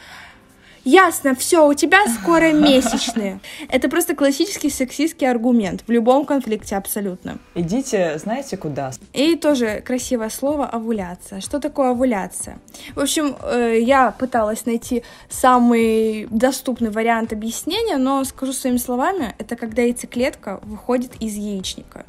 Ясно, 0.90 1.36
все, 1.36 1.68
у 1.68 1.72
тебя 1.72 2.04
скоро 2.08 2.50
месячные. 2.68 3.38
Это 3.68 3.88
просто 3.88 4.16
классический 4.16 4.70
сексистский 4.70 5.30
аргумент 5.30 5.84
в 5.86 5.92
любом 5.92 6.24
конфликте 6.24 6.74
абсолютно. 6.74 7.38
Идите, 7.54 8.18
знаете 8.18 8.56
куда? 8.56 8.90
И 9.12 9.36
тоже 9.36 9.84
красивое 9.86 10.30
слово 10.30 10.66
овуляция. 10.66 11.40
Что 11.40 11.60
такое 11.60 11.90
овуляция? 11.90 12.58
В 12.96 13.00
общем, 13.00 13.36
э, 13.40 13.78
я 13.80 14.10
пыталась 14.10 14.66
найти 14.66 15.04
самый 15.28 16.26
доступный 16.28 16.90
вариант 16.90 17.32
объяснения, 17.32 17.96
но 17.96 18.24
скажу 18.24 18.52
своими 18.52 18.78
словами, 18.78 19.36
это 19.38 19.54
когда 19.54 19.82
яйцеклетка 19.82 20.58
выходит 20.64 21.12
из 21.20 21.36
яичника. 21.36 22.04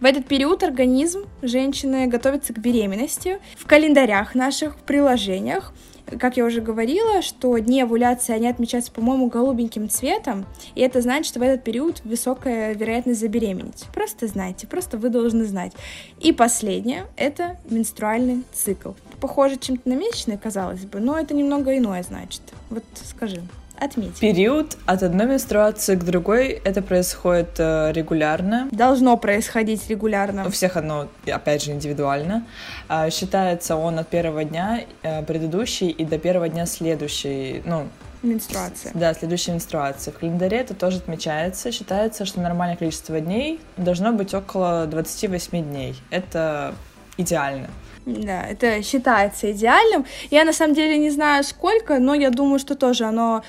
В 0.00 0.04
этот 0.04 0.26
период 0.26 0.62
организм 0.62 1.24
женщины 1.40 2.08
готовится 2.08 2.52
к 2.52 2.58
беременности. 2.58 3.38
В 3.56 3.66
календарях 3.66 4.34
наших, 4.34 4.74
в 4.74 4.80
приложениях 4.80 5.72
как 6.18 6.36
я 6.36 6.44
уже 6.44 6.60
говорила, 6.60 7.22
что 7.22 7.56
дни 7.58 7.82
овуляции, 7.82 8.34
они 8.34 8.48
отмечаются, 8.48 8.92
по-моему, 8.92 9.28
голубеньким 9.28 9.88
цветом, 9.88 10.46
и 10.74 10.80
это 10.80 11.00
значит, 11.00 11.26
что 11.26 11.40
в 11.40 11.42
этот 11.42 11.64
период 11.64 12.00
высокая 12.04 12.74
вероятность 12.74 13.20
забеременеть. 13.20 13.86
Просто 13.94 14.26
знайте, 14.26 14.66
просто 14.66 14.98
вы 14.98 15.08
должны 15.08 15.44
знать. 15.44 15.72
И 16.20 16.32
последнее— 16.32 17.06
это 17.16 17.56
менструальный 17.68 18.44
цикл. 18.52 18.92
Похоже 19.20 19.56
чем-то 19.56 19.88
на 19.88 19.94
месячный, 19.94 20.38
казалось 20.38 20.84
бы, 20.84 21.00
но 21.00 21.18
это 21.18 21.34
немного 21.34 21.76
иное 21.76 22.02
значит. 22.02 22.42
Вот 22.70 22.84
скажи 23.04 23.40
отметить. 23.84 24.20
Период 24.20 24.76
от 24.86 25.02
одной 25.02 25.26
менструации 25.26 25.96
к 25.96 26.04
другой, 26.04 26.60
это 26.64 26.82
происходит 26.82 27.58
э, 27.58 27.92
регулярно. 27.92 28.68
Должно 28.72 29.16
происходить 29.16 29.88
регулярно. 29.88 30.46
У 30.46 30.50
всех 30.50 30.76
оно, 30.76 31.08
опять 31.26 31.62
же, 31.62 31.72
индивидуально. 31.72 32.46
Э, 32.88 33.10
считается 33.10 33.76
он 33.76 33.98
от 33.98 34.08
первого 34.08 34.44
дня 34.44 34.80
э, 35.02 35.22
предыдущий 35.24 35.88
и 35.88 36.04
до 36.04 36.18
первого 36.18 36.48
дня 36.48 36.66
следующий, 36.66 37.62
ну, 37.64 37.88
Менструация. 38.22 38.92
Да, 38.94 39.14
следующая 39.14 39.50
менструация. 39.50 40.12
В 40.12 40.18
календаре 40.18 40.58
это 40.58 40.74
тоже 40.74 40.98
отмечается. 40.98 41.72
Считается, 41.72 42.24
что 42.24 42.40
нормальное 42.40 42.76
количество 42.76 43.18
дней 43.18 43.60
должно 43.76 44.12
быть 44.12 44.32
около 44.32 44.86
28 44.86 45.64
дней. 45.64 45.96
Это 46.10 46.74
идеально. 47.16 47.68
Да, 48.06 48.46
это 48.46 48.82
считается 48.82 49.50
идеальным. 49.52 50.06
Я 50.30 50.44
на 50.44 50.52
самом 50.52 50.74
деле 50.74 50.98
не 50.98 51.10
знаю 51.10 51.44
сколько, 51.44 51.98
но 51.98 52.14
я 52.14 52.30
думаю, 52.30 52.58
что 52.58 52.74
тоже 52.74 53.04
оно 53.04 53.42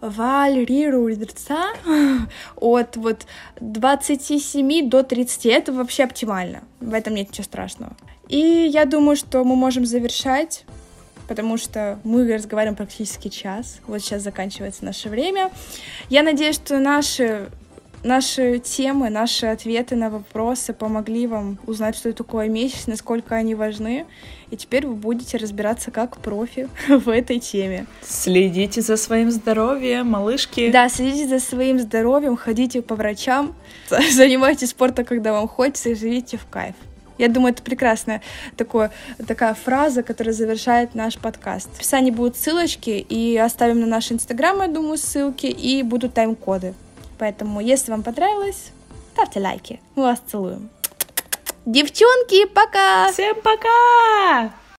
варьируется 0.00 1.56
от 2.56 2.96
вот 2.96 3.26
27 3.60 4.88
до 4.88 5.02
30. 5.02 5.46
Это 5.46 5.72
вообще 5.72 6.04
оптимально. 6.04 6.62
В 6.80 6.94
этом 6.94 7.14
нет 7.14 7.30
ничего 7.30 7.44
страшного. 7.44 7.96
И 8.28 8.38
я 8.38 8.84
думаю, 8.84 9.16
что 9.16 9.44
мы 9.44 9.56
можем 9.56 9.86
завершать 9.86 10.64
потому 11.28 11.58
что 11.58 12.00
мы 12.04 12.32
разговариваем 12.32 12.74
практически 12.74 13.28
час. 13.28 13.80
Вот 13.86 14.00
сейчас 14.00 14.22
заканчивается 14.22 14.86
наше 14.86 15.10
время. 15.10 15.50
Я 16.08 16.22
надеюсь, 16.22 16.56
что 16.56 16.78
наши 16.78 17.50
Наши 18.04 18.60
темы, 18.60 19.10
наши 19.10 19.46
ответы 19.46 19.96
на 19.96 20.08
вопросы 20.08 20.72
помогли 20.72 21.26
вам 21.26 21.58
узнать, 21.66 21.96
что 21.96 22.12
такое 22.12 22.48
месяц, 22.48 22.86
насколько 22.86 23.34
они 23.34 23.56
важны. 23.56 24.06
И 24.50 24.56
теперь 24.56 24.86
вы 24.86 24.94
будете 24.94 25.36
разбираться 25.36 25.90
как 25.90 26.18
профи 26.18 26.68
в 26.88 27.08
этой 27.08 27.40
теме. 27.40 27.86
Следите 28.02 28.82
за 28.82 28.96
своим 28.96 29.32
здоровьем, 29.32 30.06
малышки. 30.06 30.70
Да, 30.70 30.88
следите 30.88 31.26
за 31.26 31.40
своим 31.40 31.80
здоровьем, 31.80 32.36
ходите 32.36 32.82
по 32.82 32.94
врачам, 32.94 33.54
занимайтесь 33.90 34.70
спортом, 34.70 35.04
когда 35.04 35.32
вам 35.32 35.48
хочется, 35.48 35.90
и 35.90 35.94
живите 35.94 36.36
в 36.36 36.46
кайф. 36.46 36.76
Я 37.18 37.28
думаю, 37.28 37.52
это 37.52 37.64
прекрасная 37.64 38.22
такое, 38.56 38.92
такая 39.26 39.54
фраза, 39.54 40.04
которая 40.04 40.32
завершает 40.32 40.94
наш 40.94 41.18
подкаст. 41.18 41.68
В 41.72 41.76
описании 41.78 42.12
будут 42.12 42.36
ссылочки, 42.36 42.90
и 42.90 43.36
оставим 43.36 43.80
на 43.80 43.86
наш 43.86 44.12
инстаграм, 44.12 44.62
я 44.62 44.68
думаю, 44.68 44.98
ссылки, 44.98 45.46
и 45.46 45.82
будут 45.82 46.14
тайм-коды. 46.14 46.74
Поэтому, 47.18 47.60
если 47.60 47.90
вам 47.90 48.02
понравилось, 48.02 48.72
ставьте 49.12 49.40
лайки. 49.40 49.80
Мы 49.96 50.04
вас 50.04 50.22
целуем. 50.26 50.70
Девчонки, 51.66 52.46
пока! 52.46 53.12
Всем 53.12 53.36
пока! 53.42 54.52